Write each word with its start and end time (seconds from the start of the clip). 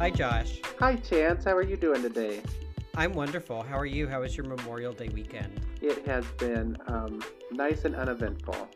Hi, 0.00 0.10
Josh. 0.10 0.60
Hi, 0.78 0.94
Chance. 0.94 1.44
How 1.44 1.56
are 1.56 1.62
you 1.62 1.76
doing 1.76 2.02
today? 2.02 2.40
I'm 2.94 3.12
wonderful. 3.14 3.64
How 3.64 3.76
are 3.76 3.84
you? 3.84 4.06
How 4.06 4.20
was 4.20 4.36
your 4.36 4.46
Memorial 4.46 4.92
Day 4.92 5.08
weekend? 5.08 5.60
It 5.82 6.06
has 6.06 6.24
been 6.38 6.76
um, 6.86 7.20
nice 7.50 7.84
and 7.84 7.96
uneventful. 7.96 8.68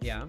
Yeah. 0.00 0.24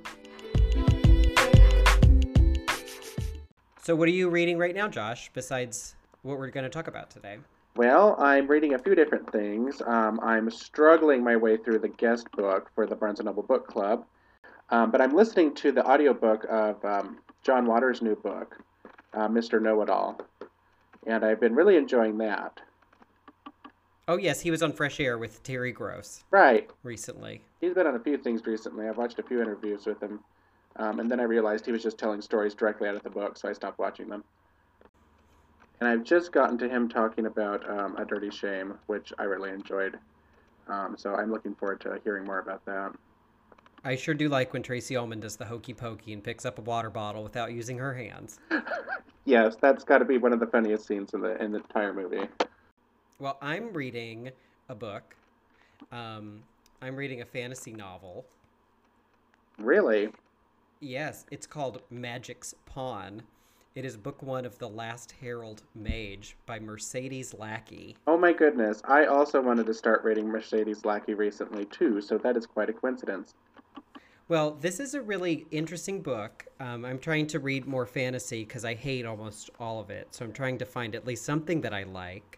So, 3.82 3.96
what 3.96 4.10
are 4.10 4.12
you 4.12 4.29
reading 4.29 4.58
right 4.58 4.76
now, 4.76 4.90
Josh, 4.90 5.32
besides 5.33 5.96
what 6.24 6.38
we're 6.38 6.49
going 6.49 6.65
to 6.65 6.70
talk 6.70 6.90
about 6.90 7.10
today? 7.10 7.38
Well, 7.78 8.17
I'm 8.20 8.46
reading 8.46 8.74
a 8.74 8.79
few 8.79 8.96
different 8.96 9.31
things. 9.31 9.81
Um, 9.86 10.20
I'm 10.22 10.51
struggling 10.51 11.24
my 11.24 11.38
way 11.38 11.56
through 11.56 11.79
the 11.79 11.88
guest 11.88 12.29
book 12.33 12.70
for 12.76 12.86
the 12.86 12.96
Barnes 12.96 13.22
& 13.22 13.24
Noble 13.24 13.44
Book 13.44 13.67
Club, 13.67 14.04
um, 14.70 14.92
but 14.92 14.99
I'm 14.99 15.15
listening 15.15 15.56
to 15.56 15.72
the 15.72 15.90
audiobook 15.90 16.45
of 16.49 16.84
um, 16.84 17.20
John 17.41 17.66
Waters' 17.66 18.02
new 18.02 18.17
book, 18.17 18.58
uh, 19.13 19.27
Mr. 19.27 19.62
Know-It-All, 19.62 20.20
and 21.08 21.23
I've 21.23 21.40
been 21.40 21.55
really 21.55 21.77
enjoying 21.77 22.17
that. 22.20 22.59
Oh, 24.08 24.17
yes, 24.17 24.41
he 24.41 24.52
was 24.52 24.63
on 24.63 24.73
Fresh 24.73 25.00
Air 25.00 25.17
with 25.17 25.44
Terry 25.44 25.72
Gross 25.72 26.23
Right. 26.31 26.70
recently. 26.84 27.41
He's 27.62 27.73
been 27.73 27.86
on 27.88 27.95
a 27.95 28.00
few 28.00 28.17
things 28.17 28.45
recently. 28.45 28.88
I've 28.88 28.98
watched 28.98 29.20
a 29.20 29.23
few 29.23 29.41
interviews 29.41 29.86
with 29.86 30.02
him, 30.02 30.20
um, 30.77 31.00
and 31.00 31.09
then 31.12 31.20
I 31.20 31.23
realized 31.23 31.66
he 31.66 31.72
was 31.72 31.84
just 31.84 31.98
telling 31.98 32.22
stories 32.22 32.55
directly 32.55 32.88
out 32.88 32.95
of 32.95 33.03
the 33.03 33.09
book, 33.09 33.38
so 33.38 33.50
I 33.50 33.53
stopped 33.53 33.80
watching 33.80 34.09
them. 34.09 34.23
And 35.80 35.88
I've 35.88 36.03
just 36.03 36.31
gotten 36.31 36.58
to 36.58 36.67
him 36.67 36.89
talking 36.89 37.26
about 37.26 37.67
um, 37.70 37.95
A 37.98 38.03
Dirty 38.05 38.30
Shame, 38.31 38.78
which 38.88 39.14
I 39.17 39.23
really 39.23 39.50
enjoyed. 39.52 39.98
Um, 40.67 40.95
so 40.98 41.16
I'm 41.16 41.31
looking 41.31 41.55
forward 41.55 41.80
to 41.81 42.00
hearing 42.03 42.26
more 42.26 42.39
about 42.39 42.66
that. 42.66 42.91
I 43.84 43.96
sure 43.96 44.14
do 44.14 44.28
like 44.28 44.54
when 44.54 44.64
Tracey 44.64 44.98
Ullman 44.98 45.20
does 45.20 45.38
the 45.38 45.46
hokey 45.46 45.74
pokey 45.74 46.14
and 46.14 46.24
picks 46.24 46.46
up 46.46 46.60
a 46.60 46.62
water 46.62 46.90
bottle 46.90 47.24
without 47.24 47.54
using 47.54 47.78
her 47.78 47.94
hands. 47.94 48.40
Yes, 49.26 49.56
that's 49.62 49.84
got 49.84 50.00
to 50.00 50.06
be 50.06 50.18
one 50.18 50.34
of 50.34 50.40
the 50.40 50.48
funniest 50.48 50.88
scenes 50.88 51.14
in 51.14 51.22
the 51.22 51.42
in 51.42 51.52
the 51.52 51.59
entire 51.59 51.94
movie. 51.94 52.28
Well, 53.20 53.38
I'm 53.42 53.72
reading 53.73 54.31
a 54.70 54.76
book. 54.76 55.16
Um, 55.92 56.44
I'm 56.81 56.95
reading 56.95 57.22
a 57.22 57.26
fantasy 57.26 57.73
novel. 57.73 58.26
Really? 59.58 60.09
Yes, 60.80 61.25
it's 61.30 61.46
called 61.46 61.81
Magic's 61.92 62.56
Pawn. 62.66 63.22
It 63.75 63.86
is 63.86 63.98
book 63.98 64.23
one 64.23 64.46
of 64.46 64.58
The 64.58 64.68
Last 64.68 65.14
Herald 65.22 65.62
Mage 65.75 66.36
by 66.46 66.59
Mercedes 66.59 67.34
Lackey. 67.34 67.98
Oh 68.08 68.18
my 68.18 68.34
goodness! 68.34 68.81
I 68.86 69.06
also 69.06 69.42
wanted 69.42 69.68
to 69.68 69.73
start 69.73 70.03
reading 70.03 70.28
Mercedes 70.28 70.86
Lackey 70.86 71.14
recently 71.14 71.66
too, 71.66 72.02
so 72.02 72.18
that 72.18 72.36
is 72.36 72.46
quite 72.46 72.70
a 72.70 72.73
coincidence. 72.73 73.36
Well, 74.30 74.52
this 74.52 74.80
is 74.80 74.94
a 74.94 75.02
really 75.02 75.47
interesting 75.49 76.03
book. 76.03 76.45
Um, 76.59 76.85
I'm 76.85 76.99
trying 76.99 77.25
to 77.27 77.39
read 77.39 77.66
more 77.66 77.88
fantasy 77.88 78.45
because 78.45 78.63
I 78.63 78.75
hate 78.75 79.03
almost 79.03 79.49
all 79.59 79.80
of 79.80 79.89
it. 79.89 80.09
So 80.11 80.23
I'm 80.23 80.33
trying 80.33 80.59
to 80.59 80.66
find 80.66 80.94
at 80.94 81.03
least 81.03 81.25
something 81.25 81.61
that 81.61 81.73
I 81.73 81.81
like. 81.81 82.38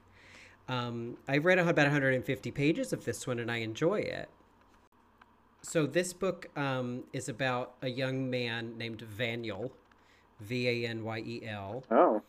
Um, 0.69 1.17
I've 1.27 1.43
read 1.43 1.59
about 1.59 1.75
150 1.75 2.49
pages 2.51 2.93
of 2.93 3.03
this 3.03 3.27
one 3.27 3.39
and 3.39 3.51
I 3.51 3.57
enjoy 3.57 3.99
it. 3.99 4.29
So 5.63 5.85
this 5.85 6.13
book 6.13 6.47
um, 6.57 7.03
is 7.11 7.27
about 7.27 7.73
a 7.81 7.89
young 7.89 8.29
man 8.29 8.77
named 8.77 9.03
Vanyel, 9.17 9.71
V 10.39 10.69
A 10.69 10.87
N 10.87 11.03
Y 11.03 11.19
E 11.19 11.41
L. 11.45 11.83
Oh, 11.91 12.21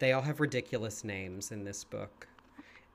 They 0.00 0.12
all 0.12 0.22
have 0.22 0.38
ridiculous 0.38 1.02
names 1.02 1.50
in 1.50 1.64
this 1.64 1.82
book. 1.82 2.28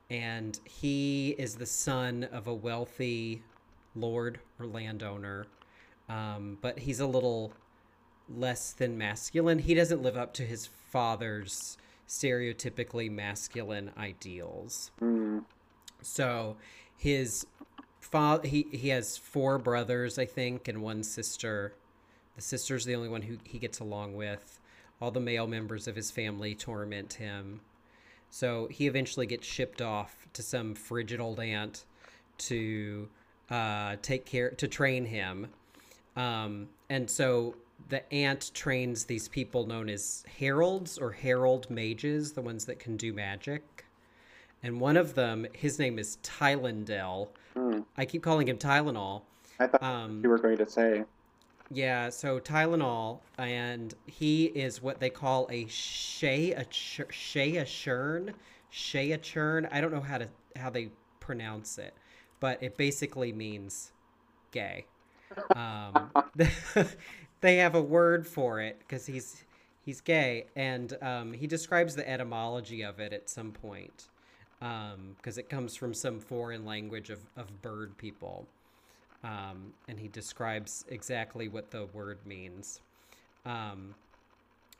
And 0.08 0.60
he 0.64 1.30
is 1.38 1.56
the 1.56 1.66
son 1.66 2.22
of 2.30 2.46
a 2.46 2.54
wealthy 2.54 3.42
lord 3.96 4.38
or 4.60 4.66
landowner, 4.66 5.46
um, 6.08 6.58
but 6.60 6.80
he's 6.80 7.00
a 7.00 7.06
little 7.06 7.52
less 8.28 8.72
than 8.72 8.96
masculine. 8.98 9.58
He 9.58 9.74
doesn't 9.74 10.02
live 10.02 10.16
up 10.16 10.32
to 10.34 10.42
his 10.42 10.66
father's 10.66 11.76
stereotypically 12.08 13.10
masculine 13.10 13.90
ideals. 13.96 14.90
hmm. 14.98 15.40
So 16.02 16.56
his 16.96 17.46
father, 18.00 18.46
he, 18.46 18.66
he 18.72 18.88
has 18.88 19.16
four 19.16 19.58
brothers, 19.58 20.18
I 20.18 20.24
think, 20.24 20.68
and 20.68 20.82
one 20.82 21.02
sister. 21.02 21.74
The 22.36 22.42
sister's 22.42 22.84
the 22.84 22.94
only 22.94 23.08
one 23.08 23.22
who 23.22 23.38
he 23.44 23.58
gets 23.58 23.78
along 23.78 24.16
with. 24.16 24.58
All 25.00 25.10
the 25.10 25.20
male 25.20 25.46
members 25.46 25.88
of 25.88 25.96
his 25.96 26.10
family 26.10 26.54
torment 26.54 27.14
him. 27.14 27.60
So 28.30 28.66
he 28.68 28.86
eventually 28.86 29.26
gets 29.26 29.46
shipped 29.46 29.82
off 29.82 30.26
to 30.32 30.42
some 30.42 30.74
frigid 30.74 31.20
old 31.20 31.38
aunt 31.38 31.84
to 32.38 33.08
uh, 33.50 33.96
take 34.02 34.24
care, 34.24 34.50
to 34.50 34.68
train 34.68 35.06
him. 35.06 35.48
Um, 36.16 36.68
and 36.90 37.08
so 37.10 37.56
the 37.88 38.10
aunt 38.12 38.50
trains 38.54 39.04
these 39.04 39.28
people 39.28 39.66
known 39.66 39.88
as 39.88 40.24
heralds 40.38 40.98
or 40.98 41.10
herald 41.12 41.68
mages, 41.70 42.32
the 42.32 42.42
ones 42.42 42.64
that 42.66 42.78
can 42.78 42.96
do 42.96 43.12
magic. 43.12 43.84
And 44.62 44.80
one 44.80 44.96
of 44.96 45.14
them, 45.14 45.46
his 45.52 45.78
name 45.78 45.98
is 45.98 46.18
Tylendel. 46.22 47.28
Hmm. 47.56 47.80
I 47.96 48.04
keep 48.04 48.22
calling 48.22 48.46
him 48.48 48.58
Tylenol. 48.58 49.22
I 49.58 49.66
thought 49.66 49.82
Um, 49.82 50.20
you 50.22 50.28
were 50.30 50.38
going 50.38 50.58
to 50.58 50.68
say. 50.68 51.04
yeah, 51.70 52.10
so 52.10 52.38
Tylenol, 52.38 53.20
and 53.38 53.94
he 54.06 54.46
is 54.46 54.82
what 54.82 55.00
they 55.00 55.10
call 55.10 55.48
a 55.50 55.66
Shea 55.66 56.52
a 56.52 56.66
Shea 56.70 57.56
a 57.56 57.64
Churn, 57.64 58.34
Shea 58.70 59.12
a 59.12 59.18
Churn. 59.18 59.66
I 59.72 59.80
don't 59.80 59.92
know 59.92 60.00
how 60.00 60.18
to 60.18 60.28
how 60.56 60.70
they 60.70 60.90
pronounce 61.20 61.78
it, 61.78 61.94
but 62.40 62.62
it 62.62 62.76
basically 62.76 63.32
means 63.32 63.92
gay. 64.52 64.86
Um, 65.54 66.10
they 67.40 67.56
have 67.56 67.74
a 67.74 67.82
word 67.82 68.26
for 68.26 68.60
it 68.60 68.78
because 68.80 69.06
he's 69.06 69.44
he's 69.84 70.00
gay, 70.00 70.46
and 70.56 70.96
um, 71.02 71.32
he 71.32 71.46
describes 71.46 71.94
the 71.94 72.08
etymology 72.08 72.82
of 72.82 73.00
it 73.00 73.12
at 73.12 73.28
some 73.28 73.52
point 73.52 74.08
because 75.16 75.38
it 75.38 75.48
comes 75.48 75.74
from 75.74 75.92
some 75.92 76.20
foreign 76.20 76.64
language 76.64 77.10
of, 77.10 77.18
of 77.36 77.62
bird 77.62 77.98
people 77.98 78.46
um, 79.24 79.72
and 79.88 79.98
he 79.98 80.08
describes 80.08 80.84
exactly 80.88 81.48
what 81.48 81.70
the 81.70 81.86
word 81.92 82.18
means, 82.26 82.80
um, 83.46 83.94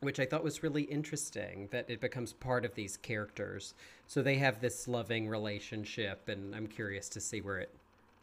which 0.01 0.19
I 0.19 0.27
thought 0.27 0.43
was 0.43 0.63
really 0.63 0.83
interesting 0.83 1.69
that 1.71 1.89
it 1.89 2.01
becomes 2.01 2.33
part 2.33 2.65
of 2.65 2.75
these 2.75 2.97
characters. 2.97 3.75
So 4.07 4.21
they 4.21 4.37
have 4.37 4.61
this 4.61 4.89
loving 4.89 5.29
relationship, 5.29 6.29
and 6.29 6.55
I'm 6.55 6.67
curious 6.67 7.09
to 7.11 7.21
see 7.21 7.41
where 7.41 7.59
it 7.59 7.71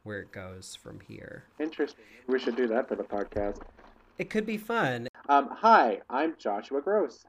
where 0.03 0.19
it 0.19 0.31
goes 0.31 0.75
from 0.81 0.99
here. 1.07 1.43
Interesting. 1.59 2.03
We 2.27 2.39
should 2.39 2.55
do 2.55 2.67
that 2.67 2.87
for 2.87 2.95
the 2.95 3.03
podcast. 3.03 3.61
It 4.17 4.29
could 4.29 4.45
be 4.45 4.57
fun, 4.57 5.07
Um, 5.29 5.49
hi, 5.51 6.01
I'm 6.09 6.35
Joshua 6.37 6.81
Gross, 6.81 7.25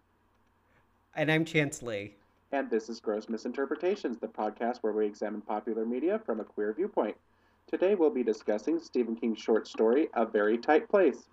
and 1.15 1.31
I'm 1.31 1.45
Chance 1.45 1.83
Lee. 1.83 2.17
and 2.53 2.69
this 2.71 2.89
is 2.89 2.99
Gross 3.01 3.29
Misinterpretations, 3.29 4.19
the 4.19 4.27
podcast 4.27 4.79
where 4.81 4.93
we 4.93 5.07
examine 5.07 5.41
popular 5.41 5.85
media 5.87 6.21
from 6.27 6.41
a 6.41 6.45
queer 6.45 6.73
viewpoint. 6.73 7.17
Today 7.71 7.95
we'll 7.95 8.11
be 8.11 8.25
discussing 8.25 8.81
Stephen 8.81 9.15
King's 9.15 9.39
short 9.39 9.69
story, 9.69 10.09
A 10.15 10.27
Very 10.27 10.59
Tight 10.59 10.89
Place. 10.89 11.29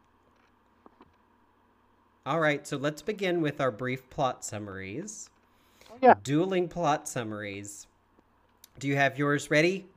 All 2.26 2.40
right, 2.40 2.68
so 2.68 2.78
let's 2.78 3.02
begin 3.02 3.42
with 3.42 3.60
our 3.62 3.72
brief 3.72 4.10
plot 4.10 4.44
summaries. 4.44 5.30
yeah. 6.02 6.14
Dueling 6.22 6.68
plot 6.68 7.08
summaries. 7.08 7.88
Do 8.78 8.88
you 8.88 8.96
have 8.98 9.18
yours 9.18 9.50
ready? 9.50 9.88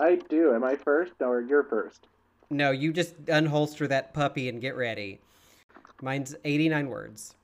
I 0.00 0.16
do. 0.28 0.54
Am 0.54 0.64
I 0.64 0.76
first 0.76 1.12
or 1.20 1.42
you're 1.42 1.64
first? 1.64 2.06
No, 2.48 2.70
you 2.70 2.92
just 2.92 3.22
unholster 3.26 3.88
that 3.88 4.14
puppy 4.14 4.48
and 4.48 4.60
get 4.60 4.76
ready. 4.76 5.20
Mine's 6.02 6.34
89 6.44 6.88
words. 6.88 7.36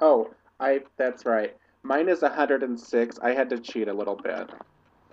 Oh, 0.00 0.30
I. 0.58 0.80
That's 0.96 1.24
right. 1.24 1.56
Mine 1.84 2.08
is 2.08 2.22
106. 2.22 3.18
I 3.22 3.32
had 3.32 3.48
to 3.50 3.58
cheat 3.58 3.88
a 3.88 3.92
little 3.92 4.16
bit. 4.16 4.50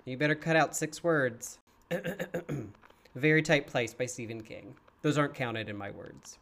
You 0.04 0.16
better 0.16 0.34
cut 0.34 0.56
out 0.56 0.76
six 0.76 1.02
words. 1.02 1.58
Very 3.14 3.42
Tight 3.42 3.66
Place 3.66 3.94
by 3.94 4.06
Stephen 4.06 4.42
King. 4.42 4.74
Those 5.02 5.18
aren't 5.18 5.34
counted 5.34 5.68
in 5.68 5.76
my 5.76 5.90
words. 5.90 6.38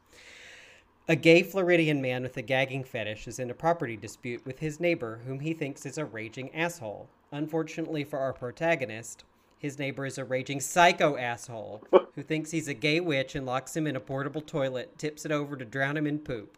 A 1.09 1.17
gay 1.17 1.43
Floridian 1.43 2.03
man 2.03 2.23
with 2.23 2.37
a 2.37 2.43
gagging 2.43 2.85
fetish 2.85 3.29
is 3.29 3.39
in 3.39 3.51
a 3.51 3.55
property 3.55 3.97
dispute 3.97 4.45
with 4.45 4.59
his 4.59 4.81
neighbor, 4.81 5.21
whom 5.27 5.41
he 5.41 5.55
thinks 5.55 5.87
is 5.87 5.97
a 5.97 6.05
raging 6.05 6.55
asshole. 6.55 7.09
Unfortunately 7.33 8.05
for 8.05 8.19
our 8.19 8.33
protagonist, 8.33 9.25
his 9.59 9.79
neighbor 9.79 10.07
is 10.07 10.19
a 10.19 10.25
raging 10.25 10.61
psycho 10.61 11.17
asshole 11.17 11.83
who 12.15 12.23
thinks 12.23 12.51
he's 12.51 12.69
a 12.69 12.75
gay 12.75 13.01
witch 13.01 13.35
and 13.35 13.45
locks 13.45 13.77
him 13.77 13.87
in 13.87 13.97
a 13.97 14.01
portable 14.01 14.41
toilet, 14.41 14.97
tips 14.99 15.25
it 15.25 15.33
over 15.33 15.57
to 15.57 15.65
drown 15.65 15.97
him 15.97 16.07
in 16.07 16.19
poop. 16.19 16.57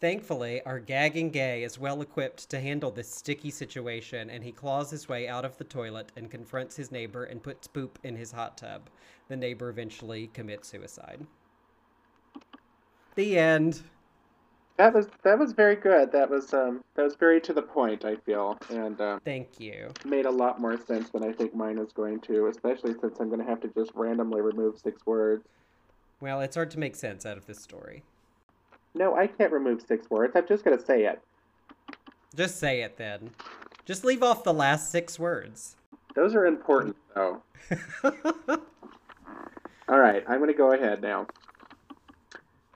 Thankfully, 0.00 0.60
our 0.66 0.80
gagging 0.80 1.30
gay 1.30 1.62
is 1.62 1.78
well 1.78 2.02
equipped 2.02 2.50
to 2.50 2.60
handle 2.60 2.90
this 2.90 3.08
sticky 3.08 3.50
situation, 3.50 4.28
and 4.28 4.44
he 4.44 4.52
claws 4.52 4.90
his 4.90 5.08
way 5.08 5.28
out 5.28 5.44
of 5.44 5.56
the 5.56 5.64
toilet 5.64 6.12
and 6.16 6.30
confronts 6.30 6.76
his 6.76 6.92
neighbor 6.92 7.24
and 7.24 7.42
puts 7.42 7.66
poop 7.66 7.98
in 8.02 8.16
his 8.16 8.32
hot 8.32 8.58
tub. 8.58 8.90
The 9.28 9.36
neighbor 9.36 9.70
eventually 9.70 10.26
commits 10.34 10.68
suicide. 10.68 11.26
The 13.14 13.38
end. 13.38 13.82
That 14.76 14.92
was 14.92 15.06
that 15.22 15.38
was 15.38 15.52
very 15.52 15.76
good. 15.76 16.10
That 16.10 16.28
was 16.28 16.52
um 16.52 16.82
that 16.96 17.04
was 17.04 17.14
very 17.14 17.40
to 17.42 17.52
the 17.52 17.62
point. 17.62 18.04
I 18.04 18.16
feel 18.16 18.58
and 18.70 19.00
um, 19.00 19.20
Thank 19.24 19.60
you. 19.60 19.92
made 20.04 20.26
a 20.26 20.30
lot 20.30 20.60
more 20.60 20.78
sense 20.84 21.10
than 21.10 21.22
I 21.22 21.32
think 21.32 21.54
mine 21.54 21.78
is 21.78 21.92
going 21.92 22.20
to, 22.20 22.48
especially 22.48 22.94
since 23.00 23.18
I'm 23.20 23.28
going 23.28 23.40
to 23.40 23.46
have 23.46 23.60
to 23.60 23.68
just 23.68 23.92
randomly 23.94 24.40
remove 24.40 24.78
six 24.78 25.06
words. 25.06 25.44
Well, 26.20 26.40
it's 26.40 26.56
hard 26.56 26.70
to 26.72 26.78
make 26.78 26.96
sense 26.96 27.24
out 27.24 27.36
of 27.36 27.46
this 27.46 27.60
story. 27.60 28.02
No, 28.94 29.14
I 29.16 29.26
can't 29.26 29.52
remove 29.52 29.82
six 29.86 30.08
words. 30.10 30.34
I'm 30.36 30.46
just 30.46 30.64
going 30.64 30.76
to 30.78 30.84
say 30.84 31.04
it. 31.04 31.20
Just 32.34 32.58
say 32.58 32.82
it 32.82 32.96
then. 32.96 33.30
Just 33.84 34.04
leave 34.04 34.22
off 34.22 34.44
the 34.44 34.54
last 34.54 34.90
six 34.90 35.18
words. 35.18 35.76
Those 36.14 36.34
are 36.34 36.46
important, 36.46 36.96
though. 37.14 37.42
All 39.88 39.98
right, 39.98 40.24
I'm 40.28 40.38
going 40.38 40.50
to 40.50 40.56
go 40.56 40.72
ahead 40.72 41.02
now. 41.02 41.26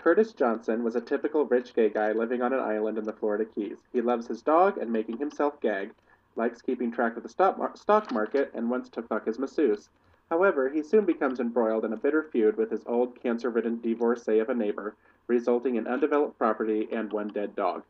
Curtis 0.09 0.33
Johnson 0.33 0.85
was 0.85 0.97
a 0.97 1.03
typical 1.03 1.45
rich 1.45 1.75
gay 1.75 1.91
guy 1.91 2.13
living 2.13 2.41
on 2.41 2.55
an 2.55 2.61
island 2.61 2.97
in 2.97 3.05
the 3.05 3.13
Florida 3.13 3.45
Keys. 3.45 3.77
He 3.93 4.01
loves 4.01 4.27
his 4.27 4.41
dog 4.41 4.79
and 4.79 4.91
making 4.91 5.19
himself 5.19 5.61
gag, 5.61 5.93
likes 6.35 6.63
keeping 6.63 6.91
track 6.91 7.19
of 7.19 7.23
the 7.23 7.29
stock 7.29 8.11
market, 8.11 8.51
and 8.55 8.71
wants 8.71 8.89
to 8.89 9.03
fuck 9.03 9.27
his 9.27 9.39
masseuse. 9.39 9.91
However, 10.31 10.71
he 10.71 10.83
soon 10.83 11.05
becomes 11.05 11.41
embroiled 11.41 11.85
in 11.85 11.93
a 11.93 11.99
bitter 11.99 12.23
feud 12.23 12.57
with 12.57 12.71
his 12.71 12.87
old 12.87 13.21
cancer 13.21 13.51
ridden 13.51 13.83
divorcee 13.83 14.39
of 14.39 14.49
a 14.49 14.55
neighbor, 14.55 14.95
resulting 15.27 15.75
in 15.75 15.87
undeveloped 15.87 16.39
property 16.39 16.89
and 16.91 17.13
one 17.13 17.29
dead 17.29 17.55
dog. 17.55 17.83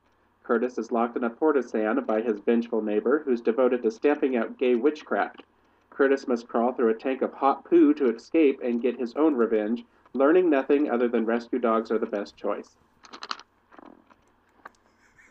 Curtis 0.43 0.77
is 0.77 0.91
locked 0.91 1.17
in 1.17 1.23
a 1.23 1.31
Port-O-San 1.31 2.03
by 2.03 2.21
his 2.21 2.41
vengeful 2.41 2.83
neighbor, 2.83 3.21
who's 3.21 3.41
devoted 3.41 3.85
to 3.85 3.93
stamping 3.93 4.37
out 4.37 4.59
gay 4.59 4.75
witchcraft. 4.75 5.45
Curtis 5.91 6.27
must 6.27 6.49
crawl 6.49 6.73
through 6.73 6.89
a 6.89 6.95
tank 6.95 7.23
of 7.23 7.35
hot 7.35 7.65
poo 7.65 7.95
to 7.95 8.13
escape 8.13 8.61
and 8.61 8.83
get 8.83 8.99
his 8.99 9.15
own 9.15 9.37
revenge, 9.37 9.85
learning 10.15 10.51
nothing 10.51 10.91
other 10.91 11.09
than 11.09 11.25
rescue 11.25 11.59
dogs 11.59 11.91
are 11.91 11.99
the 11.99 12.07
best 12.07 12.37
choice. 12.37 12.77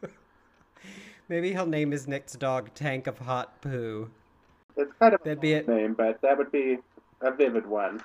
Maybe 1.29 1.53
he'll 1.53 1.65
name 1.65 1.91
his 1.91 2.07
next 2.07 2.35
dog 2.37 2.73
Tank 2.73 3.07
of 3.07 3.19
Hot 3.19 3.61
Poo. 3.61 4.09
It's 4.75 4.91
kind 4.99 5.13
of 5.13 5.21
That'd 5.23 5.39
a 5.39 5.41
be 5.41 5.53
a 5.53 5.63
name, 5.63 5.93
but 5.93 6.21
that 6.21 6.37
would 6.37 6.51
be 6.51 6.77
a 7.21 7.31
vivid 7.31 7.65
one. 7.65 8.01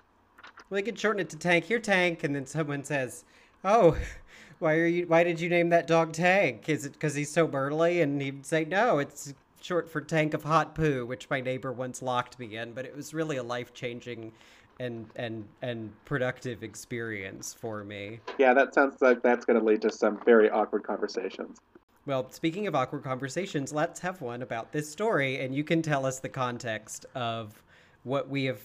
Well, 0.71 0.77
they 0.79 0.83
could 0.83 0.99
shorten 0.99 1.21
it 1.21 1.29
to 1.31 1.37
Tank. 1.37 1.65
Here, 1.65 1.79
Tank, 1.79 2.25
and 2.25 2.35
then 2.35 2.47
someone 2.47 2.83
says, 2.85 3.25
"Oh, 3.63 3.97
why 4.59 4.77
are 4.77 4.87
you? 4.87 5.07
Why 5.07 5.23
did 5.23 5.39
you 5.41 5.51
name 5.51 5.69
that 5.69 5.87
dog 5.87 6.13
Tank? 6.13 6.69
Is 6.69 6.87
it 6.87 6.95
because 6.95 7.15
he's 7.15 7.31
so 7.31 7.47
burly?" 7.47 8.01
And 8.01 8.23
he'd 8.23 8.47
say, 8.47 8.65
"No, 8.65 8.99
it's 8.99 9.35
short 9.61 9.89
for 9.91 10.01
Tank 10.01 10.35
of 10.35 10.45
Hot 10.45 10.75
Poo, 10.75 11.07
which 11.07 11.31
my 11.31 11.41
neighbor 11.41 11.73
once 11.73 12.03
locked 12.03 12.39
me 12.39 12.57
in, 12.57 12.73
but 12.73 12.85
it 12.85 12.97
was 12.97 13.15
really 13.15 13.37
a 13.37 13.43
life 13.43 13.73
changing 13.73 14.33
and 14.83 15.07
and 15.17 15.45
and 15.63 15.91
productive 16.05 16.63
experience 16.63 17.55
for 17.55 17.85
me." 17.85 18.21
Yeah, 18.39 18.55
that 18.55 18.75
sounds 18.75 19.01
like 19.01 19.23
that's 19.23 19.45
going 19.45 19.59
to 19.59 19.65
lead 19.65 19.83
to 19.83 19.91
some 19.91 20.21
very 20.25 20.51
awkward 20.51 20.83
conversations. 20.83 21.59
Well, 22.05 22.29
speaking 22.31 22.67
of 22.67 22.75
awkward 22.75 23.05
conversations, 23.05 23.73
let's 23.73 24.01
have 24.01 24.21
one 24.21 24.43
about 24.43 24.73
this 24.73 24.91
story, 24.91 25.41
and 25.41 25.55
you 25.55 25.63
can 25.63 25.83
tell 25.83 26.05
us 26.05 26.19
the 26.19 26.29
context 26.29 27.07
of 27.15 27.63
what 28.03 28.29
we 28.29 28.45
have 28.47 28.61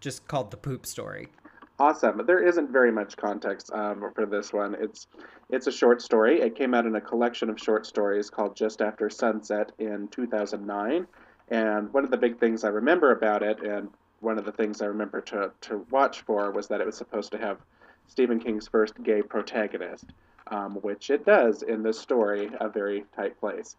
just 0.00 0.26
called 0.28 0.52
the 0.52 0.56
poop 0.56 0.86
story. 0.86 1.28
Awesome. 1.78 2.22
There 2.26 2.42
isn't 2.42 2.70
very 2.70 2.90
much 2.90 3.16
context 3.16 3.70
um, 3.72 4.10
for 4.14 4.24
this 4.24 4.52
one. 4.52 4.74
It's 4.78 5.08
it's 5.50 5.66
a 5.66 5.72
short 5.72 6.00
story. 6.00 6.40
It 6.40 6.54
came 6.54 6.74
out 6.74 6.86
in 6.86 6.96
a 6.96 7.00
collection 7.00 7.50
of 7.50 7.60
short 7.60 7.86
stories 7.86 8.30
called 8.30 8.56
Just 8.56 8.80
After 8.80 9.10
Sunset 9.10 9.72
in 9.78 10.08
2009. 10.08 11.06
And 11.48 11.92
one 11.92 12.04
of 12.04 12.10
the 12.10 12.16
big 12.16 12.40
things 12.40 12.64
I 12.64 12.68
remember 12.68 13.12
about 13.12 13.42
it, 13.42 13.60
and 13.62 13.90
one 14.20 14.38
of 14.38 14.44
the 14.44 14.52
things 14.52 14.82
I 14.82 14.86
remember 14.86 15.20
to, 15.22 15.50
to 15.62 15.86
watch 15.90 16.22
for, 16.22 16.50
was 16.50 16.68
that 16.68 16.80
it 16.80 16.86
was 16.86 16.96
supposed 16.96 17.32
to 17.32 17.38
have 17.38 17.58
Stephen 18.08 18.38
King's 18.38 18.68
first 18.68 19.02
gay 19.02 19.22
protagonist, 19.22 20.06
um, 20.48 20.76
which 20.76 21.10
it 21.10 21.24
does 21.26 21.62
in 21.62 21.82
this 21.82 21.98
story, 21.98 22.50
A 22.60 22.68
Very 22.68 23.04
Tight 23.14 23.38
Place. 23.40 23.76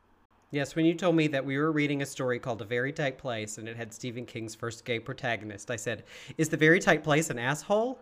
Yes, 0.51 0.75
when 0.75 0.85
you 0.85 0.93
told 0.93 1.15
me 1.15 1.27
that 1.27 1.45
we 1.45 1.57
were 1.57 1.71
reading 1.71 2.01
a 2.01 2.05
story 2.05 2.39
called 2.39 2.61
A 2.61 2.65
Very 2.65 2.93
Tight 2.93 3.17
Place 3.17 3.57
and 3.57 3.67
it 3.67 3.75
had 3.75 3.93
Stephen 3.93 4.25
King's 4.25 4.55
first 4.55 4.85
gay 4.85 4.99
protagonist, 4.99 5.69
I 5.69 5.75
said, 5.75 6.03
Is 6.37 6.47
The 6.49 6.57
Very 6.57 6.79
Tight 6.79 7.03
Place 7.03 7.29
an 7.29 7.37
asshole? 7.37 7.99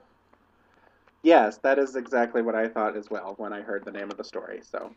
Yes, 1.23 1.57
that 1.63 1.79
is 1.79 1.95
exactly 1.95 2.43
what 2.43 2.53
I 2.53 2.67
thought 2.67 2.95
as 2.95 3.09
well 3.09 3.33
when 3.37 3.51
I 3.51 3.61
heard 3.61 3.83
the 3.83 3.91
name 3.91 4.11
of 4.11 4.17
the 4.17 4.23
story. 4.23 4.59
So, 4.61 4.93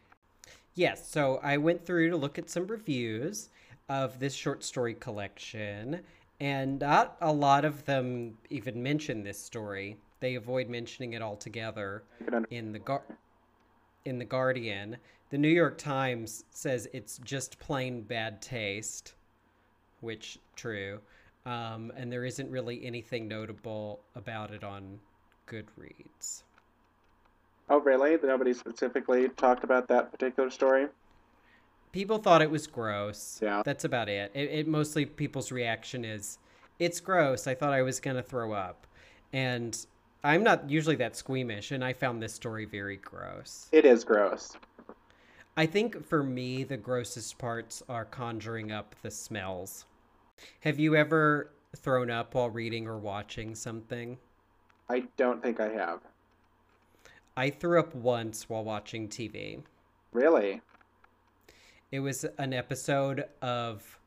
yes, 0.74 1.10
so 1.10 1.40
I 1.42 1.56
went 1.56 1.86
through 1.86 2.10
to 2.10 2.18
look 2.18 2.38
at 2.38 2.50
some 2.50 2.66
reviews 2.66 3.48
of 3.88 4.18
this 4.18 4.34
short 4.34 4.62
story 4.62 4.92
collection, 4.92 6.00
and 6.40 6.80
not 6.80 7.16
a 7.20 7.32
lot 7.32 7.64
of 7.64 7.84
them 7.84 8.34
even 8.50 8.82
mention 8.82 9.22
this 9.22 9.42
story. 9.42 9.96
They 10.20 10.34
avoid 10.36 10.68
mentioning 10.68 11.12
it 11.12 11.22
altogether 11.22 12.04
in 12.50 12.72
the 12.72 12.78
gar- 12.78 13.18
in 14.04 14.18
the 14.18 14.24
Guardian. 14.24 14.96
The 15.30 15.38
New 15.38 15.48
York 15.48 15.78
Times 15.78 16.44
says 16.50 16.88
it's 16.92 17.18
just 17.18 17.58
plain 17.58 18.02
bad 18.02 18.40
taste, 18.40 19.14
which 20.00 20.38
true. 20.56 21.00
Um, 21.44 21.92
and 21.96 22.10
there 22.10 22.24
isn't 22.24 22.50
really 22.50 22.84
anything 22.84 23.28
notable 23.28 24.00
about 24.14 24.50
it 24.52 24.64
on 24.64 24.98
Goodreads. 25.46 26.42
Oh, 27.70 27.80
really? 27.80 28.16
Nobody 28.22 28.54
specifically 28.54 29.28
talked 29.30 29.64
about 29.64 29.88
that 29.88 30.10
particular 30.10 30.50
story? 30.50 30.86
People 31.92 32.18
thought 32.18 32.42
it 32.42 32.50
was 32.50 32.66
gross. 32.66 33.38
Yeah. 33.42 33.62
That's 33.64 33.84
about 33.84 34.08
it. 34.08 34.30
It, 34.34 34.50
it 34.50 34.68
mostly 34.68 35.06
people's 35.06 35.50
reaction 35.50 36.04
is, 36.04 36.38
it's 36.78 37.00
gross. 37.00 37.46
I 37.46 37.54
thought 37.54 37.72
I 37.72 37.82
was 37.82 38.00
going 38.00 38.16
to 38.16 38.22
throw 38.22 38.52
up. 38.52 38.86
And 39.32 39.76
I'm 40.24 40.42
not 40.42 40.68
usually 40.68 40.96
that 40.96 41.16
squeamish, 41.16 41.70
and 41.70 41.84
I 41.84 41.92
found 41.92 42.22
this 42.22 42.34
story 42.34 42.64
very 42.64 42.96
gross. 42.96 43.68
It 43.72 43.84
is 43.84 44.04
gross. 44.04 44.56
I 45.56 45.66
think 45.66 46.06
for 46.06 46.22
me, 46.22 46.64
the 46.64 46.76
grossest 46.76 47.38
parts 47.38 47.82
are 47.88 48.04
conjuring 48.04 48.72
up 48.72 48.94
the 49.02 49.10
smells. 49.10 49.86
Have 50.60 50.78
you 50.78 50.96
ever 50.96 51.50
thrown 51.76 52.10
up 52.10 52.34
while 52.34 52.50
reading 52.50 52.86
or 52.86 52.98
watching 52.98 53.54
something? 53.54 54.18
I 54.88 55.04
don't 55.16 55.42
think 55.42 55.60
I 55.60 55.68
have. 55.68 56.00
I 57.36 57.50
threw 57.50 57.78
up 57.78 57.94
once 57.94 58.48
while 58.48 58.64
watching 58.64 59.08
TV. 59.08 59.62
Really? 60.12 60.60
It 61.90 62.00
was 62.00 62.26
an 62.36 62.52
episode 62.52 63.24
of 63.40 63.98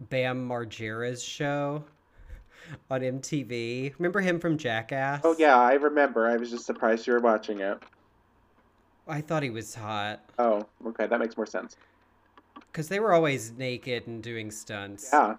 Bam 0.00 0.46
Margera's 0.46 1.22
show 1.22 1.84
on 2.90 3.00
MTV. 3.00 3.94
Remember 3.98 4.20
him 4.20 4.38
from 4.38 4.58
Jackass? 4.58 5.22
Oh, 5.24 5.34
yeah, 5.38 5.58
I 5.58 5.74
remember. 5.74 6.26
I 6.26 6.36
was 6.36 6.50
just 6.50 6.66
surprised 6.66 7.06
you 7.06 7.14
were 7.14 7.20
watching 7.20 7.60
it. 7.60 7.82
I 9.08 9.22
thought 9.22 9.42
he 9.42 9.48
was 9.48 9.74
hot. 9.74 10.28
Oh, 10.38 10.66
okay, 10.88 11.06
that 11.06 11.18
makes 11.18 11.38
more 11.38 11.46
sense. 11.46 11.78
Because 12.70 12.88
they 12.88 13.00
were 13.00 13.14
always 13.14 13.52
naked 13.52 14.06
and 14.06 14.22
doing 14.22 14.50
stunts. 14.50 15.08
Yeah. 15.10 15.36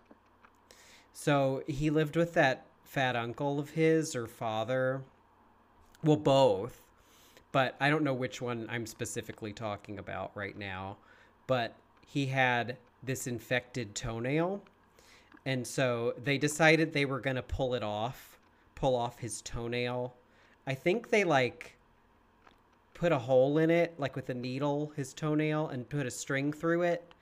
So 1.14 1.62
he 1.68 1.92
lived 1.92 2.16
with 2.16 2.34
that 2.34 2.66
fat 2.86 3.16
uncle 3.16 3.60
of 3.60 3.70
his 3.70 4.16
or 4.16 4.26
father. 4.26 5.04
Well, 6.04 6.18
both. 6.18 6.82
But 7.52 7.76
I 7.80 7.92
don't 7.92 8.04
know 8.04 8.16
which 8.16 8.42
one 8.42 8.66
I'm 8.68 8.88
specifically 8.88 9.54
talking 9.54 10.00
about 10.00 10.32
right 10.34 10.58
now. 10.58 10.98
But 11.52 11.76
he 12.08 12.28
had 12.28 12.78
this 13.04 13.28
infected 13.28 13.94
toenail. 13.94 14.62
And 15.46 15.68
so 15.68 16.14
they 16.24 16.38
decided 16.38 16.94
they 16.94 17.04
were 17.04 17.20
going 17.20 17.36
to 17.36 17.42
pull 17.42 17.74
it 17.74 17.84
off, 17.84 18.40
pull 18.74 18.96
off 18.96 19.20
his 19.20 19.42
toenail. 19.42 20.14
I 20.66 20.76
think 20.76 21.10
they 21.10 21.26
like 21.26 21.76
put 22.94 23.12
a 23.12 23.20
hole 23.20 23.58
in 23.58 23.70
it, 23.70 23.94
like 23.98 24.16
with 24.16 24.30
a 24.30 24.34
needle, 24.34 24.94
his 24.96 25.14
toenail, 25.14 25.68
and 25.68 25.90
put 25.90 26.06
a 26.06 26.10
string 26.12 26.54
through 26.54 26.84
it. 26.84 27.14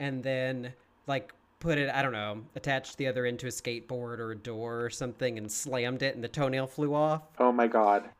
And 0.00 0.20
then 0.20 0.72
like 1.06 1.32
put 1.60 1.78
it, 1.78 1.88
I 1.88 2.02
don't 2.02 2.10
know, 2.10 2.42
attached 2.56 2.98
the 2.98 3.06
other 3.06 3.24
end 3.24 3.38
to 3.38 3.46
a 3.46 3.50
skateboard 3.50 4.18
or 4.18 4.32
a 4.32 4.36
door 4.36 4.84
or 4.84 4.90
something 4.90 5.38
and 5.38 5.48
slammed 5.48 6.02
it 6.02 6.16
and 6.16 6.24
the 6.24 6.28
toenail 6.28 6.66
flew 6.66 6.92
off. 6.92 7.22
Oh 7.38 7.52
my 7.52 7.68
god. 7.68 8.10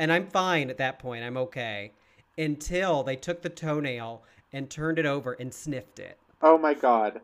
And 0.00 0.10
I'm 0.12 0.26
fine 0.26 0.68
at 0.68 0.78
that 0.78 0.98
point. 0.98 1.22
I'm 1.22 1.36
okay. 1.36 1.92
Until 2.36 3.04
they 3.04 3.14
took 3.14 3.42
the 3.42 3.48
toenail 3.48 4.24
and 4.52 4.70
turned 4.70 4.98
it 4.98 5.06
over 5.06 5.32
and 5.32 5.52
sniffed 5.52 5.98
it. 5.98 6.18
Oh 6.42 6.58
my 6.58 6.74
god. 6.74 7.20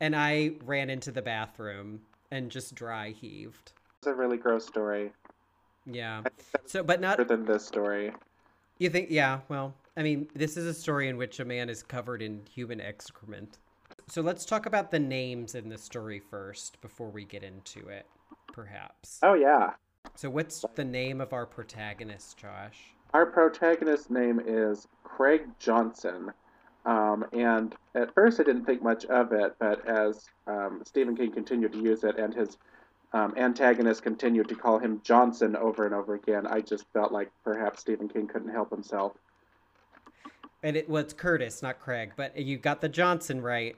And 0.00 0.16
I 0.16 0.52
ran 0.64 0.90
into 0.90 1.12
the 1.12 1.22
bathroom 1.22 2.00
and 2.30 2.50
just 2.50 2.74
dry 2.74 3.10
heaved. 3.10 3.72
It's 3.98 4.06
a 4.06 4.14
really 4.14 4.36
gross 4.36 4.66
story. 4.66 5.12
Yeah. 5.86 6.22
So, 6.66 6.82
but 6.82 7.00
not. 7.00 7.26
Than 7.28 7.44
this 7.44 7.64
story. 7.64 8.12
You 8.78 8.90
think, 8.90 9.10
yeah, 9.10 9.40
well, 9.48 9.74
I 9.96 10.02
mean, 10.02 10.28
this 10.34 10.56
is 10.56 10.66
a 10.66 10.74
story 10.74 11.08
in 11.08 11.16
which 11.16 11.38
a 11.38 11.44
man 11.44 11.68
is 11.68 11.82
covered 11.82 12.22
in 12.22 12.42
human 12.52 12.80
excrement. 12.80 13.58
So 14.08 14.22
let's 14.22 14.44
talk 14.44 14.66
about 14.66 14.90
the 14.90 14.98
names 14.98 15.54
in 15.54 15.68
the 15.68 15.78
story 15.78 16.18
first 16.18 16.80
before 16.80 17.10
we 17.10 17.24
get 17.24 17.44
into 17.44 17.88
it, 17.88 18.06
perhaps. 18.52 19.18
Oh, 19.22 19.34
yeah. 19.34 19.70
So, 20.16 20.28
what's 20.30 20.64
the 20.74 20.84
name 20.84 21.20
of 21.20 21.32
our 21.32 21.46
protagonist, 21.46 22.36
Josh? 22.36 22.94
Our 23.14 23.26
protagonist's 23.26 24.10
name 24.10 24.40
is 24.44 24.88
Craig 25.04 25.42
Johnson. 25.58 26.32
Um, 26.84 27.24
and 27.32 27.74
at 27.94 28.12
first, 28.14 28.40
I 28.40 28.42
didn't 28.42 28.64
think 28.64 28.82
much 28.82 29.04
of 29.04 29.32
it, 29.32 29.54
but 29.58 29.86
as 29.86 30.28
um, 30.46 30.82
Stephen 30.84 31.16
King 31.16 31.32
continued 31.32 31.72
to 31.72 31.78
use 31.78 32.02
it 32.02 32.18
and 32.18 32.34
his 32.34 32.58
um, 33.12 33.34
antagonist 33.36 34.02
continued 34.02 34.48
to 34.48 34.54
call 34.54 34.78
him 34.78 35.00
Johnson 35.04 35.54
over 35.54 35.84
and 35.84 35.94
over 35.94 36.14
again, 36.14 36.46
I 36.46 36.60
just 36.60 36.86
felt 36.92 37.12
like 37.12 37.30
perhaps 37.44 37.80
Stephen 37.80 38.08
King 38.08 38.26
couldn't 38.26 38.50
help 38.50 38.70
himself. 38.70 39.12
And 40.62 40.76
it 40.76 40.88
was 40.88 41.12
Curtis, 41.12 41.62
not 41.62 41.78
Craig, 41.78 42.12
but 42.16 42.36
you 42.36 42.56
got 42.56 42.80
the 42.80 42.88
Johnson 42.88 43.42
right. 43.42 43.76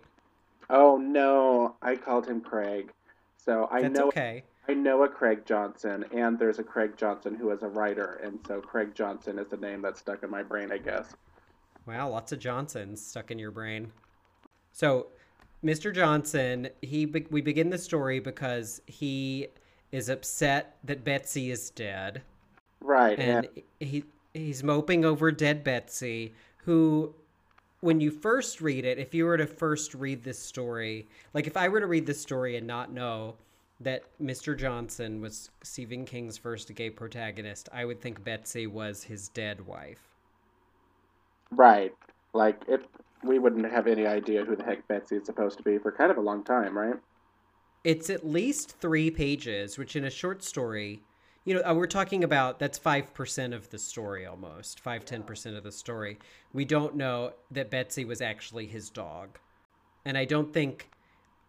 Oh 0.70 0.96
no, 0.96 1.76
I 1.82 1.96
called 1.96 2.26
him 2.26 2.40
Craig. 2.40 2.90
So 3.36 3.68
I 3.70 3.82
That's 3.82 3.98
know 3.98 4.08
okay. 4.08 4.44
I 4.68 4.72
know 4.72 5.02
a 5.02 5.08
Craig 5.08 5.44
Johnson, 5.44 6.06
and 6.12 6.38
there's 6.38 6.58
a 6.58 6.62
Craig 6.62 6.96
Johnson 6.96 7.34
who 7.34 7.50
is 7.50 7.62
a 7.62 7.68
writer, 7.68 8.20
and 8.24 8.38
so 8.46 8.62
Craig 8.62 8.94
Johnson 8.94 9.38
is 9.38 9.48
the 9.48 9.58
name 9.58 9.82
that's 9.82 10.00
stuck 10.00 10.22
in 10.22 10.30
my 10.30 10.42
brain, 10.42 10.72
I 10.72 10.78
guess. 10.78 11.14
Wow, 11.86 12.08
lots 12.08 12.32
of 12.32 12.38
Johnsons 12.38 13.04
stuck 13.04 13.30
in 13.30 13.38
your 13.38 13.50
brain. 13.50 13.92
So, 14.72 15.08
Mr. 15.64 15.94
Johnson, 15.94 16.68
he 16.82 17.06
we 17.06 17.40
begin 17.40 17.70
the 17.70 17.78
story 17.78 18.20
because 18.20 18.80
he 18.86 19.48
is 19.92 20.08
upset 20.08 20.76
that 20.84 21.04
Betsy 21.04 21.50
is 21.50 21.70
dead, 21.70 22.22
Right. 22.80 23.18
and 23.18 23.48
he 23.80 24.04
he's 24.34 24.62
moping 24.62 25.04
over 25.04 25.30
dead 25.30 25.62
Betsy, 25.64 26.34
who 26.58 27.14
when 27.80 28.00
you 28.00 28.10
first 28.10 28.60
read 28.62 28.84
it, 28.86 28.98
if 28.98 29.14
you 29.14 29.26
were 29.26 29.36
to 29.36 29.46
first 29.46 29.94
read 29.94 30.24
this 30.24 30.38
story, 30.38 31.06
like 31.34 31.46
if 31.46 31.56
I 31.56 31.68
were 31.68 31.80
to 31.80 31.86
read 31.86 32.06
this 32.06 32.20
story 32.20 32.56
and 32.56 32.66
not 32.66 32.90
know 32.92 33.36
that 33.80 34.04
Mr. 34.22 34.56
Johnson 34.58 35.20
was 35.20 35.50
Stephen 35.62 36.06
King's 36.06 36.38
first 36.38 36.74
gay 36.74 36.88
protagonist, 36.88 37.68
I 37.72 37.84
would 37.84 38.00
think 38.00 38.24
Betsy 38.24 38.66
was 38.66 39.02
his 39.04 39.28
dead 39.28 39.66
wife. 39.66 40.13
Right. 41.56 41.94
Like 42.32 42.62
it 42.68 42.84
we 43.24 43.38
wouldn't 43.38 43.70
have 43.70 43.86
any 43.86 44.06
idea 44.06 44.44
who 44.44 44.54
the 44.56 44.64
heck 44.64 44.86
Betsy 44.86 45.16
is 45.16 45.26
supposed 45.26 45.56
to 45.58 45.64
be 45.64 45.78
for 45.78 45.90
kind 45.90 46.10
of 46.10 46.18
a 46.18 46.20
long 46.20 46.44
time, 46.44 46.76
right? 46.76 46.96
It's 47.82 48.10
at 48.10 48.26
least 48.26 48.78
three 48.80 49.10
pages, 49.10 49.78
which 49.78 49.96
in 49.96 50.04
a 50.04 50.10
short 50.10 50.42
story, 50.42 51.02
you 51.44 51.54
know, 51.54 51.62
uh, 51.62 51.74
we're 51.74 51.86
talking 51.86 52.24
about 52.24 52.58
that's 52.58 52.78
5% 52.78 53.54
of 53.54 53.68
the 53.70 53.78
story 53.78 54.24
almost, 54.24 54.80
5 54.80 55.04
10% 55.04 55.56
of 55.56 55.64
the 55.64 55.72
story. 55.72 56.18
We 56.52 56.64
don't 56.64 56.96
know 56.96 57.32
that 57.50 57.70
Betsy 57.70 58.04
was 58.04 58.22
actually 58.22 58.66
his 58.66 58.90
dog. 58.90 59.38
And 60.04 60.16
I 60.16 60.24
don't 60.24 60.52
think 60.52 60.90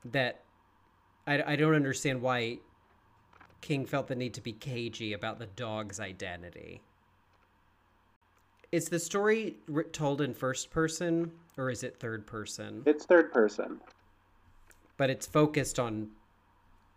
that, 0.06 0.44
I, 1.26 1.42
I 1.54 1.56
don't 1.56 1.76
understand 1.76 2.22
why 2.22 2.60
King 3.62 3.86
felt 3.86 4.08
the 4.08 4.16
need 4.16 4.34
to 4.34 4.42
be 4.42 4.54
cagey 4.54 5.14
about 5.14 5.40
the 5.40 5.48
dog's 5.48 6.00
identity. 6.00 6.82
Is 8.76 8.90
the 8.90 9.00
story 9.00 9.56
told 9.94 10.20
in 10.20 10.34
first 10.34 10.70
person 10.70 11.32
or 11.58 11.70
is 11.70 11.82
it 11.82 11.98
third 11.98 12.28
person? 12.28 12.84
It's 12.86 13.06
third 13.06 13.32
person. 13.32 13.80
But 14.98 15.10
it's 15.10 15.26
focused 15.26 15.80
on 15.80 16.10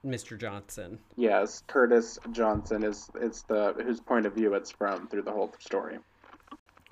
Mr. 0.04 0.36
Johnson. 0.36 0.98
Yes, 1.14 1.62
Curtis 1.68 2.18
Johnson 2.32 2.82
is 2.82 3.08
it's 3.20 3.42
the 3.42 3.74
whose 3.84 4.00
point 4.00 4.26
of 4.26 4.34
view 4.34 4.54
it's 4.54 4.72
from 4.72 5.06
through 5.06 5.22
the 5.22 5.30
whole 5.30 5.54
story. 5.60 5.98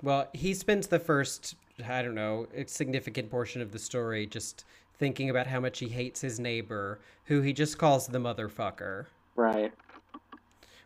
Well, 0.01 0.29
he 0.31 0.53
spends 0.53 0.87
the 0.87 0.99
first, 0.99 1.55
I 1.85 2.01
don't 2.01 2.15
know, 2.15 2.47
a 2.55 2.65
significant 2.65 3.29
portion 3.29 3.61
of 3.61 3.73
the 3.73 3.79
story 3.79 4.25
just 4.25 4.63
thinking 4.97 5.29
about 5.29 5.47
how 5.47 5.59
much 5.59 5.79
he 5.79 5.89
hates 5.89 6.21
his 6.21 6.39
neighbor, 6.39 7.01
who 7.25 7.41
he 7.41 7.51
just 7.51 7.77
calls 7.77 8.07
the 8.07 8.19
motherfucker, 8.19 9.07
Right. 9.35 9.73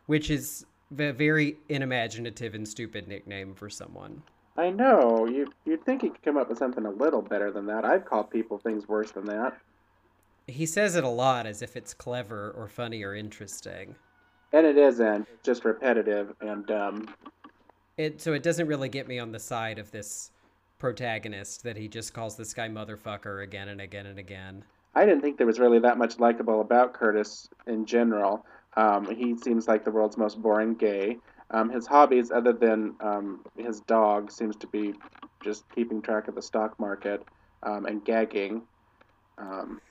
which 0.08 0.32
is 0.32 0.66
a 1.00 1.12
very 1.12 1.58
unimaginative 1.70 2.54
and 2.54 2.68
stupid 2.68 3.08
nickname 3.08 3.54
for 3.54 3.70
someone. 3.70 4.24
I 4.58 4.70
know. 4.70 5.26
You 5.28 5.52
you'd 5.66 5.86
think 5.86 6.02
he 6.02 6.10
could 6.10 6.24
come 6.24 6.38
up 6.38 6.50
with 6.50 6.58
something 6.58 6.86
a 6.86 6.92
little 6.92 7.22
better 7.22 7.52
than 7.52 7.66
that. 7.68 7.86
I've 7.86 8.06
called 8.06 8.30
people 8.30 8.58
things 8.58 8.88
worse 8.88 9.12
than 9.12 9.26
that. 9.26 9.58
He 10.48 10.66
says 10.66 10.96
it 10.96 11.04
a 11.04 11.10
lot 11.10 11.46
as 11.46 11.62
if 11.62 11.76
it's 11.78 11.94
clever 11.94 12.52
or 12.52 12.68
funny 12.68 13.04
or 13.04 13.16
interesting. 13.16 13.96
And 14.52 14.68
it 14.68 14.78
isn't. 14.78 15.28
It's 15.34 15.44
just 15.44 15.64
repetitive 15.64 16.34
and 16.42 16.70
um 16.70 17.16
It 17.98 18.22
so 18.22 18.34
it 18.34 18.44
doesn't 18.44 18.68
really 18.68 18.90
get 18.90 19.08
me 19.08 19.20
on 19.20 19.32
the 19.32 19.40
side 19.40 19.80
of 19.80 19.92
this 19.92 20.32
protagonist 20.80 21.64
that 21.64 21.78
he 21.78 21.88
just 21.88 22.14
calls 22.14 22.36
this 22.36 22.54
guy 22.54 22.68
motherfucker 22.68 23.44
again 23.44 23.70
and 23.70 23.80
again 23.80 24.08
and 24.08 24.20
again. 24.20 24.66
I 24.94 25.06
didn't 25.06 25.22
think 25.22 25.38
there 25.38 25.48
was 25.48 25.60
really 25.60 25.80
that 25.80 25.98
much 25.98 26.20
likable 26.20 26.60
about 26.60 26.94
Curtis 26.94 27.48
in 27.68 27.86
general. 27.86 28.46
Um, 28.78 29.14
he 29.14 29.38
seems 29.38 29.68
like 29.68 29.84
the 29.84 29.92
world's 29.92 30.18
most 30.18 30.42
boring 30.42 30.76
gay. 30.76 31.18
Um, 31.50 31.70
his 31.70 31.86
hobbies, 31.86 32.32
other 32.32 32.54
than 32.54 32.96
um, 33.02 33.42
his 33.58 33.82
dog, 33.82 34.32
seems 34.32 34.56
to 34.58 34.68
be 34.68 34.94
just 35.44 35.66
keeping 35.76 36.02
track 36.02 36.28
of 36.28 36.36
the 36.36 36.42
stock 36.42 36.80
market 36.80 37.24
um, 37.64 37.86
and 37.86 38.04
gagging. 38.06 38.62
Um, 39.38 39.82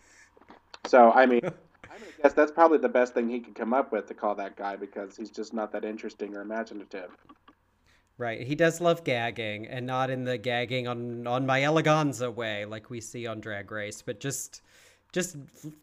so, 0.86 1.12
I 1.12 1.26
mean, 1.26 1.40
I 1.44 1.98
mean, 1.98 2.08
I 2.18 2.22
guess 2.22 2.32
that's 2.32 2.52
probably 2.52 2.78
the 2.78 2.88
best 2.88 3.12
thing 3.12 3.28
he 3.28 3.40
could 3.40 3.54
come 3.54 3.74
up 3.74 3.92
with 3.92 4.06
to 4.06 4.14
call 4.14 4.34
that 4.36 4.56
guy 4.56 4.76
because 4.76 5.16
he's 5.16 5.30
just 5.30 5.52
not 5.52 5.72
that 5.72 5.84
interesting 5.84 6.34
or 6.34 6.40
imaginative. 6.40 7.10
Right. 8.16 8.46
He 8.46 8.54
does 8.54 8.82
love 8.82 9.02
gagging 9.02 9.66
and 9.66 9.86
not 9.86 10.10
in 10.10 10.24
the 10.24 10.36
gagging 10.36 10.86
on 10.86 11.26
on 11.26 11.46
my 11.46 11.60
eleganza 11.62 12.32
way 12.32 12.66
like 12.66 12.90
we 12.90 13.00
see 13.00 13.26
on 13.26 13.40
Drag 13.40 13.70
Race, 13.70 14.02
but 14.02 14.20
just 14.20 14.60
just 15.12 15.36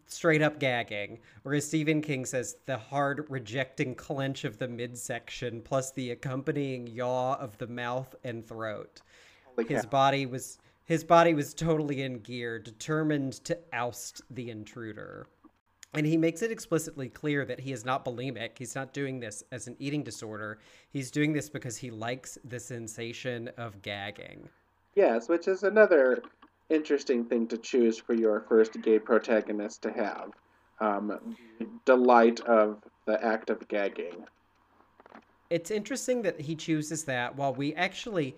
straight 0.06 0.42
up 0.42 0.58
gagging. 0.58 1.18
Or 1.44 1.54
as 1.54 1.66
Stephen 1.66 2.00
King 2.02 2.24
says, 2.24 2.56
the 2.66 2.78
hard 2.78 3.26
rejecting 3.28 3.94
clench 3.94 4.44
of 4.44 4.58
the 4.58 4.68
midsection 4.68 5.60
plus 5.62 5.90
the 5.92 6.10
accompanying 6.10 6.86
yaw 6.86 7.34
of 7.34 7.56
the 7.58 7.66
mouth 7.66 8.14
and 8.24 8.46
throat. 8.46 9.02
Oh, 9.46 9.50
Holy 9.56 9.68
His 9.68 9.82
cow. 9.82 9.88
body 9.88 10.26
was 10.26 10.58
his 10.84 11.04
body 11.04 11.34
was 11.34 11.52
totally 11.52 12.00
in 12.02 12.20
gear, 12.20 12.58
determined 12.58 13.34
to 13.44 13.58
oust 13.74 14.22
the 14.30 14.48
intruder. 14.50 15.26
And 15.92 16.06
he 16.06 16.16
makes 16.16 16.40
it 16.40 16.50
explicitly 16.50 17.10
clear 17.10 17.44
that 17.44 17.60
he 17.60 17.72
is 17.72 17.84
not 17.84 18.04
bulimic. 18.06 18.56
He's 18.56 18.74
not 18.74 18.94
doing 18.94 19.20
this 19.20 19.42
as 19.52 19.66
an 19.66 19.76
eating 19.78 20.02
disorder. 20.02 20.60
He's 20.90 21.10
doing 21.10 21.34
this 21.34 21.50
because 21.50 21.76
he 21.76 21.90
likes 21.90 22.38
the 22.44 22.58
sensation 22.60 23.50
of 23.58 23.82
gagging. 23.82 24.48
Yes, 24.94 25.28
which 25.28 25.46
is 25.46 25.62
another 25.62 26.22
interesting 26.70 27.24
thing 27.24 27.46
to 27.48 27.58
choose 27.58 27.98
for 27.98 28.14
your 28.14 28.44
first 28.48 28.80
gay 28.82 28.98
protagonist 28.98 29.82
to 29.82 29.92
have. 29.92 30.30
Um, 30.80 31.36
delight 31.84 32.40
of 32.40 32.82
the 33.06 33.22
act 33.24 33.50
of 33.50 33.66
gagging. 33.68 34.24
It's 35.50 35.70
interesting 35.70 36.22
that 36.22 36.40
he 36.40 36.54
chooses 36.54 37.04
that 37.04 37.34
while 37.34 37.52
we 37.52 37.74
actually 37.74 38.36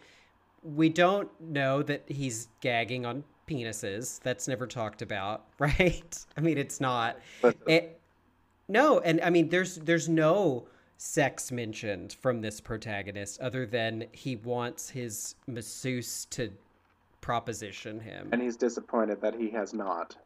we 0.62 0.88
don't 0.88 1.28
know 1.40 1.82
that 1.82 2.04
he's 2.06 2.48
gagging 2.60 3.04
on 3.06 3.24
penises. 3.48 4.20
That's 4.22 4.46
never 4.46 4.66
talked 4.66 5.02
about, 5.02 5.44
right? 5.58 6.18
I 6.36 6.40
mean, 6.40 6.58
it's 6.58 6.80
not. 6.80 7.18
It, 7.66 8.00
no, 8.68 9.00
and 9.00 9.20
I 9.22 9.30
mean, 9.30 9.48
there's 9.48 9.76
there's 9.76 10.08
no 10.08 10.66
sex 10.96 11.50
mentioned 11.50 12.16
from 12.20 12.42
this 12.42 12.60
protagonist 12.60 13.40
other 13.40 13.64
than 13.64 14.04
he 14.12 14.36
wants 14.36 14.90
his 14.90 15.34
masseuse 15.46 16.26
to 16.26 16.52
proposition 17.30 18.00
him. 18.00 18.28
and 18.32 18.42
he's 18.42 18.56
disappointed 18.56 19.20
that 19.20 19.36
he 19.36 19.48
has 19.50 19.72
not. 19.72 20.16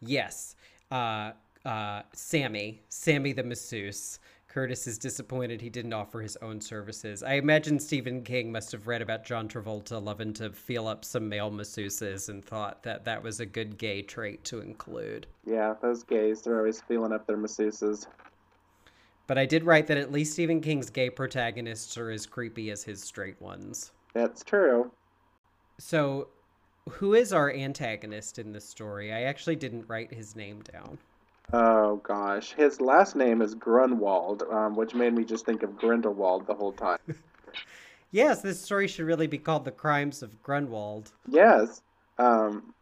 Yes, 0.00 0.54
uh, 0.92 1.32
uh, 1.64 2.02
Sammy, 2.12 2.82
Sammy 2.88 3.32
the 3.32 3.42
masseuse. 3.42 4.20
Curtis 4.46 4.86
is 4.86 4.96
disappointed 4.96 5.60
he 5.60 5.68
didn't 5.68 5.92
offer 5.92 6.20
his 6.20 6.36
own 6.36 6.60
services. 6.60 7.24
I 7.24 7.32
imagine 7.32 7.80
Stephen 7.80 8.22
King 8.22 8.52
must 8.52 8.70
have 8.70 8.86
read 8.86 9.02
about 9.02 9.24
John 9.24 9.48
Travolta 9.48 10.00
loving 10.00 10.32
to 10.34 10.50
feel 10.52 10.86
up 10.86 11.04
some 11.04 11.28
male 11.28 11.50
masseuses 11.50 12.28
and 12.28 12.44
thought 12.44 12.84
that 12.84 13.04
that 13.04 13.20
was 13.20 13.40
a 13.40 13.44
good 13.44 13.76
gay 13.76 14.02
trait 14.02 14.44
to 14.44 14.60
include. 14.60 15.26
Yeah, 15.44 15.74
those 15.82 16.04
gays, 16.04 16.42
they're 16.42 16.58
always 16.58 16.80
feeling 16.80 17.12
up 17.12 17.26
their 17.26 17.36
masseuses. 17.36 18.06
But 19.26 19.36
I 19.36 19.46
did 19.46 19.64
write 19.64 19.88
that 19.88 19.98
at 19.98 20.12
least 20.12 20.34
Stephen 20.34 20.60
King's 20.60 20.90
gay 20.90 21.10
protagonists 21.10 21.98
are 21.98 22.10
as 22.10 22.24
creepy 22.24 22.70
as 22.70 22.84
his 22.84 23.02
straight 23.02 23.42
ones. 23.42 23.90
That's 24.14 24.44
true. 24.44 24.92
So, 25.78 26.28
who 26.88 27.14
is 27.14 27.32
our 27.32 27.50
antagonist 27.52 28.38
in 28.38 28.52
this 28.52 28.68
story? 28.68 29.12
I 29.12 29.22
actually 29.22 29.56
didn't 29.56 29.88
write 29.88 30.12
his 30.12 30.36
name 30.36 30.62
down. 30.72 30.98
Oh 31.52 31.96
gosh, 31.96 32.52
his 32.54 32.80
last 32.80 33.14
name 33.14 33.40
is 33.40 33.54
Grunwald, 33.54 34.42
um, 34.50 34.74
which 34.74 34.94
made 34.94 35.12
me 35.12 35.24
just 35.24 35.44
think 35.46 35.62
of 35.62 35.76
Grindelwald 35.78 36.46
the 36.46 36.54
whole 36.54 36.72
time. 36.72 36.98
Yes, 38.12 38.40
this 38.40 38.60
story 38.60 38.86
should 38.86 39.04
really 39.04 39.26
be 39.26 39.36
called 39.36 39.64
The 39.64 39.72
Crimes 39.72 40.22
of 40.22 40.42
Grunwald. 40.42 41.10
yes, 41.28 41.82
um, 42.18 42.72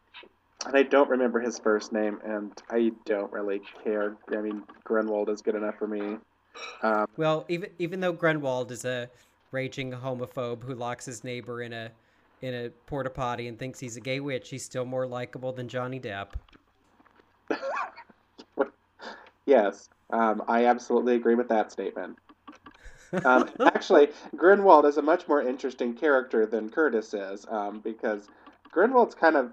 and 0.66 0.76
I 0.76 0.82
don't 0.82 1.08
remember 1.08 1.40
his 1.40 1.58
first 1.58 1.92
name, 1.92 2.20
and 2.24 2.52
I 2.70 2.92
don't 3.06 3.32
really 3.32 3.62
care. 3.82 4.16
I 4.30 4.36
mean, 4.36 4.62
Grunwald 4.84 5.30
is 5.30 5.40
good 5.40 5.54
enough 5.54 5.76
for 5.78 5.88
me. 5.88 6.18
Um, 6.82 7.06
Well, 7.16 7.46
even 7.48 7.70
even 7.78 8.00
though 8.00 8.12
Grunwald 8.12 8.70
is 8.70 8.84
a 8.84 9.08
raging 9.50 9.92
homophobe 9.92 10.62
who 10.62 10.74
locks 10.74 11.06
his 11.06 11.24
neighbor 11.24 11.62
in 11.62 11.72
a 11.72 11.90
in 12.42 12.54
a 12.54 12.70
porta 12.86 13.10
potty 13.10 13.48
and 13.48 13.58
thinks 13.58 13.80
he's 13.80 13.96
a 13.96 14.00
gay 14.00 14.20
witch, 14.20 14.50
he's 14.50 14.64
still 14.64 14.84
more 14.84 15.06
likable 15.06 15.52
than 15.52 15.68
Johnny 15.68 16.00
Depp. 16.00 16.28
yes, 19.46 19.88
um, 20.10 20.42
I 20.48 20.66
absolutely 20.66 21.14
agree 21.14 21.34
with 21.34 21.48
that 21.48 21.72
statement. 21.72 22.18
Um, 23.24 23.48
actually, 23.64 24.08
Grinwald 24.34 24.86
is 24.86 24.96
a 24.96 25.02
much 25.02 25.28
more 25.28 25.40
interesting 25.40 25.94
character 25.94 26.46
than 26.46 26.68
Curtis 26.68 27.14
is, 27.14 27.46
um, 27.48 27.78
because 27.78 28.26
Grinwald's 28.74 29.14
kind 29.14 29.36
of 29.36 29.52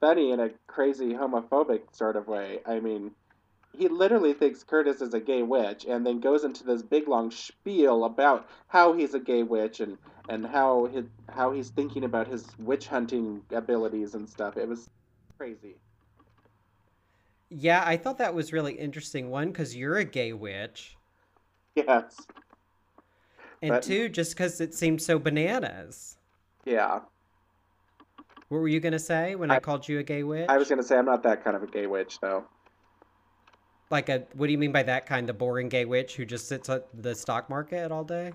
funny 0.00 0.30
in 0.30 0.38
a 0.38 0.50
crazy 0.68 1.12
homophobic 1.12 1.80
sort 1.90 2.14
of 2.14 2.28
way. 2.28 2.60
I 2.64 2.78
mean, 2.78 3.10
he 3.76 3.88
literally 3.88 4.32
thinks 4.32 4.62
Curtis 4.62 5.00
is 5.00 5.14
a 5.14 5.20
gay 5.20 5.42
witch, 5.42 5.84
and 5.88 6.06
then 6.06 6.20
goes 6.20 6.44
into 6.44 6.64
this 6.64 6.82
big 6.82 7.08
long 7.08 7.30
spiel 7.30 8.04
about 8.04 8.48
how 8.68 8.92
he's 8.92 9.14
a 9.14 9.20
gay 9.20 9.42
witch 9.42 9.80
and 9.80 9.98
and 10.28 10.46
how 10.46 10.86
his, 10.86 11.04
how 11.28 11.52
he's 11.52 11.68
thinking 11.68 12.04
about 12.04 12.26
his 12.26 12.46
witch 12.58 12.86
hunting 12.86 13.42
abilities 13.50 14.14
and 14.14 14.26
stuff. 14.28 14.56
It 14.56 14.66
was 14.66 14.88
crazy. 15.36 15.76
Yeah, 17.50 17.82
I 17.84 17.98
thought 17.98 18.18
that 18.18 18.34
was 18.34 18.52
really 18.52 18.72
interesting. 18.72 19.28
One, 19.30 19.48
because 19.48 19.76
you're 19.76 19.98
a 19.98 20.04
gay 20.04 20.32
witch, 20.32 20.96
Yes. 21.76 22.16
and 23.60 23.70
But- 23.70 23.82
two, 23.82 24.08
just 24.08 24.32
because 24.32 24.60
it 24.62 24.72
seemed 24.74 25.02
so 25.02 25.18
bananas. 25.18 26.16
Yeah. 26.64 27.00
What 28.48 28.58
were 28.58 28.68
you 28.68 28.80
gonna 28.80 28.98
say 28.98 29.34
when 29.34 29.50
I, 29.50 29.56
I- 29.56 29.60
called 29.60 29.86
you 29.88 29.98
a 29.98 30.02
gay 30.02 30.22
witch? 30.22 30.48
I 30.48 30.56
was 30.56 30.68
gonna 30.68 30.82
say 30.82 30.96
I'm 30.96 31.04
not 31.04 31.22
that 31.24 31.44
kind 31.44 31.54
of 31.56 31.62
a 31.62 31.66
gay 31.66 31.86
witch 31.86 32.18
though. 32.20 32.44
Like 33.94 34.08
a 34.08 34.24
what 34.34 34.46
do 34.46 34.52
you 34.52 34.58
mean 34.58 34.72
by 34.72 34.82
that 34.82 35.06
kind? 35.06 35.28
The 35.28 35.32
boring 35.32 35.68
gay 35.68 35.84
witch 35.84 36.16
who 36.16 36.24
just 36.24 36.48
sits 36.48 36.68
at 36.68 36.88
the 37.00 37.14
stock 37.14 37.48
market 37.48 37.92
all 37.92 38.02
day? 38.02 38.32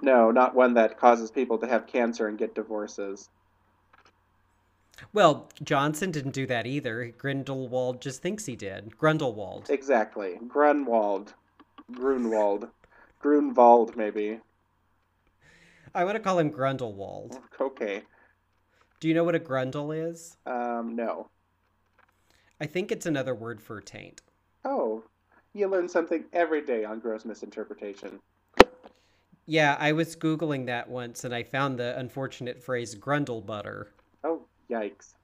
No, 0.00 0.30
not 0.30 0.54
one 0.54 0.74
that 0.74 0.96
causes 0.96 1.32
people 1.32 1.58
to 1.58 1.66
have 1.66 1.88
cancer 1.88 2.28
and 2.28 2.38
get 2.38 2.54
divorces. 2.54 3.30
Well, 5.12 5.48
Johnson 5.60 6.12
didn't 6.12 6.34
do 6.34 6.46
that 6.46 6.68
either. 6.68 7.12
Grindelwald 7.18 8.00
just 8.00 8.22
thinks 8.22 8.46
he 8.46 8.54
did. 8.54 8.96
Grundelwald. 8.96 9.68
Exactly. 9.70 10.38
Grunwald. 10.46 11.34
Grunwald. 11.90 12.68
Grunwald, 13.18 13.96
maybe. 13.96 14.38
I 15.96 16.04
want 16.04 16.14
to 16.14 16.20
call 16.20 16.38
him 16.38 16.52
Grundelwald. 16.52 17.40
Okay. 17.60 18.02
Do 19.00 19.08
you 19.08 19.14
know 19.14 19.24
what 19.24 19.34
a 19.34 19.40
grundle 19.40 20.10
is? 20.10 20.36
Um, 20.46 20.94
no. 20.94 21.28
I 22.60 22.66
think 22.66 22.90
it's 22.90 23.06
another 23.06 23.34
word 23.34 23.60
for 23.60 23.80
taint. 23.80 24.22
Oh, 24.64 25.04
you 25.54 25.68
learn 25.68 25.88
something 25.88 26.24
every 26.32 26.60
day 26.60 26.84
on 26.84 26.98
gross 26.98 27.24
misinterpretation. 27.24 28.20
Yeah, 29.46 29.76
I 29.78 29.92
was 29.92 30.16
googling 30.16 30.66
that 30.66 30.88
once 30.88 31.24
and 31.24 31.34
I 31.34 31.42
found 31.42 31.78
the 31.78 31.98
unfortunate 31.98 32.62
phrase 32.62 32.94
grundle 32.94 33.44
butter. 33.44 33.92
Oh, 34.24 34.42
yikes. 34.68 35.14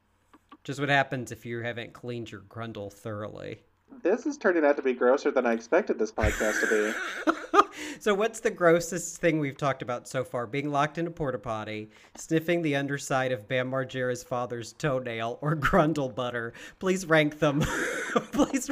Just 0.63 0.81
what 0.81 0.89
happens 0.89 1.31
if 1.31 1.45
you 1.45 1.61
haven't 1.61 1.93
cleaned 1.93 2.31
your 2.31 2.41
grundle 2.43 2.91
thoroughly. 2.91 3.61
This 4.03 4.27
is 4.27 4.39
turning 4.39 4.65
out 4.65 4.77
to 4.77 4.83
be 4.83 4.95
grosser 4.95 5.31
than 5.31 5.45
I 5.45 5.53
expected 5.53 5.99
this 5.99 6.13
podcast 6.13 6.61
to 6.61 6.95
be. 7.27 7.59
so 8.01 8.15
what's 8.15 8.41
the 8.41 8.51
grossest 8.51 9.19
thing 9.19 9.39
we've 9.39 9.57
talked 9.57 9.83
about 9.83 10.09
so 10.09 10.25
far? 10.25 10.47
Being 10.47 10.71
locked 10.71 10.99
in 10.99 11.07
a 11.07 11.11
porta 11.11 11.39
potty, 11.39 11.91
sniffing 12.17 12.63
the 12.63 12.77
underside 12.77 13.33
of 13.33 13.49
Bam 13.49 13.71
Margera's 13.71 14.23
father's 14.23 14.73
toenail, 14.75 15.39
or 15.41 15.57
grundle 15.57 16.15
butter. 16.15 16.53
Please 16.79 17.07
rank 17.07 17.39
them. 17.39 17.61
Please 18.33 18.71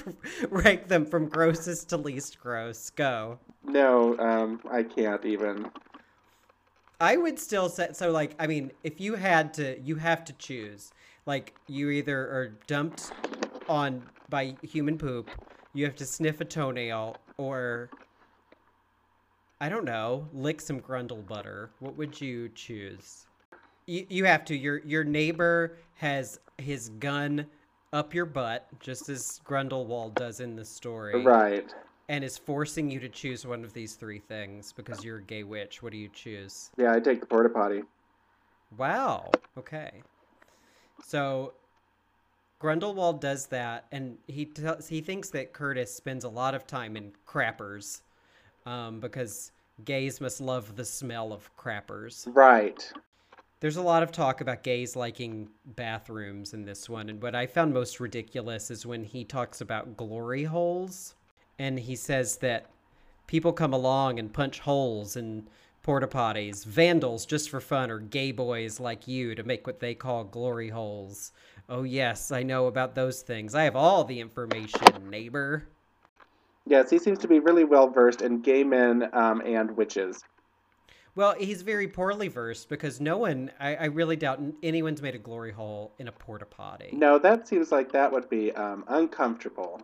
rank 0.51 0.89
them 0.89 1.05
from 1.05 1.29
grossest 1.29 1.89
to 1.91 1.97
least 1.97 2.41
gross. 2.41 2.91
Go. 2.91 3.39
No, 3.65 4.19
um, 4.19 4.61
I 4.71 4.83
can't 4.83 5.25
even. 5.25 5.71
I 7.01 7.17
would 7.17 7.39
still 7.39 7.69
say 7.69 7.89
so. 7.93 8.11
Like, 8.11 8.35
I 8.39 8.47
mean, 8.47 8.73
if 8.85 9.01
you 9.01 9.15
had 9.15 9.55
to, 9.55 9.79
you 9.81 9.97
have 9.97 10.25
to 10.27 10.33
choose. 10.35 10.93
Like, 11.27 11.55
you 11.67 11.91
either 11.91 12.19
are 12.19 12.59
dumped 12.67 13.13
on 13.69 14.03
by 14.29 14.57
human 14.63 14.99
poop, 14.99 15.31
you 15.73 15.85
have 15.85 15.95
to 15.97 16.07
sniff 16.07 16.41
a 16.41 16.45
toenail, 16.45 17.17
or 17.37 17.91
I 19.63 19.69
don't 19.69 19.85
know, 19.85 20.27
lick 20.33 20.61
some 20.61 20.81
grundle 20.81 21.25
butter. 21.25 21.71
What 21.79 21.97
would 21.97 22.21
you 22.21 22.49
choose? 22.49 23.27
You, 23.87 24.05
you 24.09 24.25
have 24.25 24.45
to. 24.47 24.57
Your 24.57 24.79
your 24.79 25.05
neighbor 25.05 25.77
has 25.95 26.41
his 26.59 26.89
gun 26.99 27.47
up 27.93 28.13
your 28.13 28.27
butt, 28.27 28.67
just 28.81 29.09
as 29.09 29.41
Grundlewald 29.47 30.17
does 30.17 30.41
in 30.41 30.57
the 30.57 30.65
story, 30.65 31.23
Right. 31.23 31.73
and 32.09 32.25
is 32.25 32.37
forcing 32.37 32.91
you 32.91 32.99
to 32.99 33.09
choose 33.09 33.47
one 33.47 33.63
of 33.63 33.73
these 33.73 33.95
three 33.95 34.19
things 34.19 34.73
because 34.73 35.05
you're 35.05 35.19
a 35.19 35.23
gay 35.23 35.45
witch. 35.45 35.81
What 35.81 35.93
do 35.93 35.99
you 35.99 36.09
choose? 36.09 36.71
Yeah, 36.77 36.93
I 36.93 36.99
take 36.99 37.21
the 37.21 37.27
porta 37.27 37.49
potty. 37.49 37.85
Wow. 38.77 39.31
Okay. 39.57 40.03
So 41.05 41.53
Grundlewald 42.61 43.21
does 43.21 43.47
that, 43.47 43.85
and 43.93 44.19
he 44.27 44.45
tells 44.45 44.89
he 44.89 45.01
thinks 45.01 45.31
that 45.31 45.53
Curtis 45.53 45.95
spends 45.95 46.25
a 46.25 46.29
lot 46.29 46.57
of 46.57 46.67
time 46.67 46.97
in 46.97 47.13
crappers, 47.29 48.01
um, 48.67 49.01
because 49.01 49.53
gays 49.85 50.21
must 50.21 50.41
love 50.41 50.77
the 50.77 50.85
smell 50.85 51.33
of 51.33 51.55
crappers. 51.57 52.27
Right. 52.35 52.93
There's 53.61 53.77
a 53.77 53.83
lot 53.83 54.03
of 54.03 54.11
talk 54.11 54.41
about 54.41 54.65
gays 54.65 54.97
liking 54.97 55.49
bathrooms 55.65 56.53
in 56.53 56.65
this 56.65 56.89
one, 56.89 57.09
and 57.09 57.23
what 57.23 57.35
I 57.35 57.47
found 57.47 57.73
most 57.73 58.01
ridiculous 58.01 58.71
is 58.71 58.85
when 58.85 59.05
he 59.05 59.25
talks 59.25 59.61
about 59.61 59.97
glory 59.97 60.45
holes, 60.45 61.15
and 61.61 61.79
he 61.79 61.95
says 61.95 62.39
that 62.39 62.67
people 63.29 63.53
come 63.53 63.73
along 63.73 64.19
and 64.19 64.33
punch 64.33 64.59
holes 64.59 65.17
in 65.17 65.47
porta 65.83 66.09
potties, 66.09 66.65
vandals 66.65 67.25
just 67.25 67.51
for 67.51 67.61
fun, 67.61 67.91
or 67.91 67.99
gay 67.99 68.33
boys 68.33 68.81
like 68.81 69.07
you 69.07 69.35
to 69.35 69.43
make 69.43 69.67
what 69.67 69.81
they 69.81 69.95
call 69.95 70.25
glory 70.25 70.69
holes. 70.69 71.33
Oh, 71.69 71.85
yes, 71.85 72.33
I 72.33 72.43
know 72.43 72.67
about 72.67 72.95
those 72.95 73.23
things. 73.23 73.55
I 73.55 73.63
have 73.63 73.77
all 73.77 74.05
the 74.05 74.21
information, 74.21 75.09
neighbor. 75.09 75.69
Yes, 76.67 76.91
he 76.91 76.99
seems 76.99 77.19
to 77.21 77.29
be 77.29 77.41
really 77.41 77.65
well 77.65 77.89
versed 77.89 78.23
in 78.23 78.41
gay 78.41 78.65
men 78.65 79.09
um, 79.13 79.43
and 79.45 79.77
witches. 79.77 80.23
Well, 81.15 81.35
he's 81.39 81.61
very 81.63 81.89
poorly 81.89 82.29
versed 82.29 82.69
because 82.69 83.01
no 83.01 83.19
one, 83.19 83.51
I, 83.61 83.75
I 83.77 83.85
really 83.87 84.17
doubt 84.17 84.41
anyone's 84.63 85.03
made 85.03 85.15
a 85.15 85.19
glory 85.19 85.53
hole 85.53 85.93
in 85.99 86.09
a 86.09 86.13
porta 86.13 86.47
potty. 86.47 86.91
No, 86.93 87.19
that 87.19 87.47
seems 87.47 87.71
like 87.71 87.93
that 87.93 88.11
would 88.11 88.31
be 88.31 88.53
um, 88.53 88.85
uncomfortable. 88.89 89.83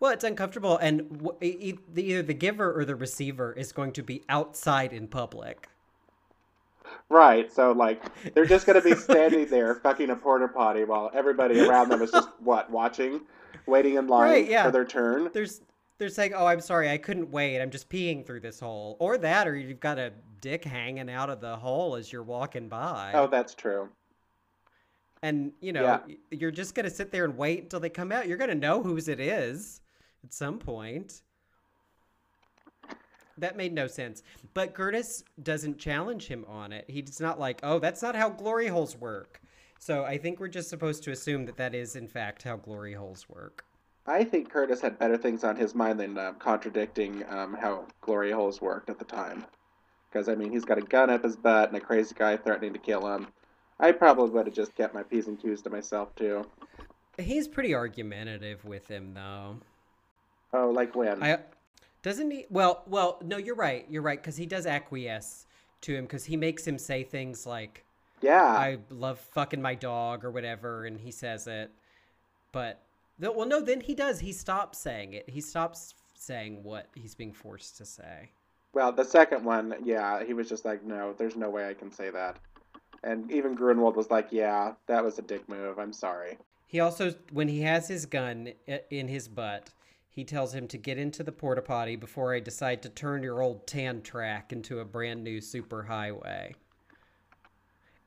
Well, 0.00 0.12
it's 0.12 0.24
uncomfortable, 0.24 0.76
and 0.78 1.22
w- 1.22 1.36
either 1.40 2.22
the 2.22 2.34
giver 2.34 2.76
or 2.78 2.84
the 2.84 2.96
receiver 2.96 3.52
is 3.52 3.72
going 3.72 3.92
to 3.92 4.02
be 4.02 4.22
outside 4.28 4.92
in 4.92 5.06
public. 5.06 5.68
Right, 7.08 7.52
so 7.52 7.72
like 7.72 8.02
they're 8.34 8.44
just 8.44 8.66
gonna 8.66 8.80
be 8.80 8.94
standing 8.96 9.46
there 9.46 9.76
fucking 9.76 10.10
a 10.10 10.16
porta 10.16 10.48
potty 10.48 10.84
while 10.84 11.10
everybody 11.14 11.60
around 11.60 11.88
them 11.90 12.02
is 12.02 12.10
just 12.10 12.28
what 12.40 12.70
watching, 12.70 13.20
waiting 13.66 13.94
in 13.96 14.06
line 14.08 14.30
Right, 14.30 14.48
yeah. 14.48 14.64
for 14.64 14.70
their 14.70 14.84
turn. 14.84 15.30
There's, 15.32 15.60
they're 15.98 16.08
saying, 16.08 16.32
"Oh, 16.34 16.46
I'm 16.46 16.60
sorry, 16.60 16.90
I 16.90 16.98
couldn't 16.98 17.30
wait. 17.30 17.60
I'm 17.60 17.70
just 17.70 17.88
peeing 17.88 18.26
through 18.26 18.40
this 18.40 18.58
hole," 18.60 18.96
or 18.98 19.18
that, 19.18 19.46
or 19.46 19.56
you've 19.56 19.80
got 19.80 19.98
a 19.98 20.12
dick 20.40 20.64
hanging 20.64 21.08
out 21.10 21.30
of 21.30 21.40
the 21.40 21.56
hole 21.56 21.94
as 21.94 22.12
you're 22.12 22.22
walking 22.24 22.68
by, 22.68 23.12
Oh, 23.14 23.28
that's 23.28 23.54
true. 23.54 23.88
and 25.22 25.52
you 25.60 25.72
know 25.72 25.82
Yeah. 26.08 26.14
you're 26.32 26.50
just 26.50 26.74
gonna 26.74 26.90
sit 26.90 27.12
there 27.12 27.24
and 27.24 27.36
wait 27.38 27.62
until 27.62 27.78
they 27.78 27.88
come 27.90 28.10
out. 28.10 28.26
You're 28.26 28.38
gonna 28.38 28.54
know 28.56 28.82
whose 28.82 29.06
it 29.08 29.20
is 29.20 29.80
at 30.24 30.32
some 30.32 30.58
point. 30.58 31.22
That 33.38 33.56
made 33.56 33.72
no 33.72 33.86
sense. 33.86 34.22
But 34.52 34.74
Curtis 34.74 35.24
doesn't 35.42 35.78
challenge 35.78 36.26
him 36.26 36.44
on 36.48 36.72
it. 36.72 36.84
He's 36.88 37.18
not 37.20 37.40
like, 37.40 37.60
oh, 37.62 37.78
that's 37.78 38.02
not 38.02 38.14
how 38.14 38.28
glory 38.28 38.66
holes 38.68 38.96
work. 38.96 39.40
So 39.82 40.04
I 40.04 40.16
think 40.16 40.38
we're 40.38 40.46
just 40.46 40.70
supposed 40.70 41.02
to 41.02 41.10
assume 41.10 41.44
that 41.46 41.56
that 41.56 41.74
is, 41.74 41.96
in 41.96 42.06
fact, 42.06 42.44
how 42.44 42.54
glory 42.54 42.92
holes 42.92 43.28
work. 43.28 43.64
I 44.06 44.22
think 44.22 44.48
Curtis 44.48 44.80
had 44.80 44.96
better 44.96 45.16
things 45.16 45.42
on 45.42 45.56
his 45.56 45.74
mind 45.74 45.98
than 45.98 46.16
uh, 46.16 46.34
contradicting 46.34 47.24
um, 47.28 47.54
how 47.54 47.86
glory 48.00 48.30
holes 48.30 48.60
worked 48.60 48.90
at 48.90 49.00
the 49.00 49.04
time. 49.04 49.44
Because 50.08 50.28
I 50.28 50.36
mean, 50.36 50.52
he's 50.52 50.64
got 50.64 50.78
a 50.78 50.82
gun 50.82 51.10
up 51.10 51.24
his 51.24 51.34
butt 51.34 51.66
and 51.66 51.76
a 51.76 51.80
crazy 51.80 52.14
guy 52.16 52.36
threatening 52.36 52.72
to 52.74 52.78
kill 52.78 53.12
him. 53.12 53.26
I 53.80 53.90
probably 53.90 54.30
would 54.30 54.46
have 54.46 54.54
just 54.54 54.72
kept 54.76 54.94
my 54.94 55.02
p's 55.02 55.26
and 55.26 55.42
q's 55.42 55.62
to 55.62 55.70
myself 55.70 56.14
too. 56.14 56.46
He's 57.18 57.48
pretty 57.48 57.74
argumentative 57.74 58.64
with 58.64 58.86
him, 58.86 59.14
though. 59.14 59.56
Oh, 60.52 60.70
like 60.70 60.94
when? 60.94 61.20
I 61.24 61.40
doesn't 62.02 62.30
he? 62.30 62.46
Well, 62.50 62.84
well, 62.86 63.18
no, 63.24 63.36
you're 63.36 63.56
right. 63.56 63.84
You're 63.90 64.02
right 64.02 64.22
because 64.22 64.36
he 64.36 64.46
does 64.46 64.64
acquiesce 64.64 65.48
to 65.80 65.96
him 65.96 66.04
because 66.04 66.26
he 66.26 66.36
makes 66.36 66.64
him 66.64 66.78
say 66.78 67.02
things 67.02 67.46
like, 67.46 67.84
yeah. 68.22 68.44
I 68.44 68.78
love 68.90 69.18
fucking 69.18 69.60
my 69.60 69.74
dog 69.74 70.24
or 70.24 70.30
whatever, 70.30 70.84
and 70.84 71.00
he 71.00 71.10
says 71.10 71.46
it. 71.46 71.70
But 72.52 72.82
well, 73.18 73.46
no, 73.46 73.60
then 73.60 73.80
he 73.80 73.94
does. 73.94 74.20
He 74.20 74.32
stops 74.32 74.78
saying 74.78 75.14
it. 75.14 75.28
He 75.28 75.40
stops 75.40 75.94
saying 76.14 76.62
what 76.62 76.88
he's 76.94 77.14
being 77.14 77.32
forced 77.32 77.76
to 77.78 77.84
say. 77.84 78.30
Well, 78.74 78.92
the 78.92 79.04
second 79.04 79.44
one, 79.44 79.74
yeah, 79.84 80.24
he 80.24 80.32
was 80.32 80.48
just 80.48 80.64
like, 80.64 80.82
no, 80.82 81.12
there's 81.12 81.36
no 81.36 81.50
way 81.50 81.68
I 81.68 81.74
can 81.74 81.92
say 81.92 82.10
that. 82.10 82.38
And 83.04 83.30
even 83.30 83.54
Grunwald 83.54 83.96
was 83.96 84.10
like, 84.10 84.28
yeah, 84.30 84.72
that 84.86 85.04
was 85.04 85.18
a 85.18 85.22
dick 85.22 85.48
move. 85.48 85.78
I'm 85.78 85.92
sorry. 85.92 86.38
He 86.66 86.80
also, 86.80 87.14
when 87.32 87.48
he 87.48 87.60
has 87.62 87.88
his 87.88 88.06
gun 88.06 88.52
in 88.90 89.08
his 89.08 89.28
butt, 89.28 89.68
he 90.08 90.24
tells 90.24 90.54
him 90.54 90.68
to 90.68 90.78
get 90.78 90.98
into 90.98 91.22
the 91.22 91.32
porta 91.32 91.62
potty 91.62 91.96
before 91.96 92.34
I 92.34 92.40
decide 92.40 92.82
to 92.82 92.88
turn 92.88 93.22
your 93.22 93.42
old 93.42 93.66
tan 93.66 94.02
track 94.02 94.52
into 94.52 94.78
a 94.80 94.84
brand 94.84 95.22
new 95.24 95.40
super 95.40 95.82
highway. 95.82 96.54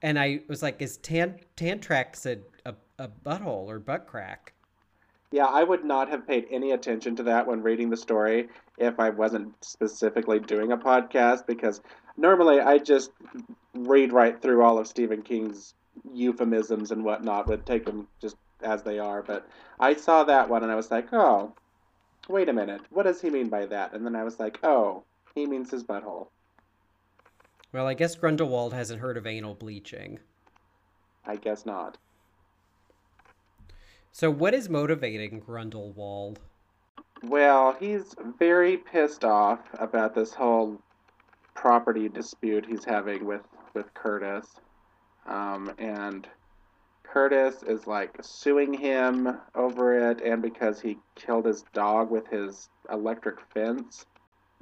And 0.06 0.20
I 0.20 0.42
was 0.48 0.62
like, 0.62 0.80
is 0.84 0.98
tan 0.98 1.40
tan 1.56 1.80
tracks 1.80 2.28
a, 2.28 2.38
a, 2.64 2.76
a 3.00 3.08
butthole 3.08 3.66
or 3.66 3.80
butt 3.80 4.06
crack? 4.06 4.54
Yeah, 5.32 5.48
I 5.48 5.64
would 5.64 5.84
not 5.84 6.10
have 6.10 6.28
paid 6.28 6.46
any 6.52 6.74
attention 6.74 7.16
to 7.16 7.24
that 7.24 7.48
when 7.48 7.64
reading 7.64 7.90
the 7.90 7.98
story 7.98 8.50
if 8.78 9.00
I 9.00 9.10
wasn't 9.10 9.56
specifically 9.66 10.40
doing 10.40 10.72
a 10.72 10.78
podcast 10.78 11.48
because 11.48 11.82
normally 12.18 12.60
I 12.60 12.78
just 12.78 13.14
read 13.74 14.14
right 14.14 14.40
through 14.40 14.62
all 14.62 14.78
of 14.78 14.86
Stephen 14.86 15.24
King's 15.24 15.74
euphemisms 16.14 16.92
and 16.92 17.04
whatnot, 17.04 17.48
would 17.48 17.66
take 17.66 17.86
them 17.86 18.08
just 18.22 18.36
as 18.62 18.84
they 18.84 19.00
are. 19.00 19.24
But 19.24 19.50
I 19.80 19.96
saw 19.96 20.24
that 20.26 20.48
one 20.48 20.62
and 20.62 20.72
I 20.72 20.76
was 20.76 20.92
like, 20.92 21.12
oh, 21.14 21.52
wait 22.30 22.48
a 22.48 22.54
minute, 22.54 22.82
what 22.92 23.08
does 23.08 23.22
he 23.22 23.32
mean 23.32 23.50
by 23.50 23.66
that? 23.66 23.94
And 23.94 24.06
then 24.06 24.16
I 24.16 24.24
was 24.24 24.40
like, 24.40 24.60
oh, 24.62 25.04
he 25.34 25.48
means 25.48 25.72
his 25.72 25.84
butthole. 25.84 26.28
Well, 27.76 27.88
I 27.88 27.94
guess 27.94 28.16
Grundelwald 28.16 28.72
hasn't 28.72 29.02
heard 29.02 29.18
of 29.18 29.28
anal 29.28 29.54
bleaching. 29.54 30.20
I 31.26 31.36
guess 31.36 31.66
not. 31.66 31.98
So, 34.14 34.32
what 34.32 34.54
is 34.54 34.70
motivating 34.70 35.42
Grundelwald? 35.42 36.38
Well, 37.22 37.76
he's 37.78 38.16
very 38.40 38.78
pissed 38.78 39.26
off 39.26 39.60
about 39.78 40.16
this 40.16 40.34
whole 40.34 40.82
property 41.54 42.08
dispute 42.08 42.66
he's 42.66 42.86
having 42.86 43.26
with 43.26 43.44
with 43.74 43.94
Curtis, 43.94 44.48
um, 45.26 45.74
and 45.78 46.30
Curtis 47.04 47.62
is 47.62 47.88
like 47.88 48.16
suing 48.22 48.74
him 48.74 49.38
over 49.54 50.12
it, 50.12 50.22
and 50.22 50.42
because 50.42 50.80
he 50.80 50.98
killed 51.16 51.46
his 51.46 51.66
dog 51.74 52.10
with 52.10 52.26
his 52.28 52.70
electric 52.90 53.42
fence. 53.54 54.06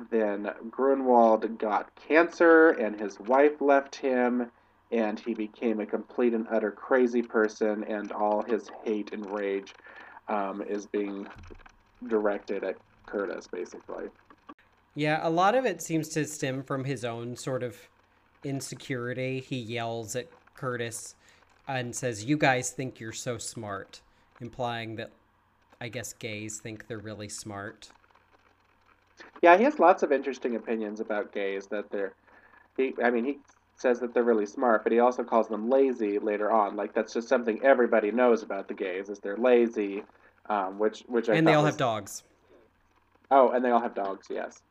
Then 0.09 0.49
Grunwald 0.69 1.57
got 1.57 1.93
cancer, 1.95 2.71
and 2.71 2.99
his 2.99 3.19
wife 3.19 3.61
left 3.61 3.95
him, 3.95 4.51
and 4.91 5.19
he 5.19 5.33
became 5.33 5.79
a 5.79 5.85
complete 5.85 6.33
and 6.33 6.47
utter 6.49 6.71
crazy 6.71 7.21
person, 7.21 7.83
and 7.83 8.11
all 8.11 8.41
his 8.43 8.69
hate 8.83 9.11
and 9.13 9.29
rage 9.29 9.73
um, 10.27 10.61
is 10.61 10.85
being 10.85 11.27
directed 12.07 12.63
at 12.63 12.77
Curtis, 13.05 13.47
basically. 13.47 14.05
Yeah, 14.95 15.19
a 15.21 15.29
lot 15.29 15.55
of 15.55 15.65
it 15.65 15.81
seems 15.81 16.09
to 16.09 16.25
stem 16.25 16.63
from 16.63 16.83
his 16.83 17.03
own 17.03 17.35
sort 17.35 17.63
of 17.63 17.75
insecurity. 18.43 19.39
He 19.39 19.57
yells 19.57 20.15
at 20.15 20.27
Curtis 20.55 21.15
and 21.67 21.95
says, 21.95 22.25
You 22.25 22.37
guys 22.37 22.69
think 22.71 22.99
you're 22.99 23.11
so 23.11 23.37
smart, 23.37 24.01
implying 24.39 24.95
that 24.97 25.11
I 25.81 25.89
guess 25.89 26.13
gays 26.13 26.59
think 26.59 26.87
they're 26.87 26.97
really 26.97 27.29
smart. 27.29 27.89
Yeah, 29.43 29.57
he 29.57 29.65
has 29.65 29.77
lots 29.77 30.03
of 30.03 30.13
interesting 30.13 30.55
opinions 30.55 31.01
about 31.01 31.33
gays 31.33 31.67
that 31.67 31.91
they're 31.91 32.13
he 32.77 32.93
I 33.03 33.11
mean 33.11 33.25
he 33.25 33.37
says 33.75 33.99
that 33.99 34.13
they're 34.13 34.23
really 34.23 34.45
smart, 34.45 34.83
but 34.83 34.93
he 34.93 34.99
also 34.99 35.23
calls 35.23 35.49
them 35.49 35.69
lazy 35.69 36.17
later 36.17 36.49
on. 36.49 36.77
Like 36.77 36.93
that's 36.93 37.13
just 37.13 37.27
something 37.27 37.59
everybody 37.61 38.09
knows 38.09 38.41
about 38.41 38.69
the 38.69 38.73
gays 38.73 39.09
is 39.09 39.19
they're 39.19 39.35
lazy, 39.35 40.03
um, 40.49 40.79
which 40.79 41.03
which 41.07 41.27
I 41.27 41.35
and 41.35 41.45
they 41.45 41.55
all 41.55 41.63
was... 41.63 41.73
have 41.73 41.77
dogs. 41.77 42.23
Oh, 43.31 43.49
and 43.49 43.63
they 43.63 43.69
all 43.69 43.81
have 43.81 43.93
dogs. 43.93 44.27
Yes. 44.29 44.61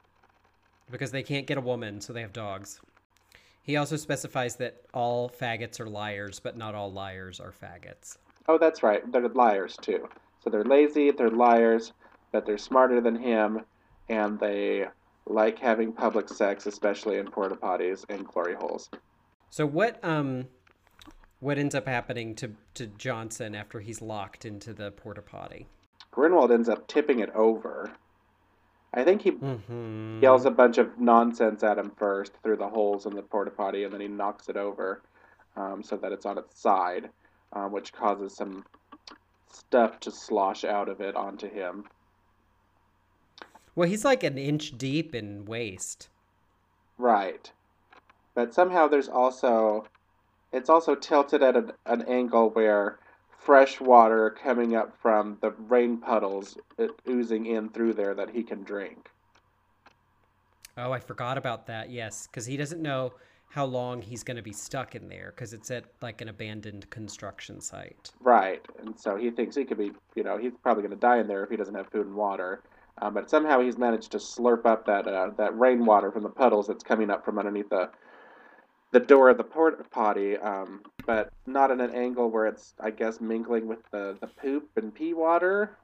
Because 0.91 1.11
they 1.11 1.23
can't 1.23 1.47
get 1.47 1.59
a 1.59 1.61
woman, 1.61 2.01
so 2.01 2.15
they 2.15 2.23
have 2.23 2.33
dogs. 2.33 2.81
He 3.63 3.77
also 3.77 3.97
specifies 3.97 4.57
that 4.57 4.83
all 4.95 5.29
faggots 5.29 5.81
are 5.81 5.89
liars, 5.89 6.41
but 6.41 6.57
not 6.57 6.75
all 6.75 6.91
liars 6.91 7.41
are 7.41 7.53
faggots. 7.53 8.17
Oh, 8.49 8.57
that's 8.57 8.83
right. 8.83 9.03
They're 9.13 9.29
liars 9.29 9.77
too. 9.83 10.09
So 10.43 10.49
they're 10.49 10.65
lazy, 10.65 11.11
they're 11.11 11.31
liars, 11.31 11.93
but 12.33 12.47
they're 12.47 12.59
smarter 12.59 13.01
than 13.01 13.17
him, 13.17 13.61
and 14.09 14.39
they 14.39 14.87
like 15.27 15.59
having 15.59 15.93
public 15.93 16.29
sex, 16.29 16.67
especially 16.67 17.19
in 17.19 17.31
porta 17.31 17.55
potties 17.57 18.05
and 18.09 18.27
glory 18.27 18.55
holes. 18.55 18.89
So 19.51 19.67
what 19.67 20.03
um 20.05 20.49
what 21.41 21.59
ends 21.59 21.75
up 21.75 21.87
happening 21.87 22.35
to 22.37 22.53
to 22.75 22.87
Johnson 22.87 23.55
after 23.55 23.81
he's 23.81 24.01
locked 24.03 24.45
into 24.45 24.73
the 24.73 24.91
porta 24.91 25.23
potty? 25.23 25.67
Grinwald 26.15 26.53
ends 26.53 26.69
up 26.69 26.87
tipping 26.89 27.21
it 27.21 27.31
over. 27.35 27.93
I 28.95 29.05
think 29.05 29.23
he 29.23 29.33
Mm-hmm. 29.33 30.23
yells 30.23 30.45
a 30.45 30.51
bunch 30.51 30.79
of 30.79 30.99
nonsense 30.99 31.63
at 31.63 31.79
him 31.79 31.93
first 31.97 32.33
through 32.43 32.59
the 32.59 32.69
holes 32.69 33.07
in 33.07 33.15
the 33.15 33.23
porta 33.23 33.51
potty, 33.51 33.85
and 33.85 33.93
then 33.93 34.01
he 34.01 34.09
knocks 34.09 34.49
it 34.49 34.57
over 34.57 35.03
um, 35.57 35.83
so 35.83 35.97
that 35.97 36.13
it's 36.13 36.27
on 36.27 36.39
its 36.39 36.61
side, 36.61 37.09
um, 37.55 37.73
which 37.73 37.93
causes 37.93 38.37
some 38.37 38.65
stuff 39.51 39.99
to 40.01 40.11
slosh 40.11 40.65
out 40.65 40.89
of 40.89 41.01
it 41.01 41.17
onto 41.17 41.49
him. 41.49 41.85
Well, 43.75 43.89
he's 43.89 44.05
like 44.05 44.23
an 44.23 44.39
inch 44.39 44.77
deep 44.77 45.15
in 45.15 45.45
waste. 45.45 46.09
Right. 46.99 47.51
But 48.35 48.55
somehow 48.55 48.89
there's 48.89 49.09
also 49.09 49.87
it's 50.53 50.69
also 50.69 50.95
tilted 50.95 51.43
at 51.43 51.57
an, 51.57 51.73
an 51.87 52.03
angle 52.03 52.51
where 52.51 52.99
fresh 53.39 53.81
water 53.81 54.31
coming 54.31 54.77
up 54.77 54.97
from 55.01 55.39
the 55.41 55.51
rain 55.51 55.97
puddles 55.97 56.57
uh, 56.79 56.87
oozing 57.09 57.47
in 57.47 57.69
through 57.71 57.95
there 57.95 58.15
that 58.15 58.31
he 58.31 58.43
can 58.43 58.63
drink. 58.63 59.11
Oh, 60.77 60.93
I 60.93 61.01
forgot 61.01 61.37
about 61.37 61.67
that. 61.67 61.91
Yes, 61.91 62.27
because 62.27 62.47
he 62.47 62.57
doesn't 62.57 62.81
know 62.81 63.13
how 63.49 63.65
long 63.67 64.01
he's 64.01 64.23
going 64.23 64.39
to 64.39 64.43
be 64.43 64.53
stuck 64.53 64.95
in 64.95 65.09
there 65.09 65.33
because 65.35 65.53
it's 65.53 65.71
at 65.71 65.85
like 66.01 66.23
an 66.23 66.29
abandoned 66.29 66.89
construction 66.89 67.61
site. 67.61 68.11
Right. 68.21 68.65
And 68.79 68.99
so 68.99 69.17
he 69.17 69.31
thinks 69.31 69.57
he 69.57 69.65
could 69.65 69.77
be, 69.77 69.93
you 70.15 70.23
know, 70.23 70.39
he's 70.39 70.53
probably 70.63 70.83
going 70.83 70.95
to 70.95 71.01
die 71.01 71.19
in 71.19 71.27
there 71.27 71.45
if 71.45 71.51
he 71.51 71.57
doesn't 71.57 71.75
have 71.75 71.89
food 71.89 72.07
and 72.07 72.15
water. 72.15 72.63
Um, 73.01 73.15
but 73.15 73.31
somehow 73.31 73.61
he's 73.61 73.79
managed 73.79 74.13
to 74.13 74.19
slurp 74.19 74.67
up 74.67 74.87
that 74.87 75.09
uh, 75.09 75.31
that 75.37 75.59
rainwater 75.59 76.13
from 76.13 76.23
the 76.23 76.29
puddles 76.29 76.67
that's 76.67 76.85
coming 76.85 77.11
up 77.11 77.25
from 77.25 77.39
underneath 77.39 77.71
the 77.71 77.91
the 78.93 79.01
door 79.01 79.31
of 79.31 79.39
the 79.39 79.45
port 79.45 79.91
potty, 79.91 80.37
um, 80.37 80.83
but 81.07 81.33
not 81.47 81.71
at 81.71 81.81
an 81.81 81.91
angle 81.91 82.31
where 82.31 82.47
it's, 82.47 82.75
I 82.79 82.91
guess, 82.91 83.21
mingling 83.21 83.67
with 83.67 83.79
the, 83.91 84.17
the 84.21 84.27
poop 84.27 84.69
and 84.77 84.95
pee 84.95 85.15
water. 85.15 85.79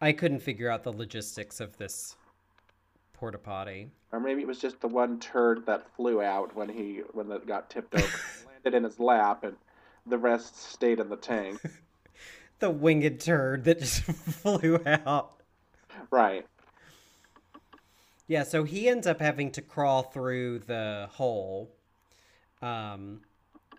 I 0.00 0.12
couldn't 0.12 0.40
figure 0.40 0.70
out 0.70 0.84
the 0.84 0.92
logistics 0.92 1.58
of 1.58 1.76
this 1.76 2.14
porta 3.12 3.38
potty. 3.38 3.90
Or 4.12 4.20
maybe 4.20 4.42
it 4.42 4.46
was 4.46 4.60
just 4.60 4.80
the 4.80 4.88
one 4.88 5.18
turd 5.18 5.66
that 5.66 5.90
flew 5.96 6.22
out 6.22 6.54
when 6.54 6.68
he 6.68 7.02
when 7.12 7.30
it 7.32 7.46
got 7.46 7.68
tipped 7.68 7.94
over, 7.94 8.06
landed 8.46 8.76
in 8.76 8.84
his 8.84 9.00
lap, 9.00 9.42
and 9.42 9.56
the 10.06 10.18
rest 10.18 10.56
stayed 10.56 11.00
in 11.00 11.08
the 11.08 11.16
tank. 11.16 11.60
The 12.58 12.70
winged 12.70 13.20
turd 13.20 13.64
that 13.64 13.80
just 13.80 14.00
flew 14.02 14.80
out. 14.86 15.35
Right. 16.10 16.46
Yeah, 18.28 18.42
so 18.42 18.64
he 18.64 18.88
ends 18.88 19.06
up 19.06 19.20
having 19.20 19.50
to 19.52 19.62
crawl 19.62 20.02
through 20.02 20.60
the 20.60 21.08
hole 21.12 21.70
um, 22.60 23.20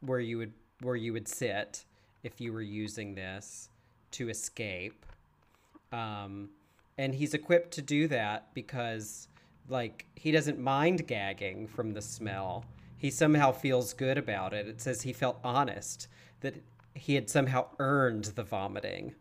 where 0.01 0.19
you 0.19 0.37
would 0.37 0.53
where 0.81 0.95
you 0.95 1.11
would 1.11 1.27
sit 1.27 1.83
if 2.23 2.39
you 2.39 2.53
were 2.53 2.61
using 2.61 3.15
this 3.15 3.69
to 4.11 4.29
escape. 4.29 5.05
Um, 5.91 6.49
and 6.97 7.13
he's 7.15 7.33
equipped 7.33 7.71
to 7.71 7.81
do 7.81 8.07
that 8.07 8.53
because 8.53 9.27
like 9.69 10.05
he 10.15 10.31
doesn't 10.31 10.59
mind 10.59 11.07
gagging 11.07 11.67
from 11.67 11.93
the 11.93 12.01
smell. 12.01 12.65
He 12.97 13.11
somehow 13.11 13.51
feels 13.51 13.93
good 13.93 14.17
about 14.17 14.53
it. 14.53 14.67
It 14.67 14.81
says 14.81 15.01
he 15.01 15.13
felt 15.13 15.39
honest 15.43 16.07
that 16.41 16.55
he 16.93 17.15
had 17.15 17.29
somehow 17.29 17.67
earned 17.79 18.25
the 18.25 18.43
vomiting 18.43 19.13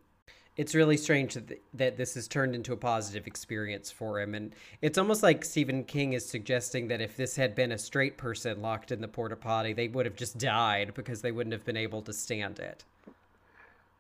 it's 0.56 0.74
really 0.74 0.96
strange 0.96 1.34
that, 1.34 1.48
th- 1.48 1.60
that 1.74 1.96
this 1.96 2.14
has 2.14 2.26
turned 2.26 2.54
into 2.54 2.72
a 2.72 2.76
positive 2.76 3.26
experience 3.26 3.90
for 3.90 4.20
him 4.20 4.34
and 4.34 4.54
it's 4.82 4.98
almost 4.98 5.22
like 5.22 5.44
stephen 5.44 5.84
king 5.84 6.12
is 6.12 6.28
suggesting 6.28 6.88
that 6.88 7.00
if 7.00 7.16
this 7.16 7.36
had 7.36 7.54
been 7.54 7.72
a 7.72 7.78
straight 7.78 8.16
person 8.16 8.60
locked 8.62 8.90
in 8.90 9.00
the 9.00 9.08
porta 9.08 9.36
potty 9.36 9.72
they 9.72 9.88
would 9.88 10.06
have 10.06 10.16
just 10.16 10.38
died 10.38 10.92
because 10.94 11.22
they 11.22 11.32
wouldn't 11.32 11.52
have 11.52 11.64
been 11.64 11.76
able 11.76 12.02
to 12.02 12.12
stand 12.12 12.58
it 12.58 12.84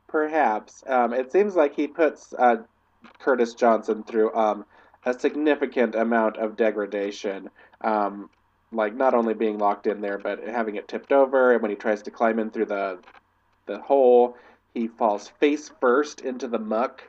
Perhaps. 0.08 0.84
Um, 0.86 1.12
it 1.12 1.32
seems 1.32 1.56
like 1.56 1.74
he 1.74 1.86
puts 1.86 2.32
uh, 2.38 2.56
Curtis 3.18 3.54
Johnson 3.54 4.02
through 4.04 4.34
um, 4.34 4.64
a 5.04 5.18
significant 5.18 5.94
amount 5.94 6.36
of 6.36 6.56
degradation. 6.56 7.50
Um, 7.82 8.30
like 8.72 8.94
not 8.94 9.14
only 9.14 9.34
being 9.34 9.58
locked 9.58 9.86
in 9.86 10.00
there, 10.00 10.18
but 10.18 10.42
having 10.46 10.76
it 10.76 10.88
tipped 10.88 11.12
over, 11.12 11.52
and 11.52 11.62
when 11.62 11.70
he 11.70 11.76
tries 11.76 12.02
to 12.02 12.10
climb 12.10 12.38
in 12.38 12.50
through 12.50 12.66
the 12.66 12.98
the 13.66 13.78
hole, 13.80 14.36
he 14.76 14.88
falls 14.88 15.28
face 15.28 15.70
first 15.80 16.20
into 16.20 16.46
the 16.46 16.58
muck. 16.58 17.02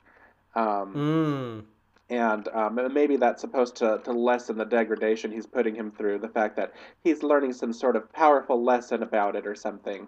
Um, 0.56 0.94
mm. 0.96 1.64
and 2.10 2.48
um, 2.48 2.80
maybe 2.94 3.18
that's 3.18 3.42
supposed 3.42 3.76
to, 3.78 4.00
to 4.06 4.12
lessen 4.12 4.58
the 4.58 4.66
degradation 4.66 5.32
he's 5.32 5.46
putting 5.46 5.76
him 5.76 5.92
through. 5.92 6.20
The 6.20 6.30
fact 6.30 6.56
that 6.56 6.74
he's 7.04 7.22
learning 7.22 7.54
some 7.54 7.74
sort 7.74 7.96
of 7.96 8.12
powerful 8.14 8.64
lesson 8.64 9.04
about 9.04 9.36
it 9.36 9.46
or 9.46 9.54
something, 9.54 10.08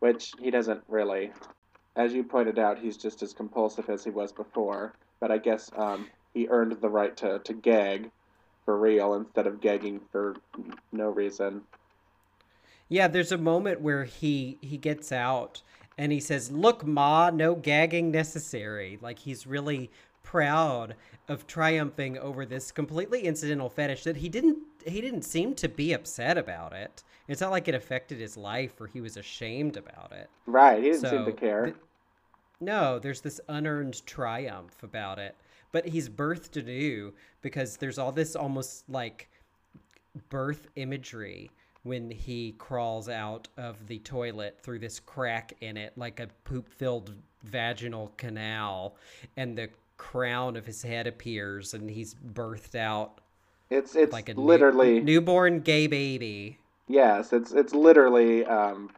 which 0.00 0.32
he 0.40 0.50
doesn't 0.50 0.82
really. 0.88 1.30
As 1.94 2.12
you 2.12 2.24
pointed 2.24 2.58
out, 2.58 2.78
he's 2.78 2.96
just 2.96 3.22
as 3.22 3.32
compulsive 3.32 3.88
as 3.88 4.02
he 4.02 4.10
was 4.10 4.32
before. 4.32 4.94
But 5.20 5.30
I 5.30 5.38
guess 5.38 5.70
um, 5.76 6.08
he 6.32 6.48
earned 6.48 6.72
the 6.80 6.88
right 6.88 7.16
to, 7.18 7.38
to 7.38 7.52
gag 7.52 8.10
for 8.64 8.78
real 8.78 9.14
instead 9.14 9.46
of 9.46 9.60
gagging 9.60 10.00
for 10.10 10.36
no 10.90 11.10
reason. 11.10 11.62
yeah 12.88 13.06
there's 13.08 13.30
a 13.30 13.38
moment 13.38 13.80
where 13.82 14.04
he 14.04 14.56
he 14.62 14.78
gets 14.78 15.12
out 15.12 15.62
and 15.98 16.12
he 16.12 16.20
says 16.20 16.50
look 16.50 16.84
ma 16.86 17.30
no 17.30 17.54
gagging 17.54 18.10
necessary 18.10 18.98
like 19.00 19.18
he's 19.20 19.46
really 19.46 19.90
proud 20.22 20.94
of 21.28 21.46
triumphing 21.46 22.18
over 22.18 22.44
this 22.46 22.72
completely 22.72 23.22
incidental 23.22 23.68
fetish 23.68 24.04
that 24.04 24.16
he 24.16 24.28
didn't 24.28 24.58
he 24.86 25.00
didn't 25.00 25.22
seem 25.22 25.54
to 25.54 25.68
be 25.68 25.92
upset 25.92 26.36
about 26.38 26.72
it 26.72 27.02
it's 27.28 27.40
not 27.40 27.50
like 27.50 27.68
it 27.68 27.74
affected 27.74 28.18
his 28.18 28.36
life 28.36 28.80
or 28.80 28.86
he 28.86 29.00
was 29.00 29.16
ashamed 29.16 29.76
about 29.76 30.12
it 30.12 30.28
Right, 30.46 30.82
he 30.82 30.90
didn't 30.90 31.08
seem 31.08 31.24
to 31.26 31.32
care. 31.32 31.64
th- 31.66 31.76
no, 32.60 32.98
there's 32.98 33.20
this 33.20 33.40
unearned 33.48 34.06
triumph 34.06 34.82
about 34.82 35.18
it. 35.18 35.34
But 35.72 35.88
he's 35.88 36.08
birthed 36.08 36.56
anew 36.56 37.12
because 37.42 37.76
there's 37.76 37.98
all 37.98 38.12
this 38.12 38.36
almost 38.36 38.88
like 38.88 39.28
birth 40.28 40.68
imagery 40.76 41.50
when 41.84 42.10
he 42.10 42.52
crawls 42.58 43.08
out 43.08 43.46
of 43.56 43.86
the 43.86 43.98
toilet 44.00 44.58
through 44.62 44.80
this 44.80 44.98
crack 45.00 45.52
in 45.60 45.76
it, 45.76 45.92
like 45.96 46.18
a 46.20 46.28
poop 46.44 46.68
filled 46.68 47.14
vaginal 47.44 48.10
canal, 48.16 48.96
and 49.36 49.56
the 49.56 49.68
crown 49.96 50.56
of 50.56 50.66
his 50.66 50.82
head 50.82 51.06
appears 51.06 51.72
and 51.74 51.88
he's 51.88 52.14
birthed 52.14 52.74
out 52.74 53.20
It's 53.70 53.94
it's 53.94 54.12
like 54.12 54.28
a 54.28 54.34
new- 54.34 54.40
literally 54.42 55.00
newborn 55.00 55.60
gay 55.60 55.86
baby. 55.86 56.58
yes, 56.88 57.32
it's 57.32 57.52
it's 57.52 57.72
literally 57.74 58.44
um, 58.46 58.90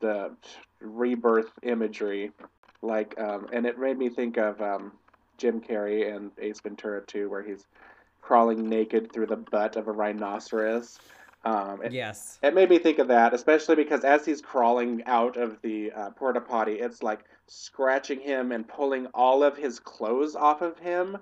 the 0.00 0.32
rebirth 0.80 1.50
imagery, 1.62 2.30
like 2.82 3.18
um, 3.18 3.46
and 3.52 3.64
it 3.66 3.78
made 3.78 3.96
me 3.98 4.08
think 4.10 4.36
of 4.36 4.60
um, 4.60 4.92
Jim 5.38 5.60
Carrey 5.60 6.14
and 6.14 6.30
Ace 6.38 6.60
Ventura 6.60 7.00
2, 7.06 7.30
where 7.30 7.42
he's 7.42 7.66
crawling 8.20 8.68
naked 8.68 9.12
through 9.12 9.26
the 9.26 9.36
butt 9.36 9.76
of 9.76 9.88
a 9.88 9.92
rhinoceros. 9.92 10.98
Um, 11.44 11.82
it, 11.82 11.92
Yes. 11.92 12.38
it 12.42 12.54
made 12.54 12.70
me 12.70 12.78
think 12.78 12.98
of 12.98 13.08
that, 13.08 13.34
especially 13.34 13.76
because 13.76 14.02
as 14.04 14.24
he's 14.24 14.40
crawling 14.40 15.02
out 15.06 15.36
of 15.36 15.60
the 15.62 15.92
uh, 15.92 16.10
porta 16.10 16.40
potty, 16.40 16.74
it's 16.80 17.02
like 17.02 17.24
scratching 17.46 18.20
him 18.20 18.52
and 18.52 18.66
pulling 18.66 19.06
all 19.08 19.42
of 19.42 19.56
his 19.56 19.78
clothes 19.78 20.34
off 20.34 20.62
of 20.62 20.78
him. 20.78 21.18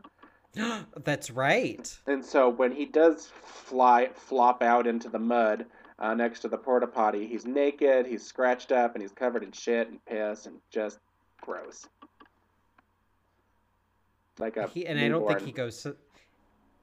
That's 1.04 1.30
right. 1.30 1.98
And 2.06 2.24
so 2.24 2.48
when 2.48 2.72
he 2.72 2.84
does 2.84 3.26
fly, 3.42 4.10
flop 4.14 4.62
out 4.62 4.86
into 4.86 5.08
the 5.08 5.18
mud 5.18 5.66
uh, 5.98 6.14
next 6.14 6.40
to 6.40 6.48
the 6.48 6.58
porta 6.58 6.86
potty, 6.86 7.26
he's 7.26 7.44
naked, 7.44 8.06
he's 8.06 8.24
scratched 8.24 8.70
up, 8.70 8.94
and 8.94 9.02
he's 9.02 9.12
covered 9.12 9.42
in 9.42 9.50
shit 9.52 9.88
and 9.88 10.04
piss 10.04 10.46
and 10.46 10.56
just 10.70 10.98
gross. 11.40 11.86
Like 14.38 14.56
a 14.56 14.68
He, 14.68 14.86
and 14.86 14.98
I 14.98 15.08
don't 15.08 15.26
think 15.26 15.40
he 15.42 15.52
goes 15.52 15.86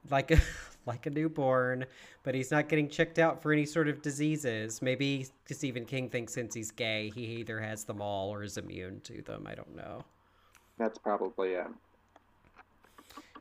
like 0.10 0.32
a 0.32 0.40
like 0.86 1.06
a 1.06 1.10
newborn, 1.10 1.86
but 2.24 2.34
he's 2.36 2.52
not 2.52 2.70
getting 2.70 2.90
checked 2.90 3.20
out 3.20 3.42
for 3.42 3.52
any 3.52 3.66
sort 3.66 3.88
of 3.88 4.02
diseases. 4.02 4.82
Maybe 4.82 5.28
Stephen 5.50 5.86
King 5.86 6.10
thinks 6.10 6.34
since 6.34 6.54
he's 6.54 6.72
gay, 6.72 7.12
he 7.14 7.26
either 7.26 7.60
has 7.60 7.84
them 7.84 8.02
all 8.02 8.30
or 8.30 8.44
is 8.44 8.58
immune 8.58 9.02
to 9.02 9.22
them. 9.22 9.46
I 9.48 9.56
don't 9.56 9.76
know. 9.76 10.04
That's 10.78 10.98
probably 10.98 11.50
it. 11.50 11.68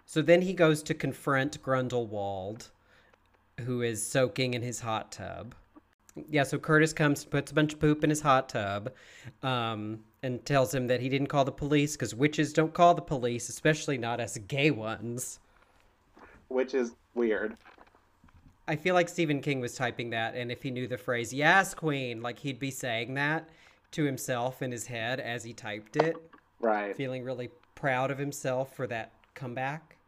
So 0.04 0.22
then 0.22 0.42
he 0.42 0.54
goes 0.54 0.82
to 0.84 0.94
confront 0.94 1.62
Grundlewald, 1.62 2.70
who 3.60 3.82
is 3.82 4.04
soaking 4.04 4.54
in 4.54 4.62
his 4.62 4.80
hot 4.80 5.12
tub. 5.12 5.54
Yeah, 6.28 6.42
so 6.42 6.58
Curtis 6.58 6.92
comes, 6.92 7.24
puts 7.24 7.52
a 7.52 7.54
bunch 7.54 7.74
of 7.74 7.80
poop 7.80 8.02
in 8.02 8.10
his 8.10 8.20
hot 8.20 8.48
tub, 8.48 8.92
um, 9.42 10.00
and 10.22 10.44
tells 10.44 10.74
him 10.74 10.86
that 10.88 11.00
he 11.00 11.08
didn't 11.08 11.28
call 11.28 11.44
the 11.44 11.52
police 11.52 11.92
because 11.92 12.14
witches 12.14 12.52
don't 12.52 12.74
call 12.74 12.94
the 12.94 13.02
police, 13.02 13.48
especially 13.48 13.98
not 13.98 14.18
as 14.18 14.36
gay 14.48 14.70
ones. 14.70 15.38
Which 16.48 16.74
is 16.74 16.94
weird. 17.18 17.58
I 18.68 18.76
feel 18.76 18.94
like 18.94 19.08
Stephen 19.08 19.40
King 19.40 19.60
was 19.60 19.74
typing 19.74 20.10
that, 20.10 20.34
and 20.36 20.52
if 20.52 20.62
he 20.62 20.70
knew 20.70 20.86
the 20.86 20.96
phrase 20.98 21.32
"Yes, 21.32 21.74
Queen," 21.74 22.22
like 22.22 22.38
he'd 22.40 22.60
be 22.60 22.70
saying 22.70 23.14
that 23.14 23.48
to 23.92 24.04
himself 24.04 24.62
in 24.62 24.70
his 24.70 24.86
head 24.86 25.18
as 25.20 25.42
he 25.44 25.52
typed 25.54 25.96
it, 25.96 26.30
Right. 26.60 26.96
feeling 26.96 27.24
really 27.24 27.50
proud 27.74 28.10
of 28.12 28.18
himself 28.18 28.74
for 28.76 28.86
that 28.88 29.14
comeback. 29.34 29.98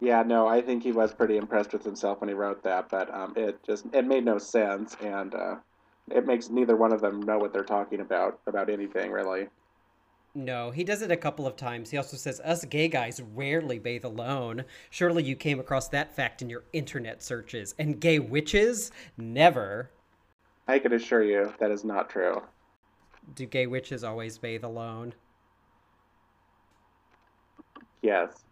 Yeah, 0.00 0.22
no, 0.22 0.46
I 0.46 0.60
think 0.62 0.82
he 0.82 0.92
was 0.92 1.12
pretty 1.14 1.36
impressed 1.36 1.72
with 1.72 1.84
himself 1.84 2.20
when 2.20 2.28
he 2.28 2.34
wrote 2.34 2.62
that, 2.64 2.88
but 2.90 3.12
um, 3.12 3.32
it 3.36 3.62
just 3.62 3.86
it 3.94 4.04
made 4.06 4.24
no 4.24 4.38
sense, 4.38 4.94
and 5.00 5.34
uh, 5.34 5.56
it 6.10 6.26
makes 6.26 6.50
neither 6.50 6.76
one 6.76 6.92
of 6.92 7.00
them 7.00 7.20
know 7.20 7.38
what 7.38 7.52
they're 7.52 7.64
talking 7.64 8.00
about 8.00 8.40
about 8.46 8.68
anything 8.70 9.10
really. 9.10 9.48
No, 10.36 10.70
he 10.70 10.84
does 10.84 11.00
it 11.00 11.10
a 11.10 11.16
couple 11.16 11.46
of 11.46 11.56
times. 11.56 11.90
He 11.90 11.96
also 11.96 12.18
says, 12.18 12.40
Us 12.40 12.62
gay 12.66 12.88
guys 12.88 13.22
rarely 13.34 13.78
bathe 13.78 14.04
alone. 14.04 14.64
Surely 14.90 15.22
you 15.22 15.34
came 15.34 15.58
across 15.58 15.88
that 15.88 16.14
fact 16.14 16.42
in 16.42 16.50
your 16.50 16.64
internet 16.74 17.22
searches. 17.22 17.74
And 17.78 17.98
gay 17.98 18.18
witches? 18.18 18.90
Never. 19.16 19.90
I 20.68 20.78
can 20.78 20.92
assure 20.92 21.22
you 21.22 21.54
that 21.58 21.70
is 21.70 21.84
not 21.84 22.10
true. 22.10 22.42
Do 23.34 23.46
gay 23.46 23.66
witches 23.66 24.04
always 24.04 24.36
bathe 24.36 24.62
alone? 24.62 25.14
Yes. 28.02 28.44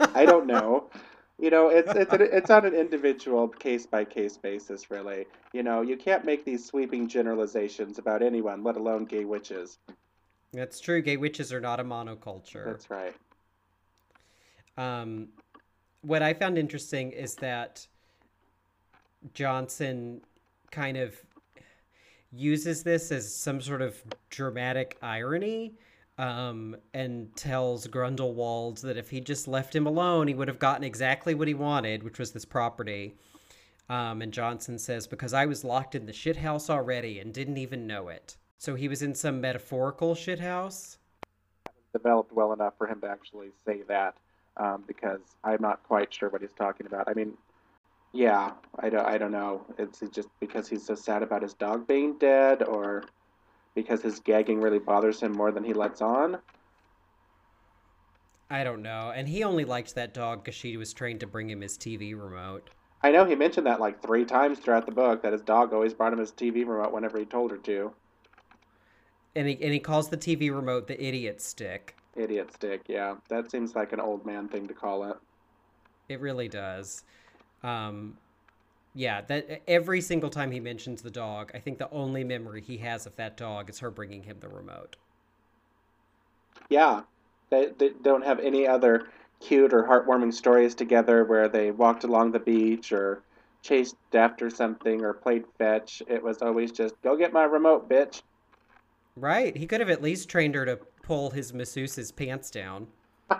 I 0.00 0.26
don't 0.26 0.48
know. 0.48 0.90
You 1.38 1.50
know, 1.50 1.68
it's 1.68 1.94
it's 1.94 2.12
an, 2.12 2.22
it's 2.22 2.50
on 2.50 2.66
an 2.66 2.74
individual 2.74 3.46
case 3.46 3.86
by 3.86 4.04
case 4.04 4.36
basis, 4.36 4.90
really. 4.90 5.26
You 5.52 5.62
know, 5.62 5.82
you 5.82 5.96
can't 5.96 6.24
make 6.24 6.44
these 6.44 6.64
sweeping 6.66 7.06
generalizations 7.06 8.00
about 8.00 8.20
anyone, 8.20 8.64
let 8.64 8.76
alone 8.76 9.04
gay 9.04 9.24
witches. 9.24 9.78
That's 10.52 10.80
true. 10.80 11.02
Gay 11.02 11.16
witches 11.16 11.52
are 11.52 11.60
not 11.60 11.80
a 11.80 11.84
monoculture. 11.84 12.64
That's 12.64 12.90
right. 12.90 13.14
Um, 14.76 15.28
what 16.02 16.22
I 16.22 16.32
found 16.32 16.56
interesting 16.56 17.12
is 17.12 17.34
that 17.36 17.86
Johnson 19.34 20.20
kind 20.70 20.96
of 20.96 21.14
uses 22.32 22.82
this 22.82 23.10
as 23.10 23.34
some 23.34 23.60
sort 23.60 23.82
of 23.82 24.02
dramatic 24.30 24.96
irony 25.02 25.74
um, 26.18 26.76
and 26.94 27.34
tells 27.36 27.86
Grundlewald 27.86 28.80
that 28.82 28.96
if 28.96 29.10
he 29.10 29.20
just 29.20 29.48
left 29.48 29.74
him 29.74 29.86
alone, 29.86 30.28
he 30.28 30.34
would 30.34 30.48
have 30.48 30.58
gotten 30.58 30.84
exactly 30.84 31.34
what 31.34 31.48
he 31.48 31.54
wanted, 31.54 32.02
which 32.02 32.18
was 32.18 32.32
this 32.32 32.44
property. 32.44 33.14
Um, 33.88 34.20
and 34.20 34.32
Johnson 34.32 34.78
says, 34.78 35.06
Because 35.06 35.32
I 35.32 35.46
was 35.46 35.64
locked 35.64 35.94
in 35.94 36.06
the 36.06 36.12
shithouse 36.12 36.68
already 36.68 37.18
and 37.20 37.32
didn't 37.32 37.56
even 37.56 37.86
know 37.86 38.08
it. 38.08 38.36
So 38.58 38.74
he 38.74 38.88
was 38.88 39.02
in 39.02 39.14
some 39.14 39.40
metaphorical 39.40 40.16
shithouse? 40.16 40.96
Developed 41.92 42.32
well 42.32 42.52
enough 42.52 42.74
for 42.76 42.88
him 42.88 43.00
to 43.00 43.08
actually 43.08 43.50
say 43.64 43.82
that, 43.86 44.16
um, 44.56 44.82
because 44.86 45.20
I'm 45.44 45.62
not 45.62 45.82
quite 45.84 46.12
sure 46.12 46.28
what 46.28 46.40
he's 46.40 46.52
talking 46.52 46.86
about. 46.86 47.08
I 47.08 47.14
mean, 47.14 47.34
yeah, 48.12 48.50
I 48.80 48.90
don't, 48.90 49.06
I 49.06 49.16
don't 49.16 49.30
know. 49.30 49.64
It's 49.78 50.00
just 50.12 50.28
because 50.40 50.68
he's 50.68 50.84
so 50.84 50.96
sad 50.96 51.22
about 51.22 51.42
his 51.42 51.54
dog 51.54 51.86
being 51.86 52.18
dead, 52.18 52.64
or 52.64 53.04
because 53.76 54.02
his 54.02 54.18
gagging 54.18 54.60
really 54.60 54.80
bothers 54.80 55.20
him 55.20 55.32
more 55.32 55.52
than 55.52 55.62
he 55.62 55.72
lets 55.72 56.02
on. 56.02 56.38
I 58.50 58.64
don't 58.64 58.82
know. 58.82 59.12
And 59.14 59.28
he 59.28 59.44
only 59.44 59.64
liked 59.64 59.94
that 59.94 60.14
dog 60.14 60.42
because 60.42 60.56
she 60.56 60.76
was 60.76 60.92
trained 60.92 61.20
to 61.20 61.26
bring 61.28 61.48
him 61.48 61.60
his 61.60 61.78
TV 61.78 62.20
remote. 62.20 62.70
I 63.02 63.12
know 63.12 63.24
he 63.24 63.36
mentioned 63.36 63.68
that 63.68 63.78
like 63.78 64.02
three 64.02 64.24
times 64.24 64.58
throughout 64.58 64.86
the 64.86 64.92
book 64.92 65.22
that 65.22 65.32
his 65.32 65.42
dog 65.42 65.72
always 65.72 65.94
brought 65.94 66.12
him 66.12 66.18
his 66.18 66.32
TV 66.32 66.66
remote 66.66 66.92
whenever 66.92 67.18
he 67.18 67.24
told 67.24 67.52
her 67.52 67.58
to. 67.58 67.92
And 69.38 69.46
he, 69.46 69.54
and 69.62 69.72
he 69.72 69.78
calls 69.78 70.08
the 70.08 70.16
TV 70.16 70.52
remote 70.52 70.88
the 70.88 71.00
idiot 71.00 71.40
stick. 71.40 71.94
Idiot 72.16 72.52
stick, 72.52 72.82
yeah. 72.88 73.14
That 73.28 73.48
seems 73.52 73.76
like 73.76 73.92
an 73.92 74.00
old 74.00 74.26
man 74.26 74.48
thing 74.48 74.66
to 74.66 74.74
call 74.74 75.04
it. 75.04 75.16
It 76.08 76.20
really 76.20 76.48
does. 76.48 77.04
Um, 77.62 78.16
yeah, 78.96 79.20
that 79.20 79.62
every 79.68 80.00
single 80.00 80.28
time 80.28 80.50
he 80.50 80.58
mentions 80.58 81.02
the 81.02 81.10
dog, 81.12 81.52
I 81.54 81.60
think 81.60 81.78
the 81.78 81.88
only 81.92 82.24
memory 82.24 82.60
he 82.60 82.78
has 82.78 83.06
of 83.06 83.14
that 83.14 83.36
dog 83.36 83.70
is 83.70 83.78
her 83.78 83.92
bringing 83.92 84.24
him 84.24 84.38
the 84.40 84.48
remote. 84.48 84.96
Yeah, 86.68 87.02
they, 87.50 87.66
they 87.78 87.90
don't 88.02 88.24
have 88.24 88.40
any 88.40 88.66
other 88.66 89.06
cute 89.38 89.72
or 89.72 89.84
heartwarming 89.84 90.34
stories 90.34 90.74
together 90.74 91.22
where 91.22 91.48
they 91.48 91.70
walked 91.70 92.02
along 92.02 92.32
the 92.32 92.40
beach 92.40 92.90
or 92.90 93.22
chased 93.62 93.94
after 94.14 94.50
something 94.50 95.04
or 95.04 95.12
played 95.12 95.44
fetch. 95.58 96.02
It 96.08 96.24
was 96.24 96.42
always 96.42 96.72
just, 96.72 97.00
go 97.02 97.16
get 97.16 97.32
my 97.32 97.44
remote, 97.44 97.88
bitch. 97.88 98.22
Right. 99.20 99.56
He 99.56 99.66
could 99.66 99.80
have 99.80 99.90
at 99.90 100.02
least 100.02 100.28
trained 100.28 100.54
her 100.54 100.64
to 100.64 100.76
pull 101.02 101.30
his 101.30 101.52
masseuse's 101.52 102.12
pants 102.12 102.50
down. 102.50 102.86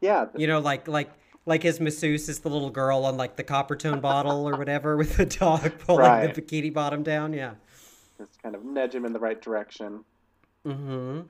Yeah, 0.00 0.26
You 0.36 0.48
know, 0.48 0.58
like 0.58 0.88
like 0.88 1.10
like 1.46 1.62
his 1.62 1.78
masseuse 1.78 2.28
is 2.28 2.40
the 2.40 2.48
little 2.48 2.70
girl 2.70 3.04
on 3.04 3.16
like 3.16 3.36
the 3.36 3.44
Coppertone 3.44 4.00
bottle 4.00 4.48
or 4.48 4.56
whatever 4.56 4.96
with 4.98 5.16
the 5.16 5.26
dog 5.26 5.72
pulling 5.86 6.00
Right. 6.00 6.34
the 6.34 6.42
bikini 6.42 6.72
bottom 6.74 7.02
down. 7.04 7.32
Yeah. 7.32 7.54
just 8.18 8.42
kind 8.42 8.56
of 8.56 8.64
nudge 8.64 8.94
him 8.96 9.04
in 9.04 9.12
the 9.12 9.20
right 9.20 9.40
direction. 9.40 10.04
Mm-hmm. 10.66 11.20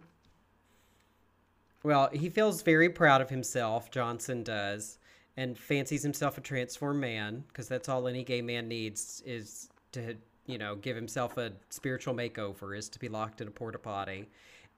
Well, 1.82 2.08
he 2.12 2.30
feels 2.30 2.62
very 2.62 2.88
proud 2.88 3.20
of 3.20 3.28
himself, 3.28 3.90
Johnson 3.90 4.42
does, 4.42 4.98
and 5.36 5.58
fancies 5.58 6.02
himself 6.02 6.38
a 6.38 6.40
transformed 6.40 7.00
man, 7.00 7.44
because 7.48 7.68
that's 7.68 7.88
all 7.90 8.06
any 8.08 8.22
gay 8.24 8.40
man 8.40 8.68
needs 8.68 9.22
is 9.26 9.68
to, 9.92 10.14
you 10.46 10.58
know, 10.58 10.74
give 10.74 10.96
himself 10.96 11.36
a 11.36 11.52
spiritual 11.70 12.14
makeover, 12.14 12.76
is 12.76 12.88
to 12.90 12.98
be 12.98 13.08
locked 13.08 13.40
in 13.40 13.48
a 13.48 13.50
porta 13.50 13.78
potty. 13.78 14.28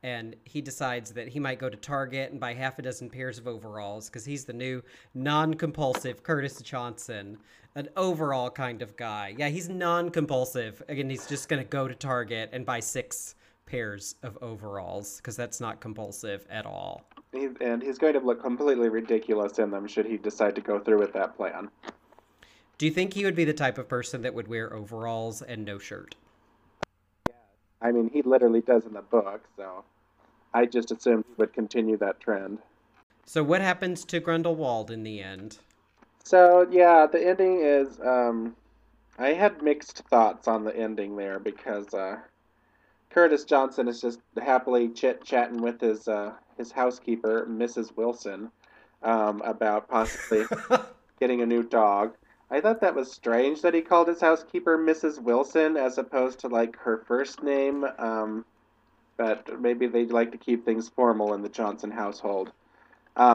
And 0.03 0.37
he 0.45 0.61
decides 0.61 1.13
that 1.13 1.29
he 1.29 1.41
might 1.41 1.59
go 1.59 1.71
to 1.71 1.77
Target 1.77 2.31
and 2.31 2.39
buy 2.39 2.53
half 2.53 2.79
a 2.79 2.83
dozen 2.83 3.09
pairs 3.09 3.39
of 3.39 3.49
overalls, 3.49 4.09
because 4.09 4.25
he's 4.25 4.45
the 4.45 4.53
new 4.53 4.83
non 5.15 5.55
compulsive 5.55 6.23
Curtis 6.23 6.61
Johnson, 6.61 7.39
an 7.75 7.89
overall 7.97 8.51
kind 8.51 8.83
of 8.83 8.97
guy. 8.97 9.35
Yeah, 9.37 9.49
he's 9.49 9.69
non 9.69 10.11
compulsive. 10.11 10.83
Again, 10.89 11.09
he's 11.09 11.27
just 11.27 11.49
going 11.49 11.63
to 11.63 11.69
go 11.69 11.89
to 11.89 11.95
Target 11.95 12.51
and 12.53 12.67
buy 12.67 12.81
six 12.81 13.35
pairs 13.67 14.17
of 14.23 14.37
overalls 14.43 15.17
because 15.17 15.37
that's 15.37 15.59
not 15.59 15.81
compulsive 15.81 16.47
at 16.51 16.67
all. 16.67 17.09
And 17.33 17.83
he's 17.83 17.99
going 17.99 18.13
to 18.13 18.21
look 18.21 18.43
completely 18.43 18.91
ridiculous 18.91 19.59
in 19.59 19.71
them 19.71 19.87
should 19.89 20.07
he 20.07 20.19
decide 20.19 20.55
to 20.55 20.61
go 20.61 20.79
through 20.79 20.99
with 20.99 21.15
that 21.15 21.37
plan. 21.37 21.71
Do 22.77 22.87
you 22.87 22.93
think 22.93 23.15
he 23.15 23.25
would 23.25 23.37
be 23.37 23.45
the 23.45 23.55
type 23.55 23.79
of 23.79 23.89
person 23.89 24.23
that 24.23 24.35
would 24.35 24.49
wear 24.49 24.73
overalls 24.73 25.43
and 25.43 25.65
no 25.65 25.79
shirt? 25.79 26.17
Yeah. 27.29 27.35
I 27.81 27.93
mean, 27.93 28.11
he 28.13 28.23
literally 28.23 28.63
does 28.63 28.85
in 28.85 28.95
the 28.95 29.03
book, 29.03 29.45
so 29.57 29.85
I 30.53 30.67
just 30.67 30.91
assumed 30.91 31.25
he 31.29 31.35
would 31.37 31.53
continue 31.53 31.97
that 31.99 32.21
trend. 32.21 32.59
So 33.27 33.43
what 33.43 33.61
happens 33.61 34.05
to 34.07 34.21
Grindelwald 34.21 34.91
in 34.91 35.03
the 35.03 35.23
end? 35.23 35.59
So 36.25 36.67
yeah, 36.71 37.07
the 37.07 37.27
ending 37.27 37.61
is. 37.61 38.01
Um, 38.01 38.57
I 39.19 39.29
had 39.29 39.63
mixed 39.63 39.99
thoughts 40.11 40.49
on 40.49 40.65
the 40.65 40.77
ending 40.77 41.17
there 41.17 41.39
because 41.39 41.95
uh, 41.95 42.17
Curtis 43.11 43.45
Johnson 43.45 43.87
is 43.87 44.01
just 44.01 44.21
happily 44.43 44.89
chit 44.89 45.23
chatting 45.25 45.63
with 45.63 45.81
his 45.81 46.09
uh, 46.09 46.33
his 46.57 46.73
housekeeper, 46.73 47.47
Mrs. 47.49 47.97
Wilson, 47.97 48.51
um, 49.03 49.41
about 49.43 49.89
possibly 49.89 50.45
getting 51.21 51.41
a 51.41 51.47
new 51.47 51.63
dog. 51.63 52.15
I 52.51 52.61
thought 52.61 52.81
that 52.83 52.95
was 52.95 53.11
strange 53.11 53.63
that 53.63 53.75
he 53.75 53.81
called 53.81 54.09
his 54.09 54.21
housekeeper 54.21 54.79
Mrs. 54.79 55.21
Wilson 55.21 55.77
as 55.77 55.99
opposed 55.99 56.41
to 56.41 56.49
like 56.49 56.77
her 56.79 56.99
first 57.07 57.43
name. 57.43 57.85
Um, 57.99 58.45
but 59.17 59.61
maybe 59.61 59.87
they'd 59.87 60.11
like 60.13 60.33
to 60.33 60.39
keep 60.39 60.65
things 60.65 60.89
formal 60.89 61.35
in 61.35 61.43
the 61.43 61.49
Johnson 61.49 61.91
household. 61.91 62.53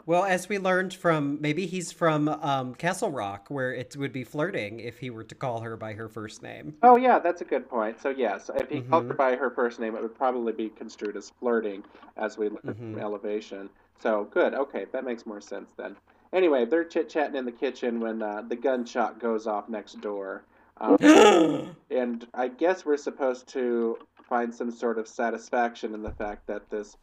well, 0.04 0.24
as 0.24 0.46
we 0.48 0.58
learned 0.58 0.92
from 0.92 1.38
maybe 1.40 1.64
he's 1.66 1.90
from 1.90 2.28
um, 2.28 2.74
Castle 2.74 3.10
Rock, 3.10 3.46
where 3.48 3.72
it 3.72 3.96
would 3.96 4.12
be 4.12 4.22
flirting 4.24 4.78
if 4.80 4.98
he 4.98 5.08
were 5.08 5.24
to 5.24 5.34
call 5.34 5.60
her 5.62 5.76
by 5.76 5.94
her 5.94 6.06
first 6.08 6.42
name. 6.42 6.74
Oh 6.82 6.96
yeah, 6.96 7.18
that's 7.18 7.40
a 7.40 7.46
good 7.46 7.68
point. 7.68 7.98
So 8.00 8.10
yes, 8.10 8.50
if 8.54 8.68
he 8.68 8.82
called 8.82 9.06
her 9.06 9.14
Mhm. 9.14 9.16
by 9.16 9.36
her 9.36 9.50
first 9.50 9.80
name, 9.80 9.96
it 9.96 10.02
would 10.02 10.14
probably 10.14 10.52
be 10.52 10.68
construed 10.68 11.16
as 11.16 11.30
flirting, 11.40 11.82
as 12.18 12.36
we 12.36 12.50
learned 12.50 12.76
from 12.76 12.94
Mhm. 12.96 13.00
Elevation. 13.00 13.70
So 14.00 14.24
good. 14.24 14.52
Okay, 14.54 14.84
that 14.92 15.04
makes 15.04 15.24
more 15.26 15.40
sense 15.40 15.72
then. 15.78 15.96
Anyway, 16.32 16.64
they're 16.64 16.84
chit 16.84 17.08
chatting 17.08 17.36
in 17.36 17.44
the 17.44 17.52
kitchen 17.52 18.00
when 18.00 18.22
uh, 18.22 18.42
the 18.46 18.56
gunshot 18.56 19.18
goes 19.18 19.46
off 19.46 19.68
next 19.68 20.00
door, 20.00 20.44
um, 20.80 20.96
and 21.90 22.26
I 22.32 22.48
guess 22.48 22.84
we're 22.84 22.96
supposed 22.96 23.48
to 23.48 23.98
find 24.28 24.54
some 24.54 24.70
sort 24.70 24.98
of 24.98 25.08
satisfaction 25.08 25.92
in 25.92 26.02
the 26.02 26.12
fact 26.12 26.46
that 26.46 26.70
this 26.70 26.96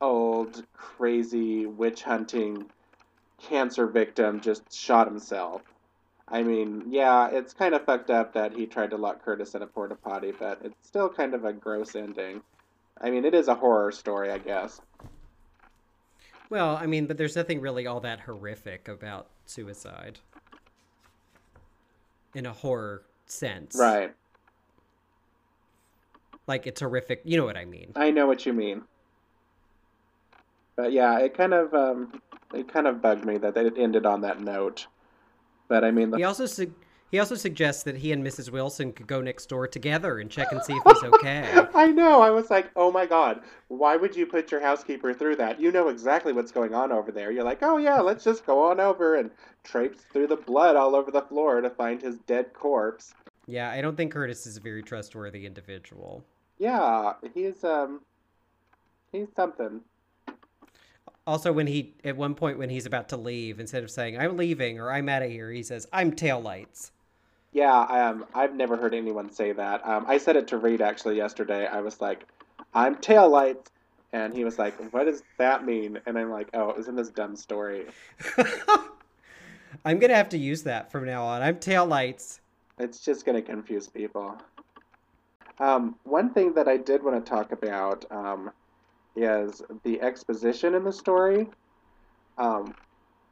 old, 0.00 0.64
crazy 0.74 1.66
witch 1.66 2.02
hunting 2.02 2.66
cancer 3.38 3.86
victim 3.86 4.40
just 4.40 4.72
shot 4.72 5.06
himself. 5.06 5.62
I 6.30 6.42
mean, 6.42 6.84
yeah, 6.88 7.28
it's 7.28 7.54
kind 7.54 7.74
of 7.74 7.84
fucked 7.84 8.10
up 8.10 8.34
that 8.34 8.52
he 8.52 8.66
tried 8.66 8.90
to 8.90 8.98
lock 8.98 9.24
Curtis 9.24 9.54
in 9.54 9.62
a 9.62 9.66
porta 9.66 9.94
potty, 9.94 10.32
but 10.38 10.60
it's 10.62 10.86
still 10.86 11.08
kind 11.08 11.32
of 11.34 11.44
a 11.44 11.52
gross 11.52 11.96
ending. 11.96 12.42
I 13.00 13.10
mean, 13.10 13.24
it 13.24 13.34
is 13.34 13.48
a 13.48 13.54
horror 13.54 13.92
story, 13.92 14.30
I 14.30 14.38
guess. 14.38 14.80
Well, 16.50 16.76
I 16.76 16.86
mean, 16.86 17.06
but 17.06 17.16
there's 17.16 17.36
nothing 17.36 17.60
really 17.60 17.86
all 17.86 18.00
that 18.00 18.20
horrific 18.20 18.88
about 18.88 19.28
suicide 19.46 20.18
in 22.34 22.46
a 22.46 22.52
horror 22.52 23.02
sense. 23.26 23.76
Right. 23.78 24.14
Like 26.46 26.66
it's 26.66 26.80
horrific. 26.80 27.22
You 27.24 27.36
know 27.36 27.44
what 27.44 27.56
I 27.56 27.64
mean. 27.64 27.92
I 27.96 28.10
know 28.10 28.26
what 28.26 28.46
you 28.46 28.52
mean. 28.52 28.82
But 30.76 30.92
yeah, 30.92 31.18
it 31.18 31.36
kind 31.36 31.52
of 31.52 31.74
um, 31.74 32.20
it 32.54 32.72
kind 32.72 32.86
of 32.86 33.02
bugged 33.02 33.24
me 33.24 33.36
that 33.38 33.56
it 33.56 33.74
ended 33.76 34.06
on 34.06 34.22
that 34.22 34.40
note. 34.40 34.86
But 35.68 35.84
I 35.84 35.90
mean, 35.90 36.10
the 36.10 36.18
He 36.18 36.24
also 36.24 36.46
su- 36.46 36.72
he 37.10 37.18
also 37.18 37.34
suggests 37.34 37.82
that 37.84 37.96
he 37.96 38.12
and 38.12 38.24
Mrs. 38.24 38.50
Wilson 38.50 38.92
could 38.92 39.06
go 39.06 39.20
next 39.20 39.46
door 39.46 39.66
together 39.66 40.18
and 40.18 40.30
check 40.30 40.52
and 40.52 40.62
see 40.62 40.74
if 40.74 40.82
he's 40.86 41.02
okay. 41.14 41.66
I 41.74 41.86
know. 41.86 42.20
I 42.20 42.30
was 42.30 42.50
like, 42.50 42.70
oh 42.76 42.90
my 42.92 43.06
god, 43.06 43.40
why 43.68 43.96
would 43.96 44.14
you 44.14 44.26
put 44.26 44.50
your 44.50 44.60
housekeeper 44.60 45.14
through 45.14 45.36
that? 45.36 45.60
You 45.60 45.72
know 45.72 45.88
exactly 45.88 46.32
what's 46.32 46.52
going 46.52 46.74
on 46.74 46.92
over 46.92 47.10
there. 47.12 47.30
You're 47.30 47.44
like, 47.44 47.62
oh 47.62 47.78
yeah, 47.78 48.00
let's 48.00 48.24
just 48.24 48.44
go 48.44 48.62
on 48.70 48.80
over 48.80 49.14
and 49.16 49.30
traipse 49.64 50.00
through 50.12 50.26
the 50.28 50.36
blood 50.36 50.76
all 50.76 50.94
over 50.94 51.10
the 51.10 51.22
floor 51.22 51.60
to 51.60 51.70
find 51.70 52.00
his 52.02 52.18
dead 52.26 52.52
corpse. 52.52 53.14
yeah, 53.46 53.70
I 53.70 53.80
don't 53.80 53.96
think 53.96 54.12
Curtis 54.12 54.46
is 54.46 54.56
a 54.56 54.60
very 54.60 54.82
trustworthy 54.82 55.46
individual. 55.46 56.24
Yeah, 56.58 57.14
he's 57.34 57.62
um, 57.64 58.00
he's 59.12 59.28
something. 59.36 59.80
Also, 61.26 61.52
when 61.52 61.66
he 61.66 61.94
at 62.04 62.16
one 62.16 62.34
point 62.34 62.58
when 62.58 62.70
he's 62.70 62.86
about 62.86 63.10
to 63.10 63.16
leave, 63.16 63.60
instead 63.60 63.84
of 63.84 63.90
saying 63.90 64.18
"I'm 64.18 64.36
leaving" 64.36 64.80
or 64.80 64.90
"I'm 64.90 65.08
out 65.08 65.22
of 65.22 65.30
here," 65.30 65.50
he 65.52 65.62
says 65.62 65.86
"I'm 65.92 66.12
taillights." 66.12 66.90
Yeah, 67.52 67.80
um, 67.80 68.26
I've 68.34 68.54
never 68.54 68.76
heard 68.76 68.94
anyone 68.94 69.32
say 69.32 69.52
that. 69.52 69.86
Um, 69.86 70.04
I 70.06 70.18
said 70.18 70.36
it 70.36 70.48
to 70.48 70.58
Reed 70.58 70.82
actually 70.82 71.16
yesterday. 71.16 71.66
I 71.66 71.80
was 71.80 72.00
like, 72.00 72.26
I'm 72.74 72.96
taillights. 72.96 73.66
And 74.12 74.34
he 74.34 74.44
was 74.44 74.58
like, 74.58 74.92
What 74.92 75.04
does 75.04 75.22
that 75.38 75.64
mean? 75.64 75.98
And 76.06 76.18
I'm 76.18 76.30
like, 76.30 76.48
Oh, 76.54 76.70
it 76.70 76.76
was 76.76 76.88
in 76.88 76.96
this 76.96 77.08
dumb 77.10 77.36
story. 77.36 77.86
I'm 79.84 79.98
gonna 79.98 80.14
have 80.14 80.30
to 80.30 80.38
use 80.38 80.62
that 80.64 80.90
from 80.90 81.04
now 81.04 81.24
on. 81.24 81.42
I'm 81.42 81.56
taillights. 81.56 82.40
It's 82.78 83.00
just 83.00 83.26
going 83.26 83.34
to 83.34 83.42
confuse 83.42 83.88
people. 83.88 84.36
Um, 85.58 85.96
one 86.04 86.32
thing 86.32 86.52
that 86.54 86.68
I 86.68 86.76
did 86.76 87.02
want 87.02 87.24
to 87.24 87.28
talk 87.28 87.50
about 87.50 88.04
um, 88.10 88.52
is 89.16 89.62
the 89.82 90.00
exposition 90.00 90.74
in 90.74 90.84
the 90.84 90.92
story. 90.92 91.48
Um, 92.38 92.74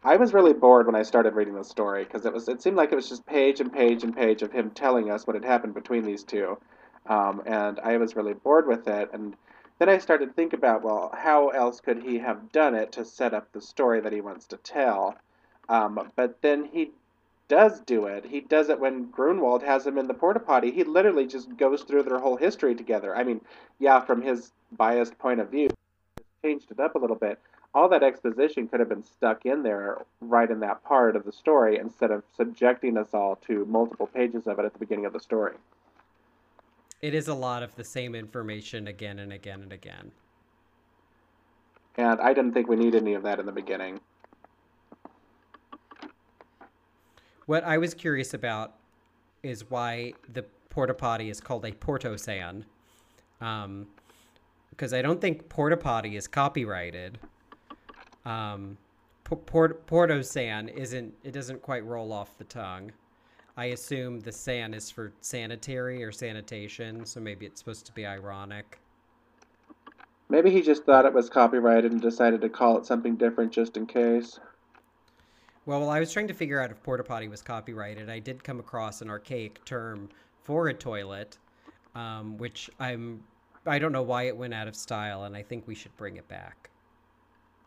I 0.07 0.15
was 0.15 0.33
really 0.33 0.53
bored 0.53 0.87
when 0.87 0.95
I 0.95 1.03
started 1.03 1.35
reading 1.35 1.57
the 1.57 1.65
story 1.65 2.05
because 2.05 2.27
it 2.27 2.33
was 2.33 2.49
it 2.49 2.63
seemed 2.63 2.77
like 2.77 2.93
it 2.93 2.95
was 2.95 3.09
just 3.09 3.27
page 3.27 3.59
and 3.59 3.73
page 3.73 4.05
and 4.05 4.15
page 4.15 4.41
of 4.41 4.53
him 4.53 4.71
telling 4.71 5.11
us 5.11 5.27
what 5.27 5.35
had 5.35 5.45
happened 5.45 5.75
between 5.75 6.05
these 6.05 6.23
two, 6.23 6.59
um, 7.07 7.43
and 7.45 7.81
I 7.81 7.97
was 7.97 8.15
really 8.15 8.35
bored 8.35 8.69
with 8.69 8.87
it. 8.87 9.11
And 9.13 9.35
then 9.81 9.89
I 9.89 9.99
started 9.99 10.27
to 10.27 10.33
think 10.33 10.53
about 10.53 10.85
well, 10.85 11.13
how 11.13 11.49
else 11.49 11.81
could 11.81 12.05
he 12.05 12.19
have 12.19 12.53
done 12.53 12.77
it 12.77 12.93
to 12.93 13.05
set 13.05 13.35
up 13.35 13.51
the 13.51 13.61
story 13.61 14.01
that 14.01 14.13
he 14.13 14.21
wants 14.21 14.47
to 14.47 14.59
tell? 14.59 15.17
Um, 15.69 16.13
but 16.15 16.41
then 16.41 16.67
he 16.67 16.93
does 17.49 17.81
do 17.81 18.07
it. 18.07 18.27
He 18.27 18.41
does 18.41 18.69
it 18.69 18.79
when 18.79 19.11
Grunwald 19.11 19.65
has 19.65 19.89
him 19.89 19.99
in 19.99 20.07
the 20.07 20.15
porta 20.15 20.39
potty. 20.39 20.71
He 20.71 20.85
literally 20.85 21.27
just 21.27 21.57
goes 21.57 21.83
through 21.83 22.05
their 22.05 22.21
whole 22.21 22.37
history 22.37 22.77
together. 22.77 23.17
I 23.17 23.25
mean, 23.25 23.41
yeah, 23.81 23.99
from 23.99 24.23
his 24.23 24.53
biased 24.71 25.19
point 25.19 25.41
of 25.41 25.51
view, 25.51 25.69
changed 26.45 26.71
it 26.71 26.79
up 26.79 26.95
a 26.95 26.99
little 26.99 27.17
bit. 27.17 27.41
All 27.77 27.91
that 27.91 28.03
exposition 28.03 28.69
could 28.69 28.81
have 28.81 28.89
been 28.89 29.05
stuck 29.05 29.45
in 29.45 29.63
there 29.63 29.99
right 30.23 30.51
in 30.51 30.61
that 30.61 30.83
part 30.83 31.15
of 31.15 31.27
the 31.27 31.31
story 31.31 31.77
instead 31.77 32.11
of 32.11 32.23
subjecting 32.35 32.97
us 32.97 33.09
all 33.13 33.37
to 33.47 33.67
multiple 33.67 34.07
pages 34.07 34.47
of 34.47 34.59
it 34.59 34.65
at 34.65 34.73
the 34.73 34.79
beginning 34.79 35.05
of 35.05 35.13
the 35.13 35.21
story. 35.21 35.57
It 37.03 37.13
is 37.13 37.29
a 37.29 37.35
lot 37.35 37.63
of 37.63 37.77
the 37.77 37.85
same 37.85 38.15
information 38.15 38.89
again 38.89 39.19
and 39.19 39.31
again 39.31 39.61
and 39.61 39.75
again. 39.75 40.11
And 41.99 42.19
I 42.19 42.33
didn't 42.33 42.55
think 42.55 42.67
we 42.67 42.77
need 42.77 42.95
any 42.95 43.13
of 43.13 43.23
that 43.25 43.39
in 43.39 43.45
the 43.45 43.53
beginning. 43.53 44.01
What 47.45 47.63
I 47.63 47.77
was 47.77 47.93
curious 47.93 48.33
about 48.33 48.73
is 49.43 49.69
why 49.69 50.15
the 50.33 50.47
porta 50.71 50.95
potty 50.95 51.29
is 51.29 51.43
called 51.43 51.67
a 51.67 51.73
Port-O-San. 51.73 52.65
Um, 53.43 53.89
because 54.71 54.95
I 54.95 55.03
don't 55.03 55.21
think 55.21 55.51
porta 55.51 55.77
potty 55.77 56.17
is 56.17 56.27
copyrighted. 56.27 57.19
Um, 58.27 58.77
Port- 59.25 59.87
Port-O-San 59.87 60.69
isn't. 60.69 61.15
It 61.25 61.33
doesn't 61.33 61.63
quite 61.63 61.85
roll 61.85 62.13
off 62.13 62.37
the 62.39 62.45
tongue. 62.45 62.93
I 63.57 63.67
assume 63.67 64.21
the 64.21 64.33
san 64.33 64.75
is 64.75 64.91
for 64.91 65.13
sanitary 65.21 66.05
or 66.05 66.13
sanitation, 66.13 67.07
so 67.07 67.21
maybe 67.21 67.47
it's 67.47 67.59
supposed 67.59 67.87
to 67.87 67.93
be 67.93 68.05
ironic. 68.05 68.79
Maybe 70.29 70.51
he 70.51 70.61
just 70.61 70.85
thought 70.85 71.07
it 71.07 71.15
was 71.15 71.31
copyrighted 71.31 71.91
and 71.93 72.01
decided 72.01 72.41
to 72.43 72.49
call 72.49 72.77
it 72.77 72.85
something 72.85 73.17
different 73.17 73.53
just 73.53 73.77
in 73.77 73.87
case. 73.87 74.39
Well, 75.65 75.81
while 75.81 75.91
I 75.91 76.01
was 76.01 76.13
trying 76.13 76.29
to 76.29 76.35
figure 76.35 76.61
out 76.61 76.71
if 76.71 76.83
porta 76.83 77.03
potty 77.03 77.29
was 77.29 77.43
copyrighted, 77.43 78.11
I 78.11 78.19
did 78.19 78.45
come 78.45 78.61
across 78.61 79.01
an 79.01 79.09
archaic 79.09 79.65
term 79.65 80.09
for 80.43 80.69
a 80.69 80.75
toilet, 80.75 81.39
um, 81.95 82.37
which 82.39 82.69
I'm. 82.79 83.25
I 83.65 83.79
don't 83.81 83.93
know 83.93 84.03
why 84.03 84.25
it 84.25 84.37
went 84.37 84.55
out 84.55 84.69
of 84.69 84.77
style, 84.77 85.25
and 85.25 85.35
I 85.35 85.43
think 85.43 85.67
we 85.67 85.75
should 85.75 85.97
bring 85.97 86.17
it 86.17 86.29
back. 86.29 86.71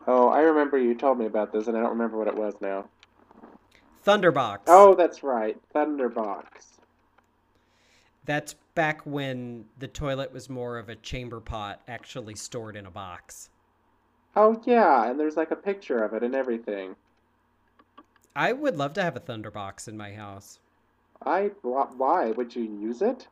Oh, 0.06 0.28
I 0.28 0.40
remember 0.40 0.78
you 0.78 0.94
told 0.94 1.18
me 1.18 1.26
about 1.26 1.52
this, 1.52 1.66
and 1.66 1.76
I 1.76 1.80
don't 1.80 1.90
remember 1.90 2.16
what 2.16 2.28
it 2.28 2.36
was 2.36 2.54
now. 2.60 2.86
Thunderbox. 4.04 4.60
Oh, 4.66 4.94
that's 4.94 5.22
right, 5.22 5.58
Thunderbox. 5.74 6.46
That's 8.24 8.54
back 8.74 9.04
when 9.04 9.66
the 9.78 9.88
toilet 9.88 10.32
was 10.32 10.48
more 10.48 10.78
of 10.78 10.88
a 10.88 10.96
chamber 10.96 11.40
pot, 11.40 11.80
actually 11.88 12.34
stored 12.34 12.76
in 12.76 12.86
a 12.86 12.90
box. 12.90 13.50
Oh 14.36 14.60
yeah, 14.64 15.10
and 15.10 15.18
there's 15.18 15.36
like 15.36 15.50
a 15.50 15.56
picture 15.56 16.02
of 16.02 16.14
it 16.14 16.22
and 16.22 16.34
everything. 16.34 16.96
I 18.34 18.52
would 18.52 18.76
love 18.76 18.92
to 18.94 19.02
have 19.02 19.16
a 19.16 19.20
Thunderbox 19.20 19.88
in 19.88 19.96
my 19.96 20.12
house. 20.12 20.60
I 21.26 21.48
wh- 21.62 21.98
why 21.98 22.30
would 22.30 22.54
you 22.54 22.62
use 22.62 23.02
it? 23.02 23.26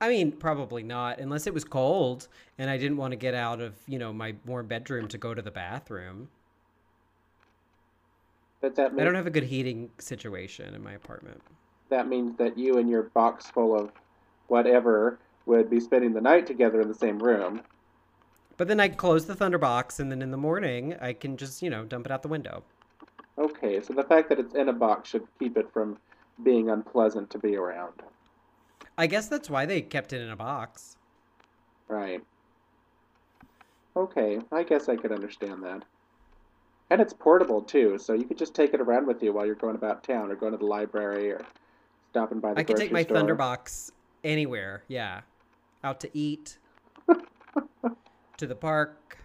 I 0.00 0.08
mean, 0.08 0.32
probably 0.32 0.82
not, 0.82 1.18
unless 1.18 1.46
it 1.46 1.54
was 1.54 1.64
cold 1.64 2.28
and 2.56 2.70
I 2.70 2.78
didn't 2.78 2.98
want 2.98 3.12
to 3.12 3.16
get 3.16 3.34
out 3.34 3.60
of, 3.60 3.74
you 3.86 3.98
know, 3.98 4.12
my 4.12 4.34
warm 4.46 4.66
bedroom 4.66 5.08
to 5.08 5.18
go 5.18 5.34
to 5.34 5.42
the 5.42 5.50
bathroom. 5.50 6.28
But 8.60 8.74
that 8.76 8.92
I 8.96 9.04
don't 9.04 9.14
have 9.14 9.26
a 9.26 9.30
good 9.30 9.44
heating 9.44 9.90
situation 9.98 10.74
in 10.74 10.82
my 10.82 10.92
apartment. 10.92 11.40
that 11.90 12.08
means 12.08 12.36
that 12.38 12.58
you 12.58 12.78
and 12.78 12.88
your 12.88 13.04
box 13.04 13.46
full 13.46 13.78
of 13.78 13.90
whatever 14.48 15.18
would 15.46 15.70
be 15.70 15.80
spending 15.80 16.12
the 16.12 16.20
night 16.20 16.46
together 16.46 16.80
in 16.80 16.88
the 16.88 16.94
same 16.94 17.18
room. 17.18 17.62
But 18.56 18.68
then 18.68 18.80
I 18.80 18.88
close 18.88 19.26
the 19.26 19.34
Thunderbox, 19.34 20.00
and 20.00 20.10
then 20.10 20.20
in 20.20 20.30
the 20.32 20.36
morning 20.36 20.96
I 21.00 21.12
can 21.12 21.36
just, 21.36 21.62
you 21.62 21.70
know, 21.70 21.84
dump 21.84 22.06
it 22.06 22.12
out 22.12 22.22
the 22.22 22.28
window. 22.28 22.64
Okay, 23.38 23.80
so 23.80 23.92
the 23.92 24.02
fact 24.02 24.28
that 24.28 24.38
it's 24.40 24.54
in 24.54 24.68
a 24.68 24.72
box 24.72 25.10
should 25.10 25.26
keep 25.38 25.56
it 25.56 25.72
from 25.72 25.96
being 26.42 26.68
unpleasant 26.68 27.30
to 27.30 27.38
be 27.38 27.56
around. 27.56 28.02
I 28.98 29.06
guess 29.06 29.28
that's 29.28 29.48
why 29.48 29.64
they 29.64 29.80
kept 29.80 30.12
it 30.12 30.20
in 30.20 30.28
a 30.28 30.36
box. 30.36 30.96
Right. 31.86 32.20
Okay, 33.96 34.40
I 34.50 34.64
guess 34.64 34.88
I 34.88 34.96
could 34.96 35.12
understand 35.12 35.62
that. 35.62 35.84
And 36.90 37.00
it's 37.00 37.12
portable 37.12 37.62
too, 37.62 37.96
so 37.98 38.12
you 38.12 38.24
could 38.24 38.36
just 38.36 38.54
take 38.54 38.74
it 38.74 38.80
around 38.80 39.06
with 39.06 39.22
you 39.22 39.32
while 39.32 39.46
you're 39.46 39.54
going 39.54 39.76
about 39.76 40.02
town 40.02 40.32
or 40.32 40.34
going 40.34 40.52
to 40.52 40.58
the 40.58 40.66
library 40.66 41.30
or 41.30 41.40
stopping 42.10 42.40
by 42.40 42.54
the 42.54 42.60
I 42.60 42.64
could 42.64 42.76
take 42.76 42.90
my 42.90 43.04
store. 43.04 43.18
Thunderbox 43.18 43.92
anywhere. 44.24 44.82
Yeah, 44.88 45.20
out 45.84 46.00
to 46.00 46.10
eat, 46.12 46.58
to 48.36 48.46
the 48.46 48.54
park, 48.56 49.18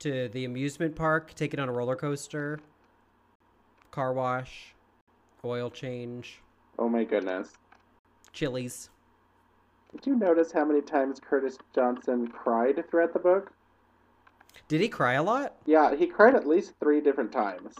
to 0.00 0.28
the 0.28 0.44
amusement 0.44 0.96
park. 0.96 1.34
Take 1.34 1.54
it 1.54 1.60
on 1.60 1.68
a 1.68 1.72
roller 1.72 1.96
coaster, 1.96 2.60
car 3.90 4.12
wash, 4.12 4.74
oil 5.44 5.70
change, 5.70 6.42
Oh 6.78 6.88
my 6.88 7.04
goodness. 7.04 7.52
Chili's. 8.36 8.90
Did 9.92 10.06
you 10.06 10.14
notice 10.14 10.52
how 10.52 10.64
many 10.66 10.82
times 10.82 11.18
Curtis 11.18 11.56
Johnson 11.74 12.28
cried 12.28 12.84
throughout 12.88 13.14
the 13.14 13.18
book? 13.18 13.50
Did 14.68 14.82
he 14.82 14.88
cry 14.88 15.14
a 15.14 15.22
lot? 15.22 15.56
Yeah, 15.64 15.96
he 15.96 16.06
cried 16.06 16.34
at 16.34 16.46
least 16.46 16.74
three 16.78 17.00
different 17.00 17.32
times. 17.32 17.74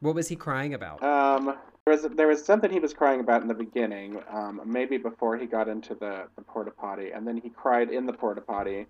What 0.00 0.14
was 0.14 0.28
he 0.28 0.36
crying 0.36 0.74
about? 0.74 1.02
Um, 1.02 1.56
there 1.86 1.94
was 1.94 2.02
there 2.14 2.28
was 2.28 2.44
something 2.44 2.70
he 2.70 2.78
was 2.78 2.92
crying 2.92 3.20
about 3.20 3.40
in 3.40 3.48
the 3.48 3.54
beginning, 3.54 4.20
um, 4.30 4.60
maybe 4.66 4.98
before 4.98 5.38
he 5.38 5.46
got 5.46 5.66
into 5.66 5.94
the, 5.94 6.24
the 6.36 6.42
porta 6.42 6.70
potty, 6.70 7.12
and 7.12 7.26
then 7.26 7.38
he 7.38 7.48
cried 7.48 7.90
in 7.90 8.04
the 8.04 8.12
porta 8.12 8.42
potty. 8.42 8.86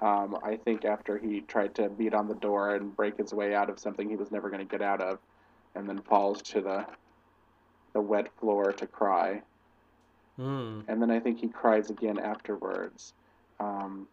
Um, 0.00 0.38
I 0.44 0.56
think 0.56 0.84
after 0.84 1.18
he 1.18 1.40
tried 1.40 1.74
to 1.76 1.88
beat 1.88 2.14
on 2.14 2.28
the 2.28 2.34
door 2.34 2.76
and 2.76 2.94
break 2.94 3.16
his 3.16 3.34
way 3.34 3.54
out 3.54 3.68
of 3.68 3.80
something 3.80 4.08
he 4.08 4.16
was 4.16 4.30
never 4.30 4.50
going 4.50 4.64
to 4.64 4.70
get 4.70 4.82
out 4.82 5.00
of, 5.00 5.18
and 5.74 5.88
then 5.88 6.00
falls 6.02 6.42
to 6.42 6.60
the 6.60 6.86
the 7.92 8.00
wet 8.00 8.28
floor 8.38 8.72
to 8.72 8.86
cry. 8.86 9.42
Hmm. 10.36 10.80
and 10.88 11.00
then 11.00 11.10
I 11.10 11.18
think 11.18 11.40
he 11.40 11.48
cries 11.48 11.88
again 11.90 12.18
afterwards. 12.18 13.14
Um, 13.58 14.06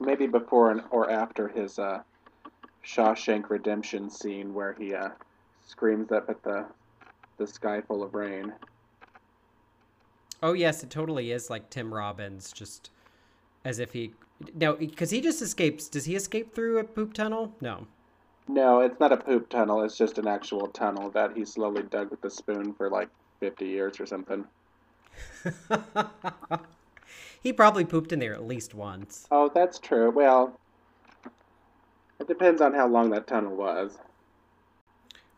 maybe 0.00 0.26
before 0.26 0.72
and, 0.72 0.82
or 0.90 1.10
after 1.10 1.48
his 1.48 1.78
uh, 1.78 2.02
Shawshank 2.84 3.48
Redemption 3.48 4.10
scene 4.10 4.52
where 4.54 4.72
he 4.74 4.94
uh, 4.94 5.10
screams 5.64 6.10
up 6.12 6.28
at 6.28 6.42
the 6.42 6.66
the 7.38 7.46
sky 7.46 7.82
full 7.82 8.02
of 8.02 8.14
rain. 8.14 8.52
Oh 10.42 10.52
yes, 10.52 10.82
it 10.82 10.90
totally 10.90 11.30
is 11.30 11.50
like 11.50 11.70
Tim 11.70 11.92
Robbins, 11.92 12.52
just 12.52 12.90
as 13.64 13.78
if 13.78 13.92
he 13.92 14.12
no, 14.54 14.74
because 14.74 15.10
he 15.10 15.20
just 15.20 15.40
escapes. 15.42 15.88
Does 15.88 16.04
he 16.04 16.14
escape 16.14 16.54
through 16.54 16.78
a 16.78 16.84
poop 16.84 17.14
tunnel? 17.14 17.54
No. 17.60 17.86
No, 18.48 18.80
it's 18.80 19.00
not 19.00 19.12
a 19.12 19.16
poop 19.16 19.48
tunnel. 19.48 19.82
It's 19.82 19.96
just 19.96 20.18
an 20.18 20.28
actual 20.28 20.68
tunnel 20.68 21.10
that 21.10 21.36
he 21.36 21.44
slowly 21.44 21.82
dug 21.82 22.10
with 22.10 22.24
a 22.24 22.30
spoon 22.30 22.74
for 22.74 22.88
like 22.90 23.08
50 23.40 23.66
years 23.66 23.98
or 23.98 24.06
something. 24.06 24.44
he 27.42 27.52
probably 27.52 27.84
pooped 27.84 28.12
in 28.12 28.18
there 28.18 28.34
at 28.34 28.46
least 28.46 28.74
once. 28.74 29.26
Oh, 29.30 29.50
that's 29.54 29.78
true. 29.78 30.10
Well, 30.10 30.58
it 32.18 32.28
depends 32.28 32.60
on 32.60 32.72
how 32.72 32.86
long 32.86 33.10
that 33.10 33.26
tunnel 33.26 33.54
was. 33.54 33.98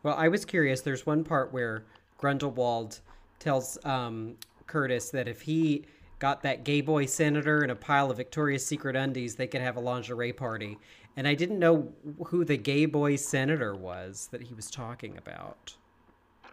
Well, 0.03 0.15
I 0.15 0.29
was 0.29 0.45
curious. 0.45 0.81
There's 0.81 1.05
one 1.05 1.23
part 1.23 1.51
where 1.51 1.83
Grundlewald 2.19 3.01
tells 3.39 3.77
um, 3.85 4.35
Curtis 4.67 5.09
that 5.11 5.27
if 5.27 5.41
he 5.41 5.85
got 6.19 6.43
that 6.43 6.63
gay 6.63 6.81
boy 6.81 7.05
senator 7.05 7.61
and 7.61 7.71
a 7.71 7.75
pile 7.75 8.11
of 8.11 8.17
Victoria's 8.17 8.65
Secret 8.65 8.95
undies, 8.95 9.35
they 9.35 9.47
could 9.47 9.61
have 9.61 9.77
a 9.77 9.81
lingerie 9.81 10.33
party. 10.33 10.77
And 11.17 11.27
I 11.27 11.33
didn't 11.33 11.59
know 11.59 11.91
who 12.27 12.45
the 12.45 12.57
gay 12.57 12.85
boy 12.85 13.15
senator 13.15 13.75
was 13.75 14.29
that 14.31 14.43
he 14.43 14.53
was 14.53 14.69
talking 14.69 15.17
about. 15.17 15.75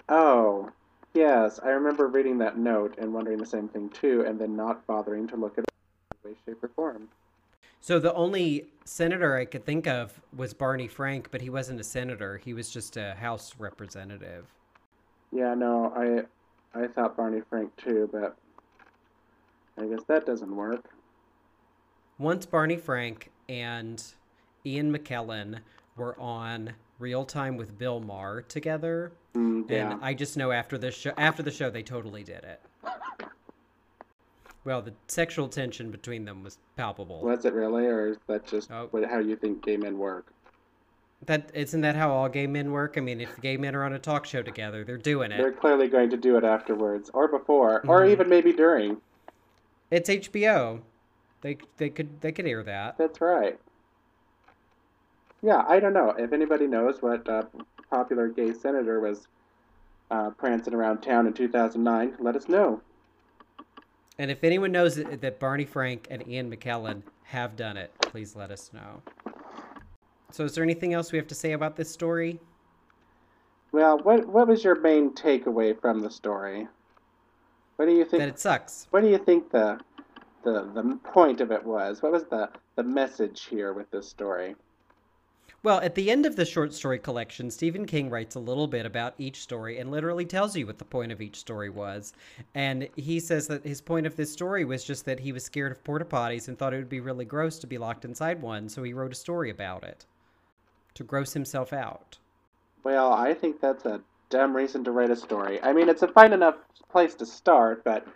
Oh, 0.08 0.70
yes. 1.16 1.58
I 1.62 1.70
remember 1.70 2.06
reading 2.06 2.38
that 2.38 2.58
note 2.58 2.96
and 2.98 3.12
wondering 3.12 3.38
the 3.38 3.46
same 3.46 3.68
thing 3.68 3.88
too, 3.88 4.24
and 4.26 4.38
then 4.38 4.54
not 4.54 4.86
bothering 4.86 5.26
to 5.28 5.36
look 5.36 5.58
at 5.58 5.64
it 5.64 5.70
in 6.24 6.30
way, 6.30 6.36
shape, 6.46 6.62
or 6.62 6.68
form. 6.68 7.08
So 7.80 7.98
the 7.98 8.14
only 8.14 8.66
senator 8.84 9.36
I 9.36 9.44
could 9.44 9.64
think 9.64 9.86
of 9.86 10.20
was 10.36 10.54
Barney 10.54 10.88
Frank, 10.88 11.28
but 11.30 11.40
he 11.40 11.50
wasn't 11.50 11.80
a 11.80 11.84
senator. 11.84 12.38
He 12.38 12.52
was 12.54 12.70
just 12.70 12.96
a 12.96 13.14
House 13.14 13.54
representative. 13.58 14.46
Yeah, 15.32 15.54
no, 15.54 15.92
I 15.96 16.78
I 16.78 16.88
thought 16.88 17.16
Barney 17.16 17.42
Frank 17.48 17.74
too, 17.76 18.08
but 18.12 18.36
I 19.78 19.86
guess 19.86 20.02
that 20.08 20.26
doesn't 20.26 20.54
work. 20.54 20.84
Once 22.18 22.46
Barney 22.46 22.76
Frank 22.76 23.30
and 23.48 24.02
Ian 24.64 24.96
McKellen 24.96 25.60
were 25.96 26.18
on 26.18 26.72
Real 26.98 27.24
Time 27.24 27.56
with 27.56 27.78
Bill 27.78 28.00
Maher 28.00 28.42
together, 28.42 29.12
Mm, 29.34 29.68
yeah. 29.70 29.92
and 29.92 30.04
I 30.04 30.14
just 30.14 30.36
know 30.36 30.50
after 30.50 30.78
the 30.78 30.90
show, 30.90 31.12
after 31.18 31.42
the 31.42 31.50
show, 31.50 31.68
they 31.70 31.82
totally 31.82 32.22
did 32.24 32.42
it. 32.44 32.60
Well, 34.64 34.82
the 34.82 34.94
sexual 35.06 35.48
tension 35.48 35.90
between 35.90 36.24
them 36.24 36.42
was 36.42 36.58
palpable. 36.76 37.20
Was 37.22 37.44
it 37.44 37.52
really, 37.52 37.86
or 37.86 38.08
is 38.08 38.16
that 38.26 38.46
just 38.46 38.70
Oh. 38.72 38.88
how 39.08 39.18
you 39.18 39.36
think 39.36 39.62
gay 39.64 39.76
men 39.76 39.98
work? 39.98 40.26
That 41.24 41.50
isn't 41.54 41.80
that 41.82 41.96
how 41.96 42.10
all 42.10 42.28
gay 42.28 42.46
men 42.46 42.72
work? 42.72 42.98
I 42.98 43.00
mean, 43.00 43.20
if 43.20 43.40
gay 43.40 43.56
men 43.56 43.74
are 43.76 43.84
on 43.84 43.92
a 43.92 43.98
talk 43.98 44.26
show 44.26 44.42
together, 44.42 44.84
they're 44.84 44.96
doing 44.98 45.32
it. 45.32 45.38
They're 45.38 45.52
clearly 45.52 45.88
going 45.88 46.10
to 46.10 46.16
do 46.16 46.36
it 46.36 46.44
afterwards, 46.44 47.10
or 47.14 47.28
before, 47.28 47.80
or 47.86 48.00
Mhm. 48.02 48.10
even 48.10 48.28
maybe 48.28 48.52
during. 48.52 49.00
It's 49.90 50.08
HBO. 50.10 50.80
They 51.42 51.58
they 51.76 51.90
could 51.90 52.20
they 52.20 52.32
could 52.32 52.46
air 52.46 52.62
that. 52.64 52.98
That's 52.98 53.20
right. 53.20 53.58
Yeah, 55.46 55.64
I 55.68 55.78
don't 55.78 55.92
know. 55.92 56.12
If 56.18 56.32
anybody 56.32 56.66
knows 56.66 57.00
what 57.00 57.28
uh, 57.28 57.44
popular 57.88 58.26
gay 58.26 58.52
senator 58.52 58.98
was 58.98 59.28
uh, 60.10 60.30
prancing 60.30 60.74
around 60.74 61.02
town 61.02 61.28
in 61.28 61.34
2009, 61.34 62.16
let 62.18 62.34
us 62.34 62.48
know. 62.48 62.80
And 64.18 64.28
if 64.28 64.42
anyone 64.42 64.72
knows 64.72 64.96
that, 64.96 65.20
that 65.20 65.38
Barney 65.38 65.64
Frank 65.64 66.08
and 66.10 66.26
Ian 66.26 66.50
McKellen 66.50 67.02
have 67.22 67.54
done 67.54 67.76
it, 67.76 67.92
please 68.00 68.34
let 68.34 68.50
us 68.50 68.72
know. 68.72 69.00
So, 70.32 70.42
is 70.42 70.52
there 70.56 70.64
anything 70.64 70.94
else 70.94 71.12
we 71.12 71.18
have 71.18 71.28
to 71.28 71.34
say 71.36 71.52
about 71.52 71.76
this 71.76 71.92
story? 71.92 72.40
Well, 73.70 74.00
what 74.00 74.26
what 74.26 74.48
was 74.48 74.64
your 74.64 74.80
main 74.80 75.10
takeaway 75.10 75.80
from 75.80 76.00
the 76.00 76.10
story? 76.10 76.66
What 77.76 77.86
do 77.86 77.92
you 77.92 78.04
think? 78.04 78.20
That 78.20 78.30
it 78.30 78.40
sucks. 78.40 78.88
What 78.90 79.02
do 79.02 79.08
you 79.08 79.18
think 79.18 79.52
the 79.52 79.78
the 80.42 80.68
the 80.74 80.98
point 81.04 81.40
of 81.40 81.52
it 81.52 81.64
was? 81.64 82.02
What 82.02 82.10
was 82.10 82.24
the 82.24 82.48
the 82.74 82.82
message 82.82 83.44
here 83.44 83.72
with 83.72 83.88
this 83.92 84.08
story? 84.08 84.56
Well, 85.66 85.80
at 85.80 85.96
the 85.96 86.12
end 86.12 86.26
of 86.26 86.36
the 86.36 86.44
short 86.44 86.72
story 86.72 87.00
collection, 87.00 87.50
Stephen 87.50 87.86
King 87.86 88.08
writes 88.08 88.36
a 88.36 88.38
little 88.38 88.68
bit 88.68 88.86
about 88.86 89.14
each 89.18 89.40
story 89.40 89.78
and 89.78 89.90
literally 89.90 90.24
tells 90.24 90.56
you 90.56 90.64
what 90.64 90.78
the 90.78 90.84
point 90.84 91.10
of 91.10 91.20
each 91.20 91.34
story 91.34 91.70
was. 91.70 92.12
And 92.54 92.88
he 92.94 93.18
says 93.18 93.48
that 93.48 93.66
his 93.66 93.80
point 93.80 94.06
of 94.06 94.14
this 94.14 94.32
story 94.32 94.64
was 94.64 94.84
just 94.84 95.04
that 95.06 95.18
he 95.18 95.32
was 95.32 95.42
scared 95.42 95.72
of 95.72 95.82
porta 95.82 96.04
potties 96.04 96.46
and 96.46 96.56
thought 96.56 96.72
it 96.72 96.76
would 96.76 96.88
be 96.88 97.00
really 97.00 97.24
gross 97.24 97.58
to 97.58 97.66
be 97.66 97.78
locked 97.78 98.04
inside 98.04 98.40
one, 98.40 98.68
so 98.68 98.84
he 98.84 98.92
wrote 98.92 99.10
a 99.10 99.16
story 99.16 99.50
about 99.50 99.82
it 99.82 100.06
to 100.94 101.02
gross 101.02 101.32
himself 101.32 101.72
out. 101.72 102.16
Well, 102.84 103.12
I 103.12 103.34
think 103.34 103.60
that's 103.60 103.86
a 103.86 104.00
dumb 104.30 104.54
reason 104.54 104.84
to 104.84 104.92
write 104.92 105.10
a 105.10 105.16
story. 105.16 105.60
I 105.64 105.72
mean, 105.72 105.88
it's 105.88 106.02
a 106.02 106.06
fine 106.06 106.32
enough 106.32 106.54
place 106.92 107.16
to 107.16 107.26
start, 107.26 107.82
but 107.82 108.06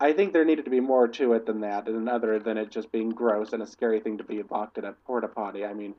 I 0.00 0.14
think 0.14 0.32
there 0.32 0.46
needed 0.46 0.64
to 0.64 0.70
be 0.70 0.80
more 0.80 1.06
to 1.06 1.34
it 1.34 1.44
than 1.44 1.60
that, 1.60 1.86
and 1.86 2.08
other 2.08 2.38
than 2.38 2.56
it 2.56 2.70
just 2.70 2.90
being 2.90 3.10
gross 3.10 3.52
and 3.52 3.62
a 3.62 3.66
scary 3.66 4.00
thing 4.00 4.16
to 4.16 4.24
be 4.24 4.42
locked 4.50 4.78
in 4.78 4.86
a 4.86 4.94
porta 5.04 5.28
potty. 5.28 5.66
I 5.66 5.74
mean, 5.74 5.94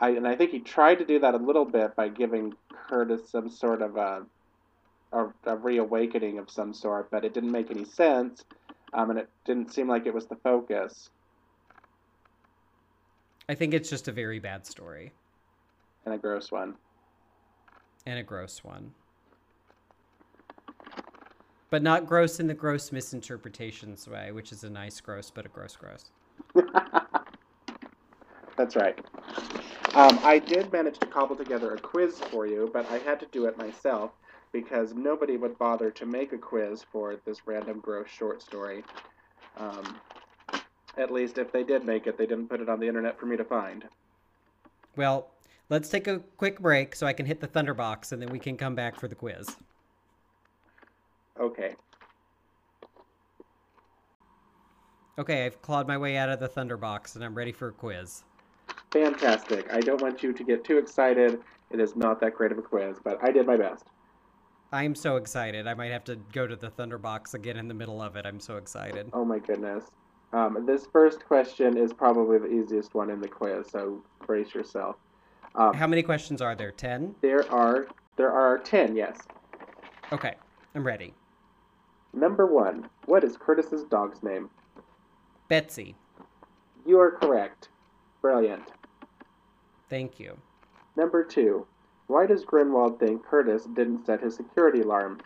I 0.00 0.10
and 0.10 0.26
I 0.26 0.34
think 0.34 0.50
he 0.50 0.60
tried 0.60 0.96
to 0.96 1.04
do 1.04 1.18
that 1.20 1.34
a 1.34 1.38
little 1.38 1.64
bit 1.66 1.94
by 1.94 2.08
giving 2.08 2.54
Curtis 2.88 3.30
some 3.30 3.50
sort 3.50 3.82
of 3.82 3.96
a 3.96 4.22
a, 5.12 5.26
a 5.44 5.56
reawakening 5.56 6.38
of 6.38 6.50
some 6.50 6.72
sort, 6.72 7.10
but 7.10 7.24
it 7.24 7.34
didn't 7.34 7.50
make 7.52 7.70
any 7.70 7.84
sense, 7.84 8.44
um, 8.92 9.10
and 9.10 9.18
it 9.18 9.28
didn't 9.44 9.72
seem 9.72 9.88
like 9.88 10.06
it 10.06 10.14
was 10.14 10.26
the 10.26 10.36
focus. 10.36 11.10
I 13.48 13.54
think 13.54 13.74
it's 13.74 13.90
just 13.90 14.06
a 14.06 14.12
very 14.12 14.38
bad 14.38 14.64
story 14.64 15.12
And 16.04 16.14
a 16.14 16.18
gross 16.18 16.52
one. 16.52 16.76
and 18.06 18.18
a 18.18 18.22
gross 18.22 18.62
one. 18.62 18.92
But 21.68 21.82
not 21.82 22.06
gross 22.06 22.38
in 22.40 22.46
the 22.46 22.54
gross 22.54 22.92
misinterpretations 22.92 24.06
way, 24.08 24.30
which 24.32 24.52
is 24.52 24.62
a 24.64 24.70
nice 24.70 25.00
gross, 25.00 25.30
but 25.30 25.46
a 25.46 25.48
gross 25.48 25.76
gross. 25.76 26.10
That's 28.56 28.76
right. 28.76 28.98
Um, 29.94 30.20
I 30.22 30.38
did 30.38 30.72
manage 30.72 30.98
to 31.00 31.06
cobble 31.06 31.34
together 31.34 31.74
a 31.74 31.78
quiz 31.78 32.20
for 32.30 32.46
you, 32.46 32.70
but 32.72 32.88
I 32.90 32.98
had 32.98 33.18
to 33.20 33.26
do 33.32 33.46
it 33.46 33.58
myself 33.58 34.12
because 34.52 34.94
nobody 34.94 35.36
would 35.36 35.58
bother 35.58 35.90
to 35.90 36.06
make 36.06 36.32
a 36.32 36.38
quiz 36.38 36.84
for 36.92 37.16
this 37.24 37.46
random 37.46 37.80
gross 37.80 38.08
short 38.08 38.40
story. 38.40 38.84
Um, 39.56 39.96
at 40.96 41.12
least 41.12 41.38
if 41.38 41.50
they 41.50 41.64
did 41.64 41.84
make 41.84 42.06
it, 42.06 42.16
they 42.16 42.26
didn't 42.26 42.48
put 42.48 42.60
it 42.60 42.68
on 42.68 42.78
the 42.78 42.86
internet 42.86 43.18
for 43.18 43.26
me 43.26 43.36
to 43.36 43.44
find. 43.44 43.84
Well, 44.94 45.30
let's 45.68 45.88
take 45.88 46.06
a 46.06 46.20
quick 46.36 46.60
break 46.60 46.94
so 46.94 47.06
I 47.06 47.12
can 47.12 47.26
hit 47.26 47.40
the 47.40 47.48
Thunderbox 47.48 48.12
and 48.12 48.22
then 48.22 48.30
we 48.30 48.38
can 48.38 48.56
come 48.56 48.76
back 48.76 48.98
for 48.98 49.08
the 49.08 49.16
quiz. 49.16 49.56
Okay. 51.38 51.74
Okay, 55.18 55.46
I've 55.46 55.60
clawed 55.62 55.88
my 55.88 55.98
way 55.98 56.16
out 56.16 56.28
of 56.28 56.38
the 56.38 56.48
Thunderbox 56.48 57.16
and 57.16 57.24
I'm 57.24 57.34
ready 57.34 57.52
for 57.52 57.68
a 57.68 57.72
quiz. 57.72 58.22
Fantastic. 58.92 59.72
I 59.72 59.80
don't 59.80 60.00
want 60.02 60.22
you 60.22 60.32
to 60.32 60.44
get 60.44 60.64
too 60.64 60.78
excited. 60.78 61.40
It 61.70 61.80
is 61.80 61.94
not 61.94 62.20
that 62.20 62.34
great 62.34 62.52
of 62.52 62.58
a 62.58 62.62
quiz, 62.62 62.96
but 63.02 63.22
I 63.22 63.30
did 63.30 63.46
my 63.46 63.56
best. 63.56 63.84
I'm 64.72 64.94
so 64.94 65.16
excited. 65.16 65.66
I 65.66 65.74
might 65.74 65.90
have 65.92 66.04
to 66.04 66.16
go 66.32 66.46
to 66.46 66.56
the 66.56 66.70
Thunderbox 66.70 67.34
again 67.34 67.56
in 67.56 67.68
the 67.68 67.74
middle 67.74 68.00
of 68.02 68.16
it. 68.16 68.26
I'm 68.26 68.40
so 68.40 68.56
excited. 68.56 69.10
Oh 69.12 69.24
my 69.24 69.38
goodness. 69.38 69.84
Um, 70.32 70.64
this 70.66 70.86
first 70.92 71.24
question 71.26 71.76
is 71.76 71.92
probably 71.92 72.38
the 72.38 72.46
easiest 72.46 72.94
one 72.94 73.10
in 73.10 73.20
the 73.20 73.26
quiz, 73.28 73.66
so 73.68 74.02
brace 74.26 74.54
yourself. 74.54 74.96
Um, 75.56 75.74
How 75.74 75.88
many 75.88 76.02
questions 76.04 76.40
are 76.40 76.54
there? 76.54 76.70
10? 76.70 77.16
There 77.20 77.50
are 77.52 77.88
there 78.16 78.30
are 78.30 78.58
ten. 78.58 78.94
Yes. 78.94 79.16
Okay, 80.12 80.34
I'm 80.74 80.86
ready. 80.86 81.14
Number 82.12 82.44
one. 82.44 82.86
What 83.06 83.24
is 83.24 83.36
Curtis's 83.38 83.84
dog's 83.84 84.22
name? 84.22 84.50
Betsy, 85.48 85.96
You 86.84 87.00
are 87.00 87.12
correct. 87.12 87.70
Brilliant. 88.20 88.62
Thank 89.90 90.20
you. 90.20 90.38
Number 90.96 91.24
two. 91.24 91.66
Why 92.06 92.26
does 92.26 92.44
Grunwald 92.44 92.98
think 92.98 93.24
Curtis 93.24 93.66
didn't 93.74 94.06
set 94.06 94.22
his 94.22 94.34
security 94.36 94.80
alarm? 94.80 95.20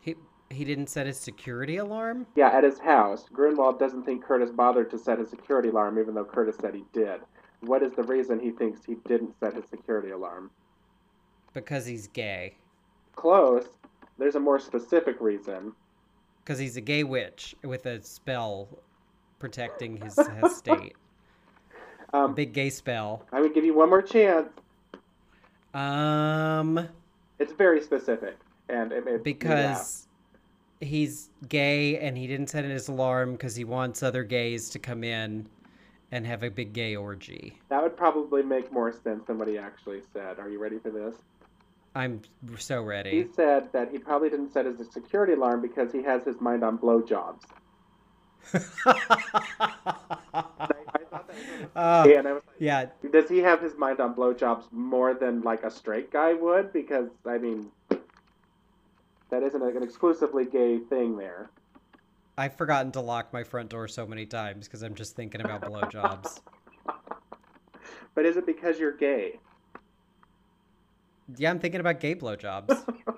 He 0.00 0.16
He 0.48 0.64
didn't 0.64 0.88
set 0.88 1.06
his 1.06 1.18
security 1.18 1.76
alarm? 1.76 2.26
Yeah, 2.34 2.48
at 2.48 2.64
his 2.64 2.78
house. 2.78 3.28
Grunwald 3.32 3.78
doesn't 3.78 4.04
think 4.04 4.24
Curtis 4.24 4.50
bothered 4.50 4.90
to 4.90 4.98
set 4.98 5.18
his 5.18 5.28
security 5.28 5.68
alarm, 5.68 5.98
even 5.98 6.14
though 6.14 6.24
Curtis 6.24 6.56
said 6.60 6.74
he 6.74 6.84
did. 6.92 7.20
What 7.60 7.82
is 7.82 7.92
the 7.92 8.02
reason 8.04 8.40
he 8.40 8.50
thinks 8.50 8.84
he 8.84 8.96
didn't 9.06 9.38
set 9.38 9.54
his 9.54 9.64
security 9.70 10.10
alarm? 10.10 10.50
Because 11.52 11.86
he's 11.86 12.06
gay. 12.08 12.56
Close. 13.14 13.66
There's 14.18 14.36
a 14.36 14.40
more 14.40 14.58
specific 14.58 15.20
reason. 15.20 15.72
Because 16.42 16.58
he's 16.58 16.76
a 16.76 16.80
gay 16.80 17.04
witch 17.04 17.54
with 17.62 17.86
a 17.86 18.02
spell 18.02 18.68
protecting 19.38 19.96
his 19.96 20.18
estate. 20.18 20.96
Um, 22.12 22.34
Big 22.34 22.52
gay 22.52 22.70
spell. 22.70 23.24
I 23.32 23.40
would 23.40 23.54
give 23.54 23.64
you 23.64 23.74
one 23.74 23.88
more 23.88 24.02
chance. 24.02 24.48
Um, 25.74 26.88
It's 27.38 27.52
very 27.52 27.80
specific, 27.80 28.36
and 28.68 28.92
it, 28.92 29.06
it 29.06 29.22
because 29.24 30.08
he's 30.80 31.30
gay 31.48 31.98
and 31.98 32.16
he 32.16 32.26
didn't 32.26 32.48
set 32.48 32.64
his 32.64 32.88
alarm 32.88 33.32
because 33.32 33.54
he 33.54 33.64
wants 33.64 34.02
other 34.02 34.24
gays 34.24 34.70
to 34.70 34.78
come 34.78 35.04
in 35.04 35.46
and 36.10 36.26
have 36.26 36.42
a 36.42 36.50
big 36.50 36.72
gay 36.72 36.96
orgy. 36.96 37.56
that 37.68 37.82
would 37.82 37.96
probably 37.96 38.42
make 38.42 38.72
more 38.72 38.92
sense 38.92 39.22
than 39.26 39.38
what 39.38 39.46
he 39.46 39.56
actually 39.58 40.00
said. 40.12 40.38
Are 40.40 40.48
you 40.48 40.58
ready 40.58 40.78
for 40.80 40.90
this? 40.90 41.14
I'm 41.94 42.20
so 42.58 42.82
ready. 42.82 43.10
He 43.10 43.26
said 43.34 43.68
that 43.72 43.90
he 43.92 43.98
probably 43.98 44.30
didn't 44.30 44.52
set 44.52 44.64
his 44.66 44.76
security 44.90 45.34
alarm 45.34 45.60
because 45.60 45.92
he 45.92 46.02
has 46.02 46.24
his 46.24 46.40
mind 46.40 46.64
on 46.64 46.78
blowjobs. 46.78 47.42
I, 48.54 48.60
I 49.62 50.98
thought 51.10 51.28
that 51.28 51.36
was 51.36 51.59
Uh, 51.76 52.08
and 52.16 52.26
I 52.26 52.32
was 52.32 52.42
like, 52.46 52.56
yeah, 52.58 52.86
Does 53.12 53.28
he 53.28 53.38
have 53.38 53.60
his 53.60 53.76
mind 53.76 54.00
on 54.00 54.14
blowjobs 54.14 54.72
more 54.72 55.14
than 55.14 55.42
like 55.42 55.62
a 55.62 55.70
straight 55.70 56.10
guy 56.10 56.34
would? 56.34 56.72
Because 56.72 57.08
I 57.26 57.38
mean, 57.38 57.70
that 59.30 59.42
isn't 59.42 59.62
an 59.62 59.82
exclusively 59.82 60.44
gay 60.44 60.78
thing 60.78 61.16
there. 61.16 61.50
I've 62.36 62.56
forgotten 62.56 62.90
to 62.92 63.00
lock 63.00 63.32
my 63.32 63.44
front 63.44 63.70
door 63.70 63.86
so 63.86 64.06
many 64.06 64.26
times 64.26 64.66
because 64.66 64.82
I'm 64.82 64.94
just 64.94 65.14
thinking 65.14 65.40
about 65.40 65.62
blowjobs. 65.62 66.40
But 68.12 68.26
is 68.26 68.36
it 68.36 68.44
because 68.44 68.78
you're 68.78 68.96
gay? 68.96 69.38
Yeah, 71.36 71.50
I'm 71.50 71.60
thinking 71.60 71.80
about 71.80 72.00
gay 72.00 72.16
blowjobs. 72.16 72.82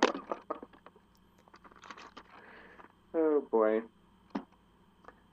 oh 3.15 3.43
boy. 3.51 3.81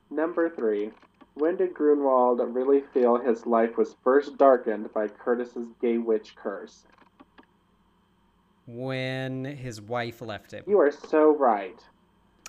Number 0.09 0.49
three. 0.49 0.91
When 1.39 1.55
did 1.55 1.73
Grunwald 1.73 2.41
really 2.53 2.81
feel 2.93 3.17
his 3.17 3.45
life 3.45 3.77
was 3.77 3.95
first 4.03 4.37
darkened 4.37 4.93
by 4.93 5.07
Curtis's 5.07 5.67
gay 5.81 5.97
witch 5.97 6.35
curse? 6.35 6.85
when 8.71 9.45
his 9.45 9.81
wife 9.81 10.21
left 10.21 10.51
him. 10.51 10.63
You 10.67 10.79
are 10.79 10.91
so 10.91 11.35
right. 11.35 11.79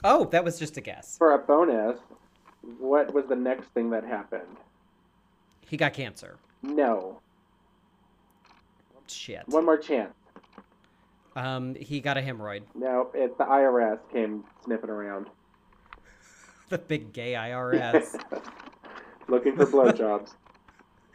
Oh, 0.04 0.26
that 0.26 0.44
was 0.44 0.58
just 0.58 0.76
a 0.76 0.80
guess. 0.80 1.16
For 1.16 1.32
a 1.32 1.38
bonus, 1.38 1.98
what 2.78 3.12
was 3.14 3.26
the 3.26 3.36
next 3.36 3.68
thing 3.68 3.90
that 3.90 4.04
happened? 4.04 4.58
He 5.66 5.76
got 5.76 5.94
cancer. 5.94 6.36
No. 6.62 7.20
Shit. 9.06 9.44
One 9.46 9.64
more 9.64 9.78
chance. 9.78 10.14
Um, 11.36 11.74
he 11.74 12.00
got 12.00 12.18
a 12.18 12.20
hemorrhoid. 12.20 12.62
No, 12.74 13.10
it's 13.14 13.36
the 13.38 13.44
IRS 13.44 13.98
came 14.12 14.44
sniffing 14.64 14.90
around. 14.90 15.26
The 16.68 16.78
big 16.78 17.12
gay 17.12 17.32
IRS. 17.32 18.16
Looking 19.30 19.54
for 19.54 19.66
blowjobs. 19.66 20.32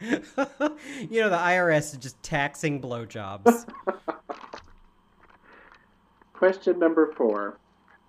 you 0.00 1.20
know, 1.20 1.28
the 1.28 1.36
IRS 1.36 1.92
is 1.92 1.98
just 1.98 2.22
taxing 2.22 2.80
blowjobs. 2.80 3.68
Question 6.32 6.78
number 6.78 7.12
four. 7.12 7.58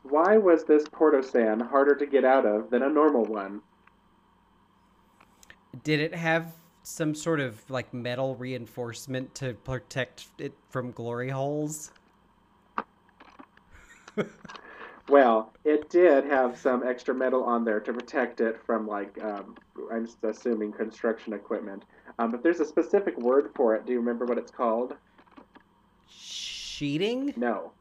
Why 0.03 0.37
was 0.37 0.63
this 0.63 0.85
Port-O-San 0.89 1.59
harder 1.59 1.93
to 1.95 2.05
get 2.05 2.23
out 2.23 2.45
of 2.45 2.69
than 2.69 2.83
a 2.83 2.89
normal 2.89 3.25
one? 3.25 3.61
Did 5.83 5.99
it 5.99 6.15
have 6.15 6.53
some 6.83 7.13
sort 7.13 7.41
of 7.41 7.69
like 7.69 7.93
metal 7.93 8.35
reinforcement 8.35 9.35
to 9.35 9.55
protect 9.55 10.27
it 10.37 10.53
from 10.69 10.91
glory 10.91 11.29
holes? 11.29 11.91
Well, 15.09 15.53
it 15.63 15.89
did 15.89 16.25
have 16.25 16.57
some 16.57 16.85
extra 16.85 17.15
metal 17.15 17.43
on 17.43 17.63
there 17.63 17.79
to 17.79 17.93
protect 17.93 18.41
it 18.41 18.59
from, 18.65 18.87
like, 18.87 19.17
um, 19.23 19.55
I'm 19.91 20.05
just 20.05 20.23
assuming 20.23 20.73
construction 20.73 21.33
equipment. 21.33 21.83
Um, 22.19 22.31
but 22.31 22.43
there's 22.43 22.59
a 22.59 22.65
specific 22.65 23.17
word 23.17 23.51
for 23.55 23.75
it. 23.75 23.85
Do 23.85 23.93
you 23.93 23.99
remember 23.99 24.25
what 24.25 24.37
it's 24.37 24.51
called? 24.51 24.95
Sheeting? 26.09 27.33
No. 27.37 27.71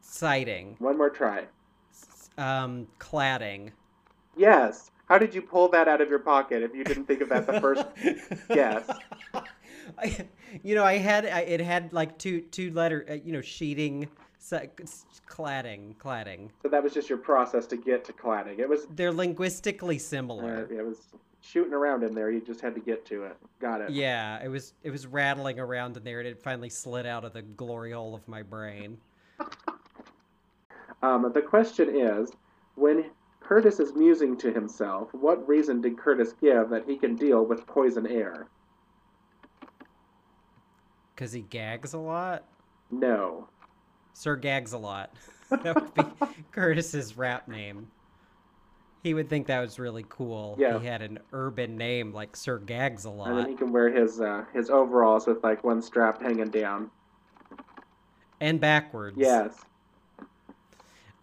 Siding. 0.00 0.76
One 0.78 0.96
more 0.96 1.10
try. 1.10 1.44
Um, 2.38 2.86
cladding. 2.98 3.72
Yes. 4.36 4.90
How 5.06 5.18
did 5.18 5.34
you 5.34 5.42
pull 5.42 5.68
that 5.68 5.88
out 5.88 6.00
of 6.00 6.08
your 6.08 6.20
pocket 6.20 6.62
if 6.62 6.74
you 6.74 6.84
didn't 6.84 7.04
think 7.04 7.20
of 7.20 7.28
that 7.28 7.46
the 7.46 7.60
first 7.60 7.84
guess? 8.48 8.88
I, 9.98 10.26
you 10.62 10.74
know, 10.74 10.84
I 10.84 10.96
had 10.96 11.26
I, 11.26 11.40
it 11.40 11.60
had 11.60 11.92
like 11.92 12.18
two 12.18 12.40
two 12.40 12.70
letter, 12.72 13.04
uh, 13.10 13.14
you 13.14 13.32
know, 13.32 13.42
sheeting, 13.42 14.08
si- 14.42 14.56
cladding, 15.28 15.96
cladding. 15.96 16.50
So 16.62 16.68
that 16.68 16.82
was 16.82 16.92
just 16.92 17.08
your 17.08 17.18
process 17.18 17.66
to 17.66 17.76
get 17.76 18.04
to 18.06 18.12
cladding. 18.12 18.58
It 18.58 18.68
was 18.68 18.86
They're 18.94 19.12
linguistically 19.12 19.96
uh, 19.96 20.00
similar. 20.00 20.68
it 20.70 20.84
was 20.84 20.98
shooting 21.40 21.72
around 21.72 22.02
in 22.02 22.14
there. 22.14 22.30
You 22.30 22.40
just 22.40 22.60
had 22.60 22.74
to 22.74 22.80
get 22.80 23.06
to 23.06 23.24
it. 23.24 23.36
Got 23.60 23.82
it. 23.82 23.90
Yeah, 23.90 24.42
it 24.42 24.48
was 24.48 24.74
it 24.82 24.90
was 24.90 25.06
rattling 25.06 25.58
around 25.58 25.96
in 25.96 26.04
there, 26.04 26.18
and 26.18 26.28
it 26.28 26.42
finally 26.42 26.68
slid 26.68 27.06
out 27.06 27.24
of 27.24 27.32
the 27.32 27.42
glory 27.42 27.92
hole 27.92 28.14
of 28.14 28.26
my 28.28 28.42
brain. 28.42 28.98
Um, 31.02 31.28
the 31.34 31.42
question 31.42 31.96
is, 31.96 32.30
when 32.76 33.10
Curtis 33.40 33.80
is 33.80 33.92
musing 33.92 34.36
to 34.36 34.52
himself, 34.52 35.12
what 35.12 35.48
reason 35.48 35.80
did 35.80 35.98
Curtis 35.98 36.32
give 36.40 36.70
that 36.70 36.84
he 36.86 36.96
can 36.96 37.16
deal 37.16 37.44
with 37.44 37.66
poison 37.66 38.06
air? 38.06 38.46
Cause 41.16 41.32
he 41.32 41.40
gags 41.42 41.92
a 41.92 41.98
lot. 41.98 42.44
No. 42.92 43.48
Sir 44.12 44.36
gags 44.36 44.72
a 44.72 44.78
lot. 44.78 45.14
That 45.62 45.74
would 45.74 45.92
be 45.92 46.02
Curtis's 46.52 47.14
rap 47.18 47.46
name. 47.46 47.88
He 49.02 49.12
would 49.12 49.28
think 49.28 49.48
that 49.48 49.60
was 49.60 49.78
really 49.78 50.06
cool. 50.08 50.56
Yeah. 50.58 50.78
He 50.78 50.86
had 50.86 51.02
an 51.02 51.18
urban 51.32 51.76
name 51.76 52.14
like 52.14 52.36
Sir 52.36 52.58
Gags 52.58 53.04
a 53.04 53.10
lot. 53.10 53.28
And 53.28 53.38
then 53.38 53.48
he 53.50 53.54
can 53.54 53.70
wear 53.70 53.90
his 53.90 54.18
uh, 54.18 54.46
his 54.54 54.70
overalls 54.70 55.26
with 55.26 55.44
like 55.44 55.62
one 55.62 55.82
strap 55.82 56.22
hanging 56.22 56.48
down. 56.48 56.90
And 58.40 58.60
backwards. 58.60 59.18
Yes. 59.18 59.62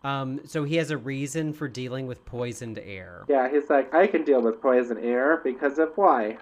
Um, 0.04 0.42
so 0.46 0.64
he 0.64 0.76
has 0.76 0.92
a 0.92 0.98
reason 0.98 1.54
for 1.54 1.68
dealing 1.68 2.08
with 2.08 2.24
poisoned 2.26 2.80
air. 2.80 3.26
Yeah, 3.28 3.50
he's 3.50 3.70
like, 3.70 3.94
I 3.94 4.08
can 4.08 4.24
deal 4.24 4.42
with 4.42 4.62
poison 4.62 4.98
air 4.98 5.42
because 5.44 5.78
of 5.78 5.92
why? 5.96 6.38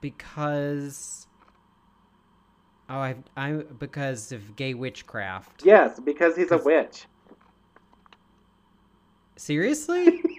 Because 0.00 1.26
Oh, 2.92 2.98
I 2.98 3.16
I 3.36 3.52
because 3.78 4.32
of 4.32 4.54
gay 4.54 4.74
witchcraft. 4.74 5.64
Yes, 5.64 5.98
because 5.98 6.36
he's 6.36 6.52
a 6.52 6.58
witch. 6.58 7.06
Seriously? 9.36 10.22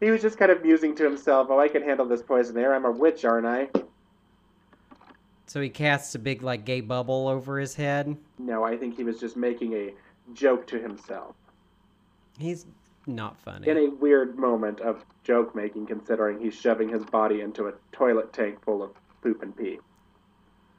He 0.00 0.10
was 0.10 0.22
just 0.22 0.38
kind 0.38 0.52
of 0.52 0.62
musing 0.62 0.94
to 0.94 1.02
himself, 1.02 1.48
oh, 1.50 1.58
I 1.58 1.66
can 1.66 1.82
handle 1.82 2.06
this 2.06 2.22
poison 2.22 2.56
air. 2.56 2.72
I'm 2.72 2.84
a 2.84 2.90
witch, 2.90 3.24
aren't 3.24 3.46
I? 3.46 3.68
so 5.46 5.60
he 5.62 5.68
casts 5.68 6.14
a 6.14 6.18
big 6.18 6.42
like 6.42 6.64
gay 6.64 6.80
bubble 6.80 7.26
over 7.26 7.58
his 7.58 7.74
head. 7.74 8.16
No, 8.38 8.64
I 8.64 8.76
think 8.76 8.96
he 8.96 9.02
was 9.02 9.18
just 9.18 9.36
making 9.36 9.72
a 9.72 9.94
joke 10.34 10.66
to 10.68 10.78
himself. 10.78 11.34
He's 12.38 12.66
not 13.06 13.36
funny. 13.40 13.66
In 13.66 13.76
a 13.76 13.88
weird 13.88 14.38
moment 14.38 14.80
of 14.80 15.04
joke 15.24 15.54
making, 15.54 15.86
considering 15.86 16.38
he's 16.38 16.54
shoving 16.54 16.88
his 16.88 17.04
body 17.04 17.40
into 17.40 17.66
a 17.68 17.72
toilet 17.90 18.32
tank 18.32 18.62
full 18.62 18.82
of 18.82 18.90
poop 19.22 19.42
and 19.42 19.56
pee. 19.56 19.80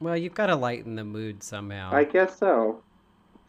Well, 0.00 0.16
you've 0.16 0.34
got 0.34 0.46
to 0.46 0.56
lighten 0.56 0.94
the 0.94 1.04
mood 1.04 1.42
somehow. 1.42 1.90
I 1.92 2.04
guess 2.04 2.38
so. 2.38 2.82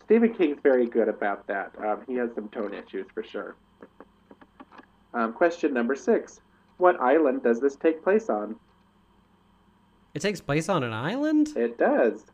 Stephen 0.03 0.33
King's 0.33 0.59
very 0.61 0.85
good 0.85 1.07
about 1.07 1.47
that. 1.47 1.73
Um, 1.79 2.01
he 2.05 2.15
has 2.15 2.29
some 2.35 2.49
tone 2.49 2.73
issues 2.73 3.07
for 3.13 3.23
sure. 3.23 3.55
Um, 5.13 5.31
question 5.33 5.73
number 5.73 5.95
six. 5.95 6.41
What 6.77 6.99
island 6.99 7.43
does 7.43 7.61
this 7.61 7.75
take 7.75 8.03
place 8.03 8.29
on? 8.29 8.55
It 10.13 10.21
takes 10.21 10.41
place 10.41 10.67
on 10.67 10.83
an 10.83 10.91
island? 10.91 11.49
It 11.55 11.77
does. 11.77 12.25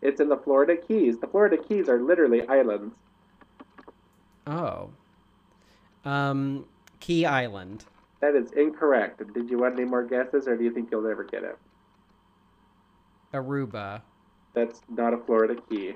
It's 0.00 0.20
in 0.20 0.28
the 0.28 0.36
Florida 0.36 0.76
Keys. 0.76 1.18
The 1.18 1.26
Florida 1.26 1.58
Keys 1.58 1.88
are 1.88 2.00
literally 2.00 2.46
islands. 2.48 2.94
Oh. 4.46 4.90
Um, 6.04 6.64
Key 7.00 7.26
Island. 7.26 7.84
That 8.20 8.34
is 8.34 8.52
incorrect. 8.52 9.22
Did 9.34 9.50
you 9.50 9.58
want 9.58 9.74
any 9.78 9.84
more 9.84 10.04
guesses, 10.04 10.48
or 10.48 10.56
do 10.56 10.64
you 10.64 10.72
think 10.72 10.90
you'll 10.90 11.02
never 11.02 11.24
get 11.24 11.44
it? 11.44 11.58
Aruba. 13.32 14.02
That's 14.54 14.80
not 14.88 15.14
a 15.14 15.18
Florida 15.18 15.56
Key. 15.68 15.94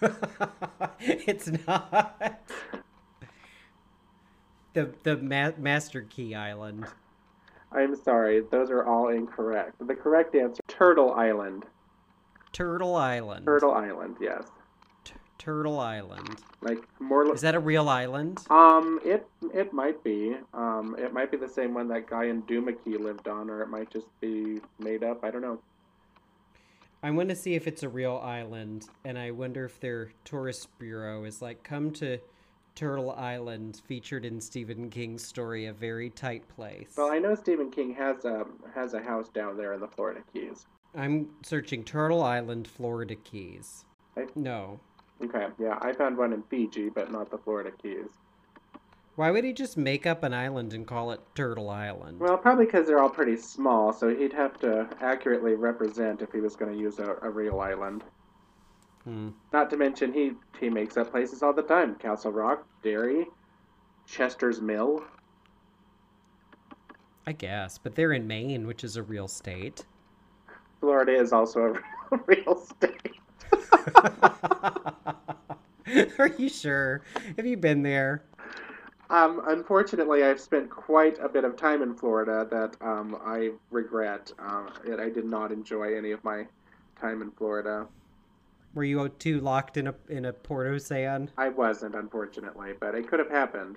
it's 1.00 1.50
not. 1.66 2.40
The 4.72 4.92
the 5.02 5.16
ma- 5.16 5.52
Master 5.58 6.02
Key 6.02 6.34
Island. 6.34 6.86
I'm 7.72 7.96
sorry, 7.96 8.40
those 8.50 8.70
are 8.70 8.84
all 8.84 9.08
incorrect. 9.08 9.86
The 9.86 9.94
correct 9.94 10.34
answer, 10.34 10.62
Turtle 10.68 11.12
Island. 11.12 11.64
Turtle 12.52 12.96
Island. 12.96 13.44
Turtle 13.44 13.72
Island, 13.72 14.16
yes. 14.20 14.44
Turtle 15.38 15.78
Island. 15.78 16.42
Like 16.60 16.78
more. 16.98 17.32
Is 17.34 17.42
that 17.42 17.54
a 17.54 17.60
real 17.60 17.88
island? 17.88 18.40
Um, 18.50 19.00
it 19.04 19.26
it 19.54 19.72
might 19.72 20.02
be. 20.02 20.36
Um, 20.54 20.96
it 20.98 21.12
might 21.12 21.30
be 21.30 21.36
the 21.36 21.48
same 21.48 21.74
one 21.74 21.88
that 21.88 22.08
guy 22.08 22.24
in 22.24 22.40
Duma 22.42 22.72
Key 22.72 22.96
lived 22.96 23.28
on, 23.28 23.48
or 23.48 23.62
it 23.62 23.68
might 23.68 23.90
just 23.90 24.06
be 24.20 24.60
made 24.78 25.04
up. 25.04 25.24
I 25.24 25.30
don't 25.30 25.42
know. 25.42 25.60
I 27.02 27.10
want 27.12 27.28
to 27.28 27.36
see 27.36 27.54
if 27.54 27.66
it's 27.68 27.82
a 27.84 27.88
real 27.88 28.16
island, 28.16 28.86
and 29.04 29.16
I 29.16 29.30
wonder 29.30 29.64
if 29.64 29.78
their 29.78 30.10
tourist 30.24 30.68
bureau 30.78 31.24
is 31.24 31.40
like, 31.40 31.62
come 31.62 31.92
to 31.92 32.18
Turtle 32.74 33.12
Island, 33.12 33.80
featured 33.86 34.24
in 34.24 34.40
Stephen 34.40 34.90
King's 34.90 35.24
story, 35.24 35.66
A 35.66 35.72
Very 35.72 36.10
Tight 36.10 36.48
Place. 36.48 36.94
Well, 36.96 37.10
I 37.12 37.18
know 37.18 37.34
Stephen 37.36 37.70
King 37.70 37.94
has 37.94 38.24
a 38.24 38.46
has 38.74 38.94
a 38.94 39.00
house 39.02 39.28
down 39.28 39.56
there 39.56 39.74
in 39.74 39.80
the 39.80 39.88
Florida 39.88 40.22
Keys. 40.32 40.66
I'm 40.96 41.28
searching 41.42 41.84
Turtle 41.84 42.22
Island, 42.22 42.66
Florida 42.66 43.14
Keys. 43.14 43.84
I- 44.16 44.26
No. 44.34 44.80
Okay, 45.22 45.48
yeah, 45.58 45.78
I 45.80 45.92
found 45.92 46.16
one 46.16 46.32
in 46.32 46.42
Fiji, 46.44 46.88
but 46.90 47.10
not 47.12 47.30
the 47.30 47.38
Florida 47.38 47.72
Keys. 47.82 48.06
Why 49.18 49.32
would 49.32 49.42
he 49.42 49.52
just 49.52 49.76
make 49.76 50.06
up 50.06 50.22
an 50.22 50.32
island 50.32 50.72
and 50.72 50.86
call 50.86 51.10
it 51.10 51.18
Turtle 51.34 51.70
Island? 51.70 52.20
Well, 52.20 52.38
probably 52.38 52.66
because 52.66 52.86
they're 52.86 53.02
all 53.02 53.10
pretty 53.10 53.36
small, 53.36 53.92
so 53.92 54.14
he'd 54.14 54.32
have 54.32 54.60
to 54.60 54.88
accurately 55.00 55.54
represent 55.56 56.22
if 56.22 56.30
he 56.30 56.38
was 56.38 56.54
going 56.54 56.70
to 56.72 56.78
use 56.78 57.00
a, 57.00 57.16
a 57.22 57.28
real 57.28 57.58
island. 57.58 58.04
Hmm. 59.02 59.30
Not 59.52 59.70
to 59.70 59.76
mention, 59.76 60.12
he 60.12 60.34
he 60.60 60.70
makes 60.70 60.96
up 60.96 61.10
places 61.10 61.42
all 61.42 61.52
the 61.52 61.62
time: 61.62 61.96
Castle 61.96 62.30
Rock, 62.30 62.64
Derry, 62.84 63.26
Chester's 64.06 64.60
Mill. 64.60 65.02
I 67.26 67.32
guess, 67.32 67.76
but 67.76 67.96
they're 67.96 68.12
in 68.12 68.24
Maine, 68.24 68.68
which 68.68 68.84
is 68.84 68.96
a 68.96 69.02
real 69.02 69.26
state. 69.26 69.84
Florida 70.78 71.20
is 71.20 71.32
also 71.32 71.74
a 72.12 72.16
real 72.26 72.54
state. 72.54 73.16
Are 76.20 76.28
you 76.38 76.48
sure? 76.48 77.02
Have 77.36 77.46
you 77.46 77.56
been 77.56 77.82
there? 77.82 78.22
Um, 79.10 79.42
unfortunately, 79.46 80.22
I've 80.22 80.40
spent 80.40 80.68
quite 80.68 81.18
a 81.22 81.28
bit 81.28 81.44
of 81.44 81.56
time 81.56 81.82
in 81.82 81.94
Florida 81.94 82.46
that 82.50 82.76
um, 82.86 83.16
I 83.24 83.52
regret. 83.70 84.32
That 84.86 85.00
I 85.00 85.08
did 85.08 85.24
not 85.24 85.50
enjoy 85.50 85.96
any 85.96 86.10
of 86.10 86.22
my 86.24 86.46
time 87.00 87.22
in 87.22 87.30
Florida. 87.30 87.86
Were 88.74 88.84
you 88.84 89.08
too 89.08 89.40
locked 89.40 89.76
in 89.76 89.86
a 89.86 89.94
in 90.08 90.26
a 90.26 90.32
Port 90.32 90.66
Ocean? 90.66 91.30
I 91.38 91.48
wasn't, 91.48 91.94
unfortunately, 91.94 92.72
but 92.78 92.94
it 92.94 93.08
could 93.08 93.18
have 93.18 93.30
happened. 93.30 93.76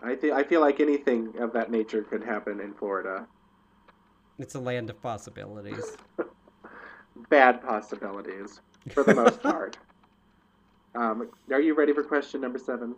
I 0.00 0.14
feel 0.14 0.34
I 0.34 0.44
feel 0.44 0.60
like 0.60 0.78
anything 0.78 1.34
of 1.40 1.52
that 1.54 1.70
nature 1.70 2.02
could 2.02 2.22
happen 2.22 2.60
in 2.60 2.74
Florida. 2.74 3.26
It's 4.38 4.54
a 4.54 4.60
land 4.60 4.90
of 4.90 5.02
possibilities. 5.02 5.96
Bad 7.30 7.60
possibilities, 7.60 8.60
for 8.94 9.02
the 9.02 9.14
most 9.14 9.42
part. 9.42 9.76
Um, 10.94 11.28
are 11.50 11.60
you 11.60 11.74
ready 11.74 11.92
for 11.92 12.04
question 12.04 12.40
number 12.40 12.60
seven? 12.60 12.94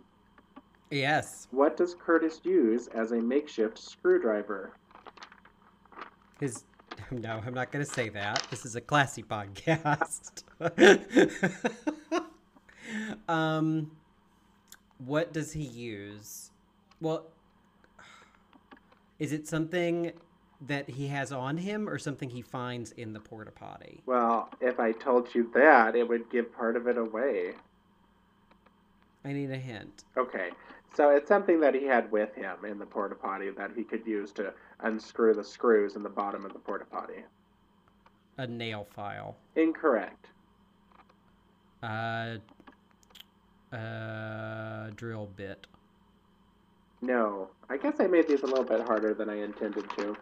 Yes. 0.91 1.47
What 1.51 1.77
does 1.77 1.95
Curtis 1.95 2.41
use 2.43 2.87
as 2.87 3.11
a 3.11 3.17
makeshift 3.17 3.77
screwdriver? 3.77 4.71
His 6.39 6.63
no, 7.11 7.41
I'm 7.45 7.53
not 7.53 7.71
going 7.71 7.85
to 7.85 7.91
say 7.91 8.09
that. 8.09 8.45
This 8.49 8.65
is 8.65 8.75
a 8.75 8.81
classy 8.81 9.23
podcast. 9.23 10.43
um, 13.27 13.91
what 14.99 15.33
does 15.33 15.51
he 15.51 15.63
use? 15.63 16.51
Well, 16.99 17.25
is 19.19 19.31
it 19.31 19.47
something 19.47 20.11
that 20.67 20.89
he 20.89 21.07
has 21.07 21.31
on 21.31 21.57
him, 21.57 21.89
or 21.89 21.97
something 21.97 22.29
he 22.29 22.41
finds 22.41 22.91
in 22.91 23.13
the 23.13 23.19
porta 23.19 23.51
potty? 23.51 24.01
Well, 24.05 24.49
if 24.61 24.79
I 24.79 24.91
told 24.91 25.33
you 25.33 25.49
that, 25.55 25.95
it 25.95 26.07
would 26.07 26.29
give 26.29 26.53
part 26.53 26.75
of 26.75 26.87
it 26.87 26.97
away. 26.97 27.53
I 29.25 29.33
need 29.33 29.51
a 29.51 29.57
hint. 29.57 30.03
Okay, 30.17 30.49
so 30.93 31.09
it's 31.09 31.27
something 31.27 31.59
that 31.61 31.73
he 31.73 31.85
had 31.85 32.11
with 32.11 32.33
him 32.35 32.65
in 32.65 32.77
the 32.77 32.85
porta 32.85 33.15
potty 33.15 33.49
that 33.51 33.71
he 33.75 33.83
could 33.83 34.05
use 34.05 34.31
to 34.33 34.53
unscrew 34.81 35.33
the 35.33 35.43
screws 35.43 35.95
in 35.95 36.03
the 36.03 36.09
bottom 36.09 36.45
of 36.45 36.53
the 36.53 36.59
porta 36.59 36.85
potty. 36.85 37.23
A 38.37 38.47
nail 38.47 38.87
file. 38.95 39.35
Incorrect. 39.55 40.27
Uh, 41.81 42.37
uh, 43.73 44.89
drill 44.95 45.29
bit. 45.35 45.67
No, 47.01 47.49
I 47.69 47.77
guess 47.77 47.95
I 47.99 48.07
made 48.07 48.27
these 48.27 48.43
a 48.43 48.45
little 48.45 48.63
bit 48.63 48.81
harder 48.81 49.13
than 49.13 49.29
I 49.29 49.41
intended 49.41 49.89
to. 49.97 50.15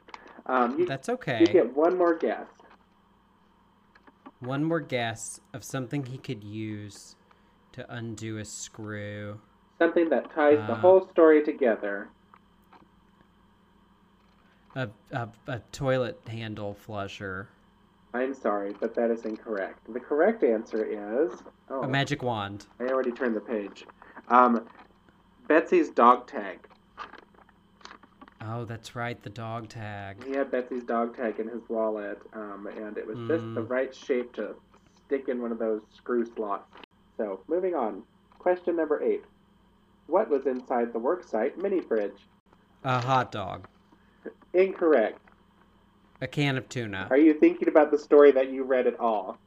Um, 0.45 0.79
you, 0.79 0.85
That's 0.85 1.09
okay. 1.09 1.39
you 1.41 1.47
get 1.47 1.75
one 1.75 1.97
more 1.97 2.15
guess. 2.15 2.47
One 4.39 4.63
more 4.63 4.79
guess 4.79 5.41
of 5.53 5.63
something 5.65 6.05
he 6.05 6.17
could 6.17 6.43
use 6.43 7.15
to 7.73 7.93
undo 7.93 8.37
a 8.37 8.45
screw. 8.45 9.41
Something 9.79 10.09
that 10.09 10.29
ties 10.35 10.57
the 10.67 10.73
Uh. 10.73 10.75
whole 10.75 11.07
story 11.09 11.43
together. 11.43 12.09
A, 14.75 14.89
a, 15.11 15.29
a 15.47 15.59
toilet 15.71 16.19
handle 16.27 16.73
flusher. 16.73 17.47
I'm 18.13 18.33
sorry, 18.33 18.75
but 18.79 18.93
that 18.95 19.09
is 19.09 19.25
incorrect. 19.25 19.91
The 19.91 19.99
correct 19.99 20.43
answer 20.43 20.83
is. 20.83 21.31
Oh, 21.69 21.81
A 21.83 21.87
magic 21.87 22.21
wand. 22.23 22.65
I 22.79 22.83
already 22.85 23.11
turned 23.11 23.35
the 23.35 23.41
page. 23.41 23.85
Um, 24.29 24.67
Betsy's 25.47 25.89
dog 25.89 26.27
tag. 26.27 26.67
Oh, 28.41 28.65
that's 28.65 28.95
right, 28.95 29.21
the 29.21 29.29
dog 29.29 29.69
tag. 29.69 30.23
He 30.23 30.31
had 30.31 30.49
Betsy's 30.51 30.83
dog 30.83 31.15
tag 31.15 31.39
in 31.39 31.47
his 31.47 31.61
wallet, 31.67 32.19
um, 32.33 32.67
and 32.67 32.97
it 32.97 33.05
was 33.05 33.17
just 33.27 33.43
the 33.53 33.61
Mm. 33.61 33.69
right 33.69 33.93
shape 33.93 34.33
to 34.33 34.55
stick 35.05 35.27
in 35.29 35.41
one 35.41 35.51
of 35.51 35.59
those 35.59 35.81
screw 35.91 36.25
slots. 36.25 36.69
So, 37.17 37.41
moving 37.47 37.75
on. 37.75 38.03
Question 38.39 38.75
number 38.75 39.01
eight. 39.03 39.23
What 40.09 40.29
was 40.29 40.47
inside 40.47 40.91
the 40.91 40.99
worksite 40.99 41.57
mini 41.57 41.81
fridge? 41.81 42.27
A 42.83 42.99
hot 42.99 43.31
dog. 43.31 43.67
Incorrect. 44.53 45.19
A 46.21 46.27
can 46.27 46.57
of 46.57 46.67
tuna. 46.67 47.07
Are 47.11 47.17
you 47.17 47.33
thinking 47.33 47.67
about 47.67 47.91
the 47.91 47.97
story 47.97 48.31
that 48.31 48.49
you 48.49 48.63
read 48.63 48.87
at 48.87 48.99
all? 48.99 49.37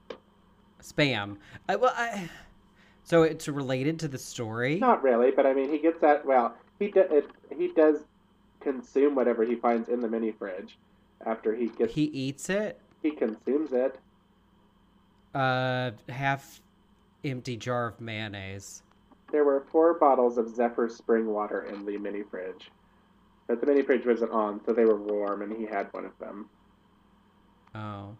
Spam. 0.81 1.37
I, 1.69 1.77
well, 1.77 1.93
I. 1.97 2.29
So 3.05 3.25
it's 3.25 3.49
related 3.49 3.99
to 4.01 4.09
the 4.09 4.19
story. 4.19 4.79
Not 4.79 5.03
really, 5.03 5.33
but 5.33 5.47
I 5.47 5.53
mean, 5.53 5.71
he 5.71 5.79
gets 5.79 6.01
that. 6.01 6.25
Well, 6.25 6.55
he 6.79 6.89
do, 6.91 7.01
it, 7.01 7.29
he 7.57 7.69
does 7.69 7.99
consume 8.61 9.15
whatever 9.17 9.45
he 9.45 9.57
finds 9.57 9.89
in 9.89 10.01
the 10.01 10.09
mini 10.09 10.31
fridge. 10.31 10.79
After 11.27 11.55
he 11.55 11.69
gets, 11.69 11.93
He 11.93 12.05
eats 12.05 12.49
it. 12.49 12.81
he 13.03 13.11
consumes 13.11 13.73
it. 13.73 13.99
Uh, 15.35 15.93
half 16.09 16.61
empty 17.25 17.57
jar 17.57 17.89
of 17.89 18.01
mayonnaise. 18.01 18.83
There 19.33 19.45
were 19.45 19.64
four 19.72 19.95
bottles 19.95 20.37
of 20.37 20.55
Zephyr 20.55 20.91
spring 20.91 21.26
water 21.26 21.62
in 21.62 21.87
the 21.87 21.97
mini 21.97 22.22
fridge, 22.22 22.70
but 23.49 23.61
the 23.61 23.66
mini 23.66 23.80
fridge 23.80 24.05
wasn't 24.05 24.30
on, 24.30 24.61
so 24.64 24.72
they 24.72 24.85
were 24.85 25.01
warm, 25.01 25.41
and 25.41 25.51
he 25.57 25.64
had 25.64 25.93
one 25.93 26.05
of 26.05 26.16
them. 26.18 26.51
Oh. 27.74 28.14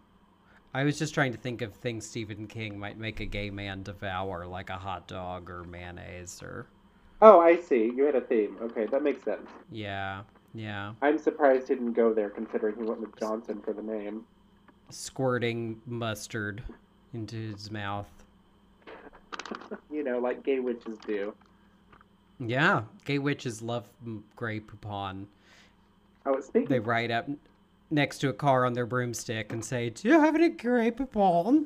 I 0.73 0.83
was 0.83 0.97
just 0.97 1.13
trying 1.13 1.31
to 1.33 1.37
think 1.37 1.61
of 1.61 1.75
things 1.75 2.07
Stephen 2.07 2.47
King 2.47 2.79
might 2.79 2.97
make 2.97 3.19
a 3.19 3.25
gay 3.25 3.51
man 3.51 3.83
devour, 3.83 4.47
like 4.47 4.71
a 4.71 4.77
hot 4.77 5.07
dog 5.07 5.51
or 5.51 5.63
mayonnaise 5.63 6.41
or. 6.41 6.65
Oh, 7.21 7.39
I 7.39 7.57
see. 7.57 7.91
You 7.95 8.05
had 8.05 8.15
a 8.15 8.21
theme. 8.21 8.57
Okay, 8.59 8.87
that 8.87 9.03
makes 9.03 9.23
sense. 9.23 9.47
Yeah, 9.71 10.23
yeah. 10.55 10.93
I'm 11.03 11.19
surprised 11.19 11.67
he 11.67 11.75
didn't 11.75 11.93
go 11.93 12.11
there, 12.11 12.31
considering 12.31 12.75
he 12.75 12.81
went 12.81 13.01
with 13.01 13.15
Johnson 13.19 13.61
for 13.61 13.71
the 13.71 13.83
name. 13.83 14.25
Squirting 14.89 15.79
mustard 15.85 16.63
into 17.13 17.35
his 17.51 17.69
mouth. 17.69 18.22
You 19.91 20.03
know, 20.03 20.19
like 20.19 20.43
gay 20.43 20.59
witches 20.59 20.97
do. 21.05 21.33
Yeah, 22.39 22.83
gay 23.05 23.19
witches 23.19 23.61
love 23.61 23.89
Grey 24.35 24.59
Poupon. 24.59 25.25
Oh, 26.25 26.39
speaking. 26.39 26.67
They 26.69 26.79
ride 26.79 27.11
up 27.11 27.29
next 27.91 28.19
to 28.19 28.29
a 28.29 28.33
car 28.33 28.65
on 28.65 28.73
their 28.73 28.85
broomstick 28.85 29.51
and 29.51 29.63
say, 29.63 29.89
Do 29.89 30.07
you 30.07 30.19
have 30.19 30.35
any 30.35 30.49
Grey 30.49 30.91
Poupon? 30.91 31.65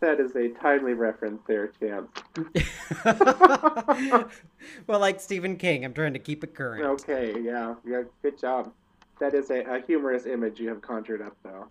That 0.00 0.18
is 0.18 0.34
a 0.34 0.48
timely 0.48 0.94
reference 0.94 1.42
there, 1.46 1.68
Champ. 1.78 2.10
well, 4.86 4.98
like 4.98 5.20
Stephen 5.20 5.56
King, 5.56 5.84
I'm 5.84 5.92
trying 5.92 6.14
to 6.14 6.18
keep 6.18 6.42
it 6.42 6.54
current. 6.54 6.84
Okay, 6.84 7.34
yeah, 7.40 7.74
yeah, 7.86 8.04
good 8.22 8.38
job. 8.38 8.72
That 9.20 9.34
is 9.34 9.50
a, 9.50 9.60
a 9.64 9.82
humorous 9.82 10.24
image 10.24 10.58
you 10.58 10.70
have 10.70 10.80
conjured 10.80 11.20
up, 11.20 11.36
though. 11.42 11.66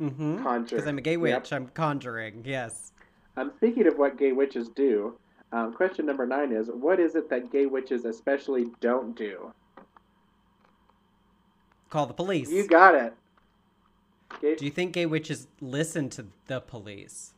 Mm-hmm. 0.00 0.42
Conjure. 0.44 0.76
Because 0.76 0.88
I'm 0.88 0.98
a 0.98 1.00
gay 1.00 1.12
Yep. 1.12 1.20
witch, 1.20 1.52
I'm 1.52 1.66
conjuring, 1.68 2.42
yes. 2.44 2.92
Um, 3.36 3.52
speaking 3.56 3.86
of 3.86 3.98
what 3.98 4.16
gay 4.16 4.32
witches 4.32 4.68
do, 4.68 5.14
um, 5.52 5.72
question 5.74 6.06
number 6.06 6.26
nine 6.26 6.52
is 6.52 6.68
what 6.68 6.98
is 7.00 7.14
it 7.14 7.28
that 7.30 7.50
gay 7.50 7.66
witches 7.66 8.04
especially 8.04 8.66
don't 8.80 9.16
do? 9.16 9.52
Call 11.90 12.06
the 12.06 12.14
police. 12.14 12.50
You 12.50 12.66
got 12.66 12.94
it. 12.94 13.14
Gay- 14.40 14.56
Do 14.56 14.64
you 14.64 14.70
think 14.70 14.92
gay 14.92 15.06
witches 15.06 15.46
listen 15.60 16.08
to 16.10 16.26
the 16.46 16.60
police? 16.60 17.34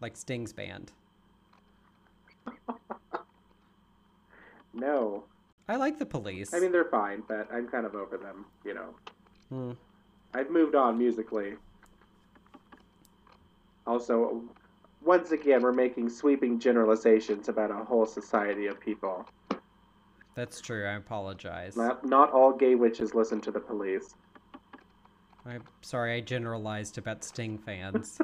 Like 0.00 0.16
Sting's 0.16 0.52
band. 0.52 0.92
no. 4.74 5.24
I 5.68 5.76
like 5.76 5.98
the 5.98 6.04
police. 6.06 6.52
I 6.52 6.60
mean, 6.60 6.72
they're 6.72 6.84
fine, 6.84 7.22
but 7.26 7.48
I'm 7.52 7.66
kind 7.68 7.86
of 7.86 7.94
over 7.94 8.18
them, 8.18 8.44
you 8.64 8.74
know. 8.74 8.94
Hmm. 9.48 9.72
I've 10.34 10.50
moved 10.50 10.74
on 10.74 10.98
musically. 10.98 11.54
Also, 13.86 14.42
once 15.02 15.32
again, 15.32 15.62
we're 15.62 15.72
making 15.72 16.08
sweeping 16.08 16.58
generalizations 16.58 17.48
about 17.48 17.70
a 17.70 17.84
whole 17.84 18.06
society 18.06 18.66
of 18.66 18.80
people. 18.80 19.26
That's 20.34 20.60
true. 20.60 20.86
I 20.86 20.94
apologize. 20.94 21.76
Not, 21.76 22.04
not 22.04 22.32
all 22.32 22.52
gay 22.52 22.74
witches 22.74 23.14
listen 23.14 23.40
to 23.42 23.50
the 23.50 23.60
police. 23.60 24.16
I'm 25.46 25.62
sorry 25.82 26.14
I 26.14 26.20
generalized 26.20 26.98
about 26.98 27.22
Sting 27.22 27.58
fans. 27.58 28.18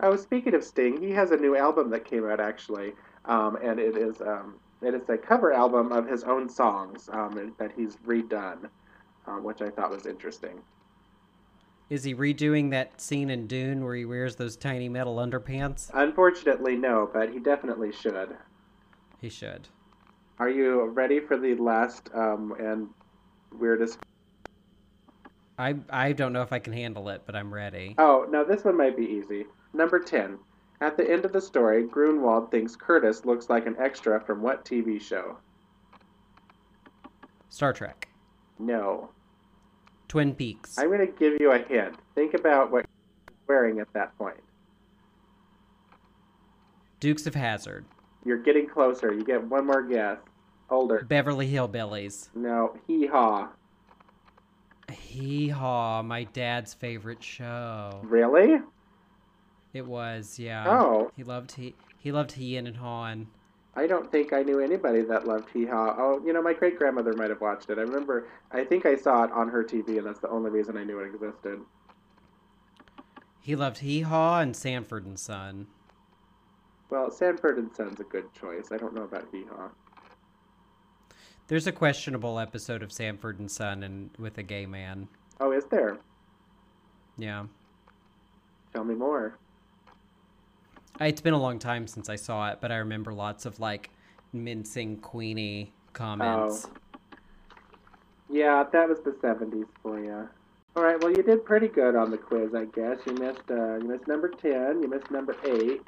I 0.00 0.08
was 0.08 0.22
speaking 0.22 0.54
of 0.54 0.62
Sting, 0.62 1.00
he 1.00 1.10
has 1.10 1.30
a 1.30 1.36
new 1.36 1.56
album 1.56 1.90
that 1.90 2.04
came 2.04 2.28
out 2.28 2.40
actually, 2.40 2.92
um, 3.24 3.56
and 3.62 3.80
it 3.80 3.96
is 3.96 4.20
um, 4.20 4.56
it 4.82 4.92
is 4.92 5.08
a 5.08 5.16
cover 5.16 5.52
album 5.52 5.92
of 5.92 6.06
his 6.06 6.24
own 6.24 6.48
songs 6.48 7.08
um, 7.10 7.54
that 7.58 7.72
he's 7.74 7.96
redone, 8.06 8.68
um, 9.26 9.42
which 9.42 9.62
I 9.62 9.70
thought 9.70 9.90
was 9.90 10.04
interesting. 10.04 10.60
Is 11.90 12.04
he 12.04 12.14
redoing 12.14 12.70
that 12.70 13.00
scene 13.00 13.28
in 13.30 13.46
Dune 13.46 13.84
where 13.84 13.94
he 13.94 14.04
wears 14.04 14.36
those 14.36 14.56
tiny 14.56 14.88
metal 14.88 15.16
underpants? 15.16 15.90
Unfortunately, 15.92 16.76
no, 16.76 17.08
but 17.12 17.30
he 17.30 17.38
definitely 17.38 17.92
should. 17.92 18.36
He 19.20 19.28
should. 19.28 19.68
Are 20.38 20.48
you 20.48 20.86
ready 20.86 21.20
for 21.20 21.36
the 21.36 21.54
last 21.56 22.08
um, 22.14 22.54
and 22.58 22.88
weirdest? 23.52 23.98
I 25.58 25.76
I 25.90 26.12
don't 26.12 26.32
know 26.32 26.42
if 26.42 26.52
I 26.52 26.58
can 26.58 26.72
handle 26.72 27.08
it, 27.10 27.22
but 27.26 27.36
I'm 27.36 27.52
ready. 27.52 27.94
Oh, 27.98 28.26
no, 28.28 28.44
this 28.44 28.64
one 28.64 28.76
might 28.76 28.96
be 28.96 29.04
easy. 29.04 29.46
Number 29.72 30.00
10. 30.00 30.38
At 30.80 30.96
the 30.96 31.08
end 31.08 31.24
of 31.24 31.32
the 31.32 31.40
story, 31.40 31.84
Grunwald 31.86 32.50
thinks 32.50 32.74
Curtis 32.74 33.24
looks 33.24 33.48
like 33.48 33.66
an 33.66 33.76
extra 33.78 34.20
from 34.20 34.42
what 34.42 34.64
TV 34.64 35.00
show? 35.00 35.38
Star 37.48 37.72
Trek. 37.72 38.08
No. 38.58 39.10
Twin 40.14 40.32
Peaks. 40.32 40.78
I'm 40.78 40.86
going 40.86 41.00
to 41.00 41.12
give 41.12 41.40
you 41.40 41.50
a 41.50 41.58
hint. 41.58 41.96
Think 42.14 42.34
about 42.34 42.70
what 42.70 42.86
you're 43.26 43.36
wearing 43.48 43.80
at 43.80 43.92
that 43.94 44.16
point. 44.16 44.38
Dukes 47.00 47.26
of 47.26 47.34
Hazzard. 47.34 47.84
You're 48.24 48.38
getting 48.38 48.68
closer. 48.68 49.12
You 49.12 49.24
get 49.24 49.42
one 49.42 49.66
more 49.66 49.82
guess. 49.82 50.18
Older. 50.70 51.02
Beverly 51.02 51.50
Hillbillies. 51.50 52.28
No. 52.32 52.76
Hee 52.86 53.06
haw. 53.08 53.48
Hee 54.92 55.48
haw, 55.48 56.00
my 56.04 56.22
dad's 56.22 56.72
favorite 56.72 57.20
show. 57.20 58.00
Really? 58.04 58.60
It 59.72 59.84
was, 59.84 60.38
yeah. 60.38 60.64
Oh. 60.68 61.10
He 61.16 61.24
loved 61.24 61.50
he 61.56 61.74
he 61.98 62.12
loved 62.12 62.30
Heein 62.30 62.68
and 62.68 62.76
Hawn. 62.76 63.26
I 63.76 63.86
don't 63.86 64.10
think 64.10 64.32
I 64.32 64.42
knew 64.42 64.60
anybody 64.60 65.02
that 65.02 65.26
loved 65.26 65.50
Hee 65.50 65.66
Haw. 65.66 65.94
Oh, 65.98 66.22
you 66.24 66.32
know, 66.32 66.42
my 66.42 66.52
great 66.52 66.78
grandmother 66.78 67.12
might 67.14 67.30
have 67.30 67.40
watched 67.40 67.70
it. 67.70 67.78
I 67.78 67.82
remember, 67.82 68.28
I 68.52 68.64
think 68.64 68.86
I 68.86 68.94
saw 68.94 69.24
it 69.24 69.32
on 69.32 69.48
her 69.48 69.64
TV, 69.64 69.98
and 69.98 70.06
that's 70.06 70.20
the 70.20 70.28
only 70.28 70.50
reason 70.50 70.76
I 70.76 70.84
knew 70.84 71.00
it 71.00 71.12
existed. 71.12 71.60
He 73.40 73.56
loved 73.56 73.78
Hee 73.78 74.02
Haw 74.02 74.40
and 74.40 74.56
Sanford 74.56 75.04
and 75.04 75.18
Son. 75.18 75.66
Well, 76.88 77.10
Sanford 77.10 77.58
and 77.58 77.74
Son's 77.74 77.98
a 78.00 78.04
good 78.04 78.32
choice. 78.32 78.68
I 78.70 78.76
don't 78.76 78.94
know 78.94 79.02
about 79.02 79.26
Hee 79.32 79.44
Haw. 79.50 79.70
There's 81.48 81.66
a 81.66 81.72
questionable 81.72 82.38
episode 82.38 82.82
of 82.82 82.92
Sanford 82.92 83.38
and 83.38 83.50
Son 83.50 83.82
and 83.82 84.10
with 84.18 84.38
a 84.38 84.42
gay 84.42 84.66
man. 84.66 85.08
Oh, 85.40 85.52
is 85.52 85.64
there? 85.66 85.98
Yeah. 87.18 87.44
Tell 88.72 88.84
me 88.84 88.94
more. 88.94 89.36
It's 91.00 91.20
been 91.20 91.34
a 91.34 91.40
long 91.40 91.58
time 91.58 91.86
since 91.88 92.08
I 92.08 92.16
saw 92.16 92.50
it, 92.50 92.58
but 92.60 92.70
I 92.70 92.76
remember 92.76 93.12
lots 93.12 93.46
of 93.46 93.58
like 93.58 93.90
mincing 94.32 94.98
Queenie 94.98 95.72
comments. 95.92 96.68
Yeah, 98.30 98.64
that 98.72 98.88
was 98.88 99.00
the 99.00 99.10
'70s 99.10 99.66
for 99.82 99.98
you. 99.98 100.28
All 100.76 100.82
right, 100.82 101.00
well, 101.00 101.10
you 101.10 101.22
did 101.22 101.44
pretty 101.44 101.68
good 101.68 101.94
on 101.94 102.10
the 102.10 102.18
quiz, 102.18 102.54
I 102.54 102.64
guess. 102.64 102.98
You 103.06 103.14
missed, 103.14 103.42
uh, 103.50 103.76
you 103.76 103.88
missed 103.88 104.08
number 104.08 104.28
ten. 104.28 104.82
You 104.82 104.88
missed 104.88 105.10
number 105.10 105.36
eight. 105.44 105.82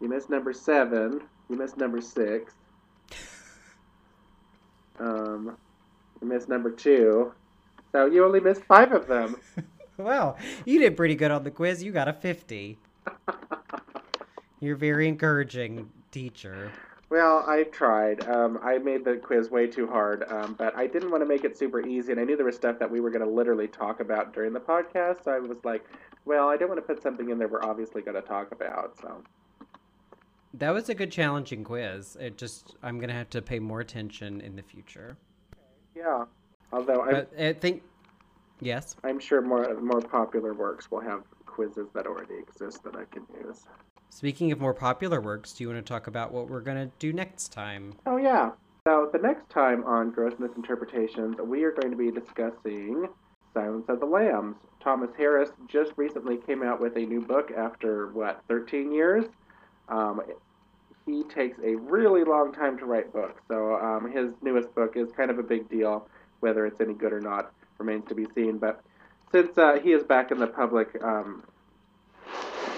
You 0.00 0.08
missed 0.08 0.30
number 0.30 0.52
seven. 0.52 1.22
You 1.48 1.56
missed 1.56 1.76
number 1.76 2.00
six. 2.00 2.54
Um, 4.98 5.56
you 6.20 6.28
missed 6.28 6.48
number 6.48 6.70
two. 6.70 7.32
So 7.92 8.06
you 8.06 8.24
only 8.24 8.40
missed 8.40 8.64
five 8.64 8.92
of 8.92 9.06
them. 9.06 9.36
Wow, 10.10 10.36
you 10.64 10.80
did 10.80 10.96
pretty 10.96 11.14
good 11.14 11.30
on 11.30 11.44
the 11.44 11.50
quiz. 11.50 11.82
You 11.82 11.92
got 11.92 12.08
a 12.08 12.12
50. 12.12 12.78
You're 14.60 14.76
very 14.76 15.08
encouraging 15.08 15.90
teacher. 16.10 16.70
Well, 17.08 17.44
I 17.48 17.64
tried. 17.64 18.26
Um, 18.28 18.60
I 18.62 18.78
made 18.78 19.04
the 19.04 19.16
quiz 19.16 19.50
way 19.50 19.66
too 19.66 19.86
hard, 19.88 20.24
um, 20.30 20.54
but 20.54 20.76
I 20.76 20.86
didn't 20.86 21.10
want 21.10 21.22
to 21.22 21.26
make 21.26 21.44
it 21.44 21.56
super 21.58 21.84
easy, 21.84 22.12
and 22.12 22.20
I 22.20 22.24
knew 22.24 22.36
there 22.36 22.46
was 22.46 22.54
stuff 22.56 22.78
that 22.78 22.90
we 22.90 23.00
were 23.00 23.10
going 23.10 23.24
to 23.24 23.30
literally 23.30 23.66
talk 23.66 24.00
about 24.00 24.32
during 24.32 24.52
the 24.52 24.60
podcast. 24.60 25.24
So 25.24 25.32
I 25.32 25.38
was 25.40 25.58
like, 25.64 25.84
well, 26.24 26.48
I 26.48 26.56
don't 26.56 26.68
want 26.68 26.78
to 26.78 26.94
put 26.94 27.02
something 27.02 27.30
in 27.30 27.38
there 27.38 27.48
we're 27.48 27.64
obviously 27.64 28.00
going 28.02 28.14
to 28.14 28.22
talk 28.22 28.52
about. 28.52 28.96
So 29.00 29.22
That 30.54 30.70
was 30.70 30.88
a 30.88 30.94
good 30.94 31.10
challenging 31.10 31.64
quiz. 31.64 32.16
It 32.20 32.36
just 32.38 32.76
I'm 32.82 32.98
going 32.98 33.08
to 33.08 33.14
have 33.14 33.30
to 33.30 33.42
pay 33.42 33.58
more 33.58 33.80
attention 33.80 34.40
in 34.40 34.54
the 34.56 34.62
future. 34.62 35.16
yeah. 35.96 36.24
Although 36.72 37.02
I'm, 37.02 37.26
I 37.36 37.52
think 37.54 37.82
yes. 38.60 38.96
I'm 39.04 39.18
sure 39.18 39.40
more 39.40 39.80
more 39.80 40.00
popular 40.00 40.54
works 40.54 40.90
will 40.90 41.00
have 41.00 41.22
quizzes 41.46 41.88
that 41.94 42.06
already 42.06 42.34
exist 42.38 42.82
that 42.84 42.96
I 42.96 43.04
can 43.04 43.26
use. 43.44 43.66
Speaking 44.10 44.50
of 44.50 44.60
more 44.60 44.74
popular 44.74 45.20
works, 45.20 45.52
do 45.52 45.64
you 45.64 45.68
want 45.68 45.84
to 45.84 45.88
talk 45.88 46.06
about 46.06 46.32
what 46.32 46.48
we're 46.48 46.60
going 46.60 46.76
to 46.76 46.92
do 46.98 47.12
next 47.12 47.52
time? 47.52 47.94
Oh 48.06 48.16
yeah. 48.16 48.50
So 48.86 49.10
the 49.12 49.18
next 49.18 49.48
time 49.50 49.84
on 49.84 50.10
Gross 50.10 50.34
Misinterpretations, 50.38 51.36
we 51.38 51.64
are 51.64 51.70
going 51.70 51.90
to 51.90 51.96
be 51.96 52.10
discussing 52.10 53.08
Silence 53.52 53.84
of 53.88 54.00
the 54.00 54.06
Lambs. 54.06 54.56
Thomas 54.82 55.10
Harris 55.16 55.50
just 55.68 55.92
recently 55.96 56.38
came 56.38 56.62
out 56.62 56.80
with 56.80 56.96
a 56.96 57.00
new 57.00 57.20
book 57.20 57.52
after 57.56 58.08
what 58.08 58.42
13 58.48 58.92
years. 58.92 59.26
Um, 59.88 60.22
he 61.06 61.24
takes 61.24 61.58
a 61.62 61.76
really 61.76 62.24
long 62.24 62.52
time 62.52 62.78
to 62.78 62.86
write 62.86 63.12
books, 63.12 63.42
so 63.48 63.76
um, 63.76 64.10
his 64.10 64.32
newest 64.42 64.74
book 64.74 64.96
is 64.96 65.10
kind 65.12 65.30
of 65.30 65.38
a 65.38 65.42
big 65.42 65.68
deal. 65.68 66.08
Whether 66.40 66.66
it's 66.66 66.80
any 66.80 66.94
good 66.94 67.12
or 67.12 67.20
not 67.20 67.52
remains 67.80 68.06
to 68.08 68.14
be 68.14 68.26
seen. 68.34 68.58
But 68.58 68.82
since 69.32 69.56
uh, 69.58 69.78
he 69.82 69.92
is 69.92 70.04
back 70.04 70.30
in 70.30 70.38
the 70.38 70.46
public 70.46 71.02
um, 71.02 71.42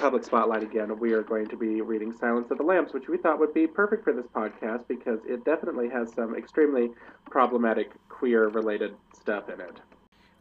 public 0.01 0.25
spotlight 0.25 0.63
again, 0.63 0.99
we 0.99 1.13
are 1.13 1.23
going 1.23 1.47
to 1.47 1.57
be 1.57 1.81
reading 1.81 2.13
Silence 2.13 2.51
of 2.51 2.59
the 2.59 2.65
Lambs, 2.65 2.93
which 2.93 3.09
we 3.09 3.17
thought 3.19 3.39
would 3.39 3.55
be 3.55 3.67
perfect 3.67 4.03
for 4.03 4.13
this 4.13 4.27
podcast 4.35 4.89
because 4.89 5.21
it 5.27 5.45
definitely 5.45 5.89
has 5.89 6.13
some 6.13 6.35
extremely 6.35 6.91
problematic 7.31 7.93
queer 8.09 8.49
related 8.49 8.95
stuff 9.15 9.49
in 9.49 9.61
it. 9.61 9.79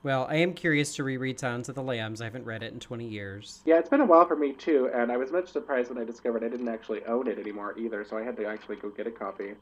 Well, 0.04 0.26
I 0.28 0.38
am 0.38 0.56
curious 0.56 0.96
to 0.96 1.04
reread 1.04 1.40
Silence 1.40 1.70
of 1.70 1.76
the 1.76 1.84
Lambs. 1.84 2.22
I 2.22 2.24
haven't 2.24 2.44
read 2.44 2.64
it 2.64 2.74
in 2.74 2.80
20 2.80 3.08
years. 3.08 3.62
Yeah, 3.66 3.78
it's 3.78 3.90
been 3.90 4.02
a 4.02 4.06
while 4.06 4.26
for 4.26 4.36
me 4.36 4.54
too, 4.54 4.90
and 4.92 5.12
I 5.12 5.18
was 5.18 5.32
much 5.32 5.52
surprised 5.52 5.90
when 5.90 6.00
I 6.00 6.06
discovered 6.06 6.44
I 6.44 6.50
didn't 6.50 6.70
actually 6.70 7.04
own 7.06 7.28
it 7.28 7.38
anymore 7.38 7.78
either, 7.78 8.04
so 8.04 8.18
I 8.18 8.24
had 8.24 8.36
to 8.38 8.48
actually 8.48 8.78
go 8.78 8.90
get 8.90 9.06
a 9.06 9.12
copy. 9.12 9.54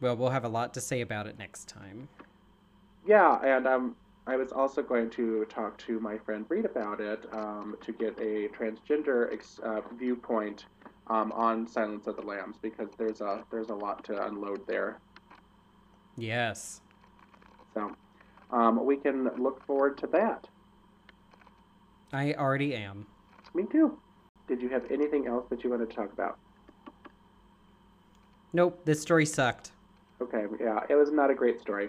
Well, 0.00 0.16
we'll 0.16 0.30
have 0.30 0.44
a 0.44 0.48
lot 0.48 0.74
to 0.74 0.80
say 0.80 1.00
about 1.00 1.26
it 1.26 1.36
next 1.38 1.68
time. 1.68 2.08
Yeah, 3.08 3.40
and 3.42 3.66
um, 3.66 3.96
I 4.26 4.36
was 4.36 4.52
also 4.52 4.82
going 4.82 5.08
to 5.10 5.46
talk 5.46 5.78
to 5.78 5.98
my 5.98 6.18
friend 6.18 6.44
Reed 6.50 6.66
about 6.66 7.00
it 7.00 7.24
um, 7.32 7.74
to 7.80 7.90
get 7.90 8.18
a 8.18 8.48
transgender 8.48 9.32
ex- 9.32 9.58
uh, 9.64 9.80
viewpoint 9.98 10.66
um, 11.06 11.32
on 11.32 11.66
Silence 11.66 12.06
of 12.06 12.16
the 12.16 12.22
Lambs 12.22 12.58
because 12.60 12.90
there's 12.98 13.22
a 13.22 13.44
there's 13.50 13.70
a 13.70 13.74
lot 13.74 14.04
to 14.04 14.26
unload 14.26 14.66
there. 14.66 14.98
Yes. 16.18 16.82
So 17.72 17.96
um, 18.50 18.84
we 18.84 18.98
can 18.98 19.30
look 19.42 19.64
forward 19.64 19.96
to 19.98 20.06
that. 20.08 20.46
I 22.12 22.34
already 22.34 22.74
am. 22.74 23.06
Me 23.54 23.64
too. 23.72 23.98
Did 24.48 24.60
you 24.60 24.68
have 24.68 24.84
anything 24.90 25.26
else 25.26 25.46
that 25.48 25.64
you 25.64 25.70
wanted 25.70 25.88
to 25.88 25.96
talk 25.96 26.12
about? 26.12 26.38
Nope, 28.52 28.82
this 28.84 29.00
story 29.00 29.24
sucked. 29.24 29.72
Okay, 30.20 30.44
yeah, 30.60 30.80
it 30.90 30.94
was 30.94 31.10
not 31.10 31.30
a 31.30 31.34
great 31.34 31.58
story. 31.58 31.88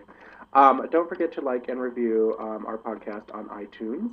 Um, 0.54 0.88
don't 0.92 1.08
forget 1.08 1.32
to 1.34 1.42
like 1.42 1.70
and 1.70 1.80
review 1.80 2.36
um, 2.40 2.66
our 2.66 2.78
podcast 2.78 3.34
on 3.34 3.48
iTunes, 3.50 4.12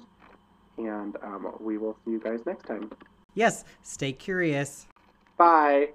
and 0.76 1.16
um, 1.22 1.54
we 1.60 1.78
will 1.78 1.96
see 2.04 2.12
you 2.12 2.20
guys 2.20 2.40
next 2.46 2.66
time. 2.66 2.90
Yes, 3.34 3.64
stay 3.82 4.12
curious. 4.12 4.86
Bye. 5.38 5.90